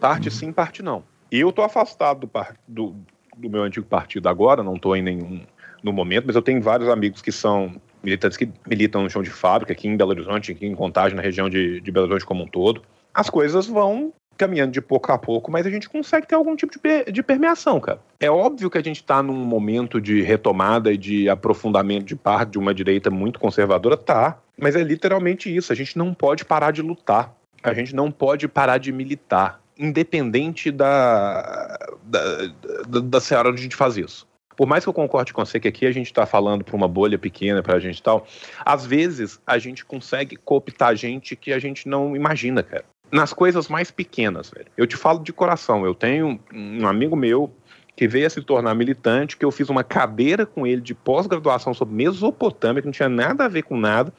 [0.00, 1.04] Parte sim, parte não.
[1.30, 2.30] Eu tô afastado do,
[2.66, 2.96] do,
[3.36, 5.42] do meu antigo partido agora, não estou em nenhum
[5.82, 9.30] no momento, mas eu tenho vários amigos que são militantes que militam no chão de
[9.30, 12.44] fábrica, aqui em Belo Horizonte, aqui em Contagem, na região de, de Belo Horizonte como
[12.44, 12.82] um todo.
[13.12, 16.72] As coisas vão caminhando de pouco a pouco, mas a gente consegue ter algum tipo
[16.72, 18.00] de, de permeação, cara.
[18.18, 22.52] É óbvio que a gente está num momento de retomada e de aprofundamento de parte
[22.52, 24.38] de uma direita muito conservadora, tá.
[24.58, 25.72] Mas é literalmente isso.
[25.72, 27.34] A gente não pode parar de lutar.
[27.62, 32.46] A gente não pode parar de militar independente da, da,
[32.88, 34.26] da, da seara onde a gente faz isso.
[34.56, 36.88] Por mais que eu concorde com você que aqui a gente está falando para uma
[36.88, 38.26] bolha pequena, para a gente tal,
[38.64, 42.84] às vezes a gente consegue cooptar gente que a gente não imagina, cara.
[43.10, 44.66] Nas coisas mais pequenas, velho.
[44.76, 47.52] Eu te falo de coração, eu tenho um amigo meu
[47.94, 51.74] que veio a se tornar militante, que eu fiz uma cadeira com ele de pós-graduação
[51.74, 54.12] sobre Mesopotâmia, que não tinha nada a ver com nada,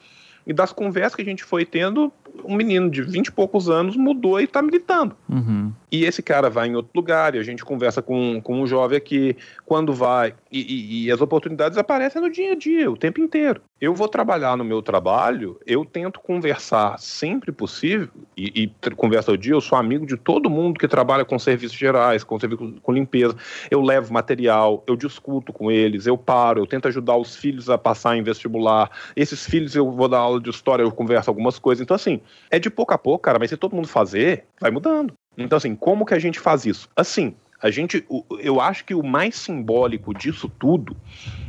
[0.46, 2.12] e das conversas que a gente foi tendo,
[2.42, 5.16] um menino de 20 e poucos anos mudou e está militando.
[5.28, 5.72] Uhum.
[5.90, 8.98] E esse cara vai em outro lugar e a gente conversa com, com um jovem
[8.98, 13.20] aqui, quando vai, e, e, e, as oportunidades aparecem no dia a dia, o tempo
[13.20, 13.60] inteiro.
[13.80, 19.38] Eu vou trabalhar no meu trabalho, eu tento conversar sempre possível, e, e conversa o
[19.38, 22.92] dia, eu sou amigo de todo mundo que trabalha com serviços gerais, com serviço com
[22.92, 23.36] limpeza.
[23.70, 27.78] Eu levo material, eu discuto com eles, eu paro, eu tento ajudar os filhos a
[27.78, 28.90] passar em vestibular.
[29.14, 31.82] Esses filhos eu vou dar aula de história, eu converso algumas coisas.
[31.82, 32.20] Então, assim,
[32.50, 35.14] é de pouco a pouco, cara, mas se todo mundo fazer, vai mudando.
[35.36, 36.88] Então, assim, como que a gente faz isso?
[36.96, 38.04] Assim, a gente,
[38.40, 40.96] eu acho que o mais simbólico disso tudo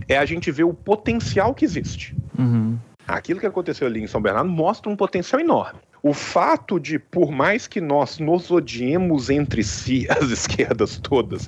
[0.08, 2.16] é a gente ver o potencial que existe.
[2.38, 2.78] Uhum.
[3.08, 5.80] Aquilo que aconteceu ali em São Bernardo mostra um potencial enorme.
[6.02, 11.48] O fato de, por mais que nós nos odiemos entre si, as esquerdas todas,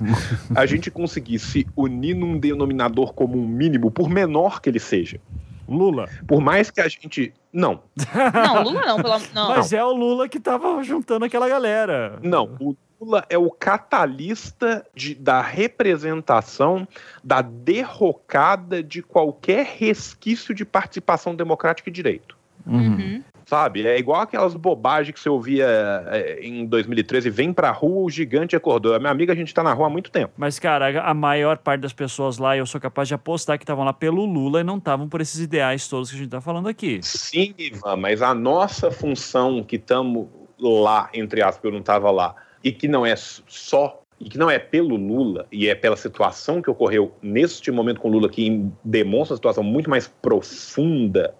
[0.54, 5.20] a gente conseguir se unir num denominador comum mínimo, por menor que ele seja.
[5.68, 6.08] Lula.
[6.26, 7.32] Por mais que a gente.
[7.52, 7.82] Não.
[8.34, 9.48] Não, Lula não, pelo não.
[9.48, 12.18] Mas é o Lula que tava juntando aquela galera.
[12.22, 16.86] Não, o Lula é o catalista de, da representação,
[17.22, 22.36] da derrocada de qualquer resquício de participação democrática e direito.
[22.66, 23.22] Uhum.
[23.48, 23.86] Sabe?
[23.86, 25.66] É igual aquelas bobagens que você ouvia
[26.08, 28.94] é, em 2013, vem pra rua, o gigante acordou.
[28.94, 30.34] A minha amiga, a gente tá na rua há muito tempo.
[30.36, 33.86] Mas, cara, a maior parte das pessoas lá, eu sou capaz de apostar que estavam
[33.86, 36.68] lá pelo Lula e não estavam por esses ideais todos que a gente tá falando
[36.68, 37.00] aqui.
[37.02, 40.28] Sim, Ivan, mas a nossa função que estamos
[40.60, 44.50] lá, entre aspas, eu não tava lá, e que não é só e que não
[44.50, 48.68] é pelo Lula, e é pela situação que ocorreu neste momento com o Lula, que
[48.84, 51.34] demonstra uma situação muito mais profunda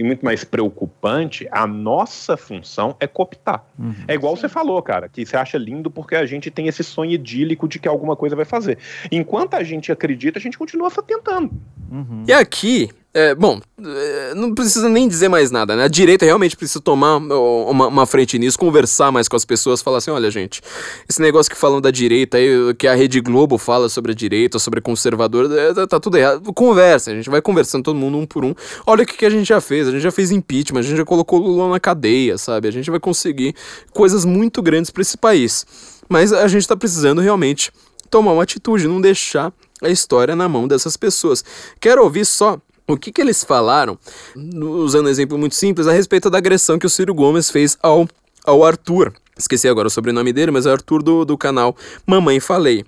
[0.00, 3.62] e muito mais preocupante, a nossa função é cooptar.
[3.78, 3.94] Uhum.
[4.08, 4.40] É igual Sim.
[4.40, 7.78] você falou, cara, que você acha lindo porque a gente tem esse sonho idílico de
[7.78, 8.78] que alguma coisa vai fazer.
[9.12, 11.52] Enquanto a gente acredita, a gente continua tentando.
[11.92, 12.24] Uhum.
[12.26, 15.84] E aqui, é, bom, é, não precisa nem dizer mais nada, né?
[15.84, 19.98] A direita realmente precisa tomar uma, uma, frente nisso, conversar mais com as pessoas, falar
[19.98, 20.62] assim: olha, gente,
[21.08, 24.60] esse negócio que falam da direita aí, que a Rede Globo fala sobre a direita,
[24.60, 26.52] sobre conservador, é, tá, tá tudo errado.
[26.52, 28.54] Conversa, a gente vai conversando todo mundo um por um.
[28.86, 30.96] Olha o que, que a gente já fez: a gente já fez impeachment, a gente
[30.96, 32.68] já colocou Lula na cadeia, sabe?
[32.68, 33.56] A gente vai conseguir
[33.92, 35.66] coisas muito grandes para esse país.
[36.08, 37.72] Mas a gente tá precisando realmente
[38.08, 41.44] tomar uma atitude, não deixar a história na mão dessas pessoas.
[41.80, 42.60] Quero ouvir só
[42.94, 43.98] o que, que eles falaram,
[44.36, 48.08] usando um exemplo muito simples, a respeito da agressão que o Ciro Gomes fez ao,
[48.44, 49.12] ao Arthur.
[49.36, 51.74] Esqueci agora o sobrenome dele, mas é Arthur do, do canal
[52.06, 52.84] Mamãe Falei.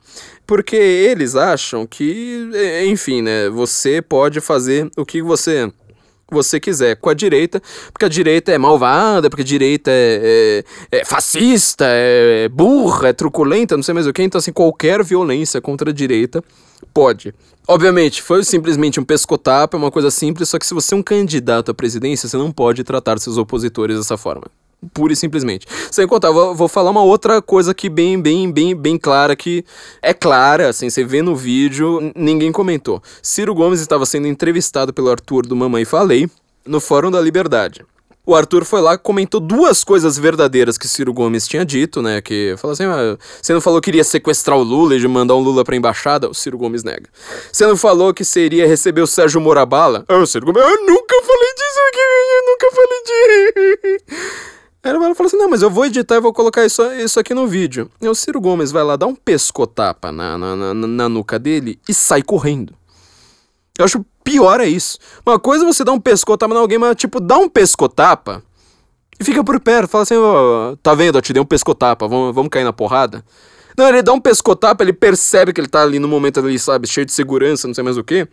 [0.46, 2.50] Porque eles acham que,
[2.86, 5.72] enfim, né, você pode fazer o que você
[6.32, 7.62] você quiser com a direita,
[7.92, 13.08] porque a direita é malvada, porque a direita é, é, é fascista, é, é burra,
[13.08, 14.22] é truculenta, não sei mais o que.
[14.22, 16.42] Então, assim, qualquer violência contra a direita
[16.94, 17.34] pode.
[17.66, 21.02] Obviamente, foi simplesmente um pescotapa, é uma coisa simples, só que se você é um
[21.02, 24.44] candidato à presidência, você não pode tratar seus opositores dessa forma
[24.92, 25.66] pura e simplesmente.
[25.90, 29.64] Sem contar, vou, vou, falar uma outra coisa aqui bem, bem, bem, bem clara que
[30.00, 33.02] é clara, assim, você vê no vídeo, ninguém comentou.
[33.22, 36.28] Ciro Gomes estava sendo entrevistado pelo Arthur do Mamãe Falei
[36.66, 37.84] no Fórum da Liberdade.
[38.24, 42.20] O Arthur foi lá comentou duas coisas verdadeiras que Ciro Gomes tinha dito, né?
[42.20, 45.40] Que falou assim: ah, você não falou que iria sequestrar o Lula e mandar um
[45.40, 46.28] Lula pra embaixada?
[46.28, 47.08] O Ciro Gomes nega.
[47.50, 50.04] Você não falou que seria receber o Sérgio Morabala?
[50.06, 52.00] Ah, o Ciro Gomes, eu nunca falei disso aqui,
[52.30, 54.32] eu nunca falei disso.
[54.84, 57.34] Aí ela falou assim: não, mas eu vou editar e vou colocar isso, isso aqui
[57.34, 57.90] no vídeo.
[58.00, 61.78] E o Ciro Gomes vai lá dar um pescotapa na, na, na, na nuca dele
[61.88, 62.72] e sai correndo.
[63.78, 64.98] Eu acho pior é isso.
[65.24, 68.42] Uma coisa é você dar um pescotapa em alguém, mas tipo, dá um pescotapa
[69.18, 69.88] e fica por perto.
[69.88, 71.18] Fala assim: oh, tá vendo?
[71.18, 73.24] Eu te dei um pescotapa, vamos, vamos cair na porrada.
[73.76, 76.86] Não, ele dá um pescotapa, ele percebe que ele tá ali no momento ali, sabe,
[76.86, 78.28] cheio de segurança, não sei mais o que.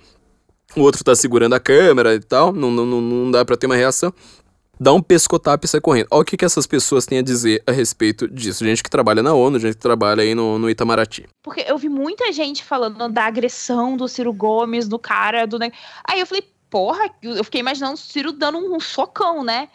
[0.76, 3.76] O outro tá segurando a câmera e tal, não, não, não dá pra ter uma
[3.76, 4.14] reação
[4.80, 6.08] dá um pescotap e sai correndo.
[6.12, 8.64] Olha o que, que essas pessoas têm a dizer a respeito disso.
[8.64, 11.28] Gente que trabalha na ONU, gente que trabalha aí no, no Itamaraty.
[11.44, 15.60] Porque eu vi muita gente falando da agressão do Ciro Gomes, do cara, do.
[16.08, 19.68] Aí eu falei, porra, eu fiquei imaginando o Ciro dando um socão, né?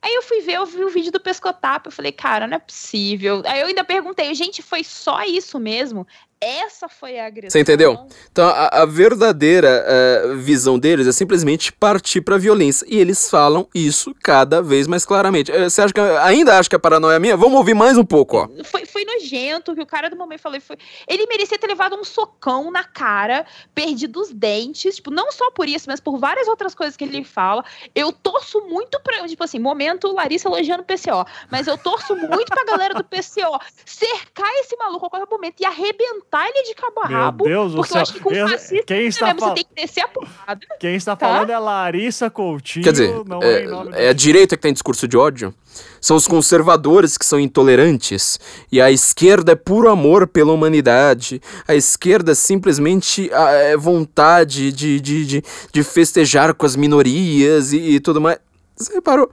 [0.00, 2.58] Aí eu fui ver, eu vi o vídeo do pescotap, eu falei, cara, não é
[2.58, 3.42] possível.
[3.46, 6.06] Aí eu ainda perguntei, gente, foi só isso mesmo?
[6.42, 7.50] Essa foi a agressão.
[7.52, 8.04] Você entendeu?
[8.32, 12.84] Então, a, a verdadeira uh, visão deles é simplesmente partir pra violência.
[12.90, 15.52] E eles falam isso cada vez mais claramente.
[15.52, 17.36] Uh, você acha que, ainda acha que a paranoia é minha?
[17.36, 18.48] Vamos ouvir mais um pouco, ó.
[18.64, 20.60] Foi, foi nojento que o cara do momento falou.
[20.60, 20.76] Foi...
[21.06, 24.96] Ele merecia ter levado um socão na cara, perdido os dentes.
[24.96, 27.64] Tipo, não só por isso, mas por várias outras coisas que ele fala.
[27.94, 29.28] Eu torço muito pra.
[29.28, 31.24] Tipo assim, momento Larissa elogiando o PCO.
[31.52, 35.64] Mas eu torço muito pra galera do PCO cercar esse maluco a qualquer momento e
[35.64, 37.44] arrebentar matar ele de cabo a rabo.
[37.44, 40.00] Meu Deus porque eu acho que com fascista quem está mesmo, você tem que descer
[40.00, 40.66] a porrada.
[40.80, 41.26] Quem está tá?
[41.26, 42.84] falando é Larissa Coutinho.
[42.84, 43.10] Quer dizer,
[43.42, 45.54] é, é, é a direita que tem discurso de ódio.
[46.00, 48.40] São os conservadores que são intolerantes.
[48.70, 51.40] E a esquerda é puro amor pela humanidade.
[51.66, 57.78] A esquerda é simplesmente é vontade de, de, de, de festejar com as minorias e,
[57.78, 58.38] e tudo mais.
[58.76, 59.30] Você reparou?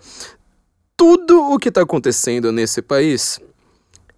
[0.95, 3.39] Tudo o que está acontecendo nesse país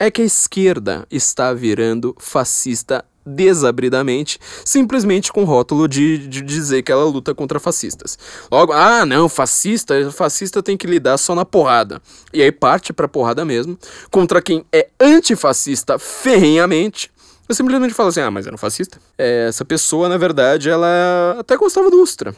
[0.02, 6.82] é que a esquerda está virando fascista desabridamente, simplesmente com o rótulo de, de, dizer
[6.82, 8.18] que ela luta contra fascistas.
[8.52, 12.02] Logo, ah, não, fascista, fascista tem que lidar só na porrada.
[12.34, 13.78] E aí parte pra porrada mesmo,
[14.10, 17.11] contra quem é antifascista ferrenhamente.
[17.48, 18.99] Eu simplesmente falo assim, ah, mas era um fascista.
[19.15, 22.36] É, essa pessoa, na verdade, ela até gostava do Ustra.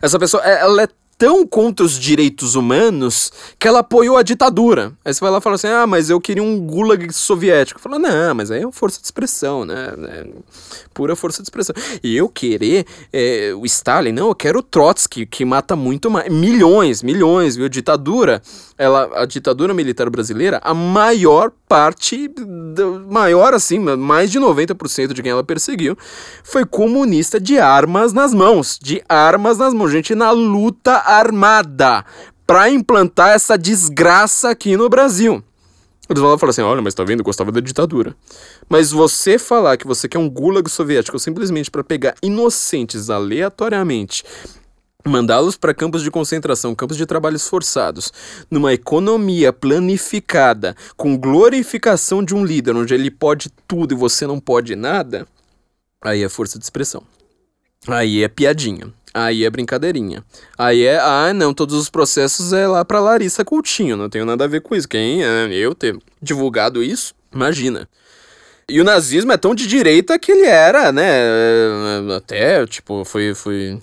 [0.00, 0.88] Essa pessoa, ela é
[1.18, 4.92] tão contra os direitos humanos que ela apoiou a ditadura.
[5.04, 7.80] Aí você vai lá e fala assim: ah, mas eu queria um gulag soviético.
[7.80, 9.92] Fala, não, mas aí é força de expressão, né?
[10.98, 11.76] Pura força de expressão.
[12.02, 16.28] E eu querer é, o Stalin, não, eu quero o Trotsky, que mata muito mais.
[16.28, 17.68] Milhões, milhões, viu?
[17.68, 18.42] Ditadura,
[18.76, 22.28] ela, a ditadura militar brasileira, a maior parte,
[23.08, 25.96] maior assim, mais de 90% de quem ela perseguiu,
[26.42, 28.76] foi comunista de armas nas mãos.
[28.82, 29.92] De armas nas mãos.
[29.92, 32.04] Gente na luta armada
[32.44, 35.44] para implantar essa desgraça aqui no Brasil.
[36.08, 37.22] Eles vão lá e falam assim: olha, mas tá vendo?
[37.22, 38.16] Gostava da ditadura.
[38.68, 44.24] Mas você falar que você quer um gulag soviético simplesmente para pegar inocentes aleatoriamente
[45.08, 48.12] mandá-los para campos de concentração, campos de trabalhos forçados,
[48.50, 54.38] numa economia planificada, com glorificação de um líder, onde ele pode tudo e você não
[54.38, 55.26] pode nada,
[56.02, 57.02] aí é força de expressão.
[57.86, 58.92] Aí é piadinha.
[59.12, 60.24] Aí é brincadeirinha.
[60.56, 64.44] Aí é, ah, não, todos os processos é lá pra Larissa Coutinho, não tenho nada
[64.44, 64.88] a ver com isso.
[64.88, 67.14] Quem é eu ter divulgado isso?
[67.32, 67.88] Imagina.
[68.70, 71.10] E o nazismo é tão de direita que ele era, né?
[72.14, 73.34] Até, tipo, foi.
[73.34, 73.80] foi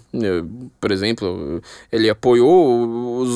[0.80, 1.60] por exemplo,
[1.91, 3.30] ele apoiou os,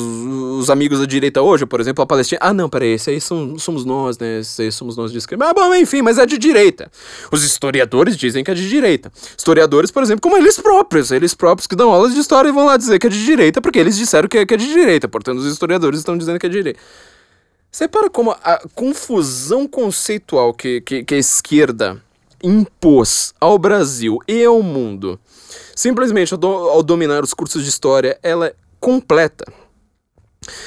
[0.60, 2.38] os amigos da direita hoje, por exemplo, a Palestina.
[2.40, 4.38] Ah, não, peraí, esse aí são, somos nós, né?
[4.38, 5.46] Esse aí somos nós de esquerda.
[5.46, 6.88] Ah, bom, enfim, mas é de direita.
[7.32, 9.10] Os historiadores dizem que é de direita.
[9.36, 12.66] Historiadores, por exemplo, como eles próprios, eles próprios que dão aulas de história e vão
[12.66, 15.08] lá dizer que é de direita, porque eles disseram que é, que é de direita.
[15.08, 16.78] Portanto, os historiadores estão dizendo que é de direita.
[17.72, 22.02] Você para como a confusão conceitual que, que, que a esquerda
[22.42, 25.20] impôs ao Brasil e ao mundo,
[25.76, 29.44] simplesmente ao, do, ao dominar os cursos de história, ela é completa.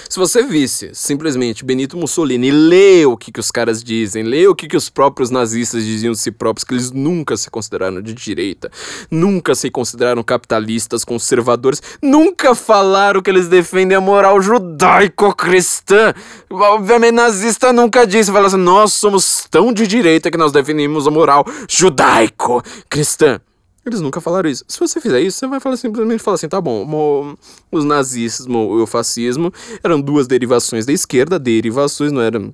[0.09, 4.55] Se você visse simplesmente Benito Mussolini lê o que, que os caras dizem, lê o
[4.55, 8.13] que, que os próprios nazistas diziam de si próprios, que eles nunca se consideraram de
[8.13, 8.71] direita,
[9.09, 16.13] nunca se consideraram capitalistas, conservadores, nunca falaram que eles defendem a moral judaico-cristã.
[16.49, 21.11] Obviamente, nazista nunca disse, fala assim, nós somos tão de direita que nós defendemos a
[21.11, 23.39] moral judaico-cristã.
[23.85, 24.63] Eles nunca falaram isso.
[24.67, 27.35] Se você fizer isso, você vai falar, simplesmente falar assim: tá bom,
[27.71, 29.51] os nazismo e o fascismo
[29.83, 32.53] eram duas derivações da esquerda, derivações, não eram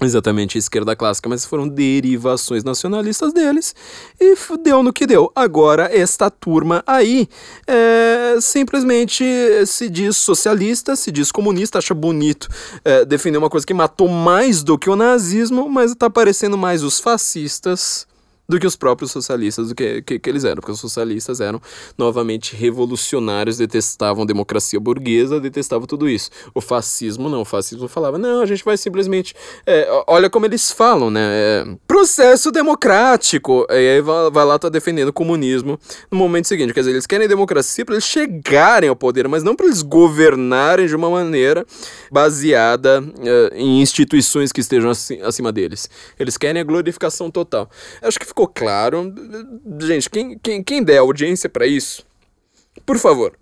[0.00, 3.74] exatamente a esquerda clássica, mas foram derivações nacionalistas deles
[4.20, 5.30] e deu no que deu.
[5.34, 7.28] Agora, esta turma aí
[7.66, 9.24] é, simplesmente
[9.66, 12.48] se diz socialista, se diz comunista, acha bonito
[12.84, 16.82] é, defender uma coisa que matou mais do que o nazismo, mas tá parecendo mais
[16.82, 18.06] os fascistas
[18.48, 21.60] do que os próprios socialistas do que, que, que, eles eram, porque os socialistas eram
[21.96, 26.30] novamente revolucionários, detestavam a democracia burguesa, detestavam tudo isso.
[26.54, 29.34] O fascismo não, o fascismo falava, não, a gente vai simplesmente,
[29.66, 34.68] é, olha como eles falam, né, é, processo democrático, e aí vai, vai lá tá
[34.68, 35.78] defendendo o comunismo
[36.10, 39.54] no momento seguinte, quer dizer, eles querem democracia para eles chegarem ao poder, mas não
[39.54, 41.64] para eles governarem de uma maneira
[42.10, 45.88] baseada é, em instituições que estejam acima deles.
[46.18, 47.70] Eles querem a glorificação total.
[48.02, 49.14] acho que ficou claro.
[49.80, 52.04] Gente, quem, quem, quem der audiência para isso,
[52.84, 53.38] por favor,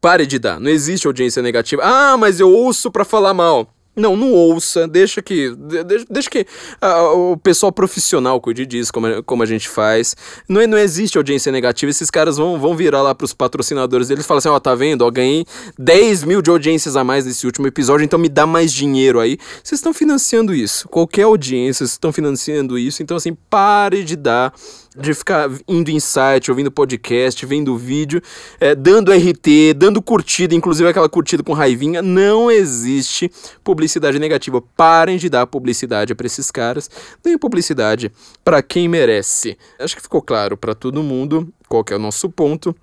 [0.00, 0.60] pare de dar.
[0.60, 1.82] Não existe audiência negativa.
[1.84, 3.74] Ah, mas eu ouço para falar mal.
[4.00, 5.54] Não, não ouça, deixa que
[5.84, 6.46] deixa, deixa que
[6.82, 10.16] uh, o pessoal profissional cuide disso, como, como a gente faz.
[10.48, 14.26] Não, não existe audiência negativa, esses caras vão, vão virar lá pros patrocinadores deles e
[14.26, 15.44] falar assim, ó, oh, tá vendo, ó, ganhei
[15.78, 19.36] 10 mil de audiências a mais nesse último episódio, então me dá mais dinheiro aí.
[19.62, 24.52] Vocês estão financiando isso, qualquer audiência, vocês estão financiando isso, então assim, pare de dar
[24.96, 28.20] de ficar indo em site, ouvindo podcast, vendo vídeo,
[28.58, 32.02] é, dando RT, dando curtida, inclusive aquela curtida com raivinha.
[32.02, 33.30] Não existe
[33.62, 34.62] publicidade negativa.
[34.76, 36.90] Parem de dar publicidade para esses caras.
[37.22, 38.10] Deem publicidade
[38.44, 39.56] para quem merece.
[39.78, 42.74] Acho que ficou claro para todo mundo qual é o nosso ponto.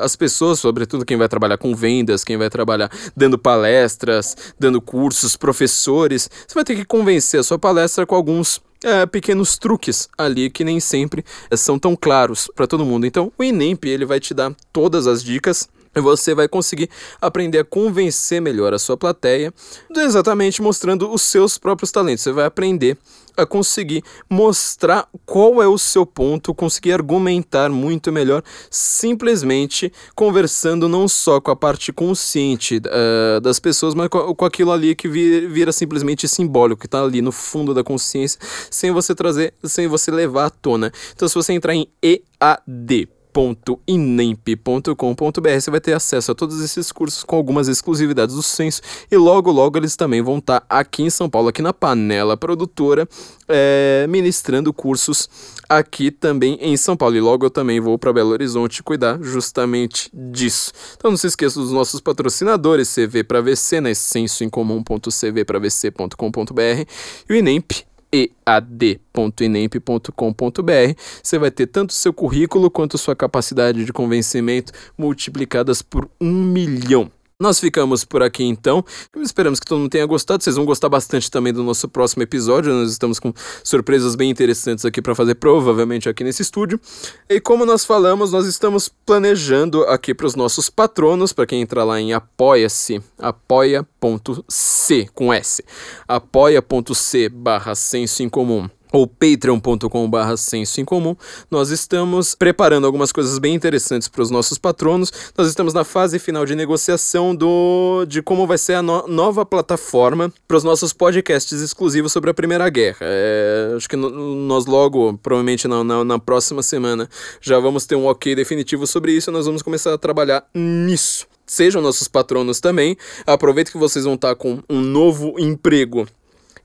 [0.00, 5.36] as pessoas, sobretudo quem vai trabalhar com vendas, quem vai trabalhar dando palestras, dando cursos,
[5.36, 10.50] professores, você vai ter que convencer a sua palestra com alguns é, pequenos truques ali
[10.50, 13.06] que nem sempre é, são tão claros para todo mundo.
[13.06, 15.68] Então, o INEMP ele vai te dar todas as dicas
[16.00, 16.88] você vai conseguir
[17.20, 19.52] aprender a convencer melhor a sua plateia,
[19.96, 22.22] exatamente mostrando os seus próprios talentos.
[22.22, 22.96] Você vai aprender
[23.36, 31.06] a conseguir mostrar qual é o seu ponto, conseguir argumentar muito melhor, simplesmente conversando não
[31.06, 35.70] só com a parte consciente uh, das pessoas, mas com, com aquilo ali que vira,
[35.70, 38.40] simplesmente simbólico, que está ali no fundo da consciência,
[38.70, 40.90] sem você trazer, sem você levar à tona.
[41.14, 47.22] Então, se você entrar em EAD www.inemp.com.br você vai ter acesso a todos esses cursos
[47.22, 48.80] com algumas exclusividades do Censo
[49.10, 52.36] e logo logo eles também vão estar tá aqui em São Paulo, aqui na Panela
[52.36, 53.06] Produtora,
[53.46, 55.28] é, ministrando cursos
[55.68, 57.16] aqui também em São Paulo.
[57.16, 60.72] E logo eu também vou para Belo Horizonte cuidar justamente disso.
[60.96, 63.92] Então não se esqueça dos nossos patrocinadores, CV para VC, né?
[63.94, 66.84] sensoincomum.cvpravc.com.br
[67.28, 74.72] e o Inemp ead.inemp.com.br, você vai ter tanto seu currículo quanto sua capacidade de convencimento
[74.96, 77.10] multiplicadas por um milhão.
[77.38, 78.82] Nós ficamos por aqui então.
[79.16, 80.42] Esperamos que todo mundo tenha gostado.
[80.42, 82.72] Vocês vão gostar bastante também do nosso próximo episódio.
[82.72, 83.30] Nós estamos com
[83.62, 86.80] surpresas bem interessantes aqui para fazer, provavelmente aqui nesse estúdio.
[87.28, 91.84] E como nós falamos, nós estamos planejando aqui para os nossos patronos, para quem entrar
[91.84, 95.62] lá em apoia-se, apoia.c com S,
[96.08, 98.66] apoia.c barra senso em comum
[98.96, 101.14] ou patreon.com.br senso em comum,
[101.50, 105.12] nós estamos preparando algumas coisas bem interessantes para os nossos patronos.
[105.36, 109.44] Nós estamos na fase final de negociação do de como vai ser a no, nova
[109.44, 112.98] plataforma para os nossos podcasts exclusivos sobre a Primeira Guerra.
[113.02, 117.08] É, acho que no, nós logo, provavelmente na, na, na próxima semana,
[117.40, 121.26] já vamos ter um ok definitivo sobre isso e nós vamos começar a trabalhar nisso
[121.48, 122.96] sejam nossos patronos também.
[123.24, 126.08] Aproveito que vocês vão estar com um novo emprego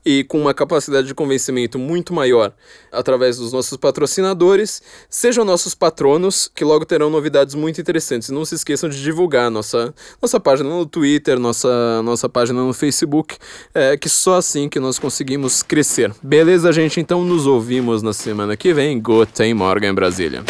[0.04, 2.52] e com uma capacidade de convencimento muito maior
[2.90, 4.82] através dos nossos patrocinadores.
[5.08, 8.30] Sejam nossos patronos, que logo terão novidades muito interessantes.
[8.30, 13.36] Não se esqueçam de divulgar nossa, nossa página no Twitter, nossa, nossa página no Facebook,
[13.74, 16.12] é, que só assim que nós conseguimos crescer.
[16.22, 17.00] Beleza, gente?
[17.00, 19.00] Então nos ouvimos na semana que vem.
[19.00, 20.42] Guten Morgen, Brasília.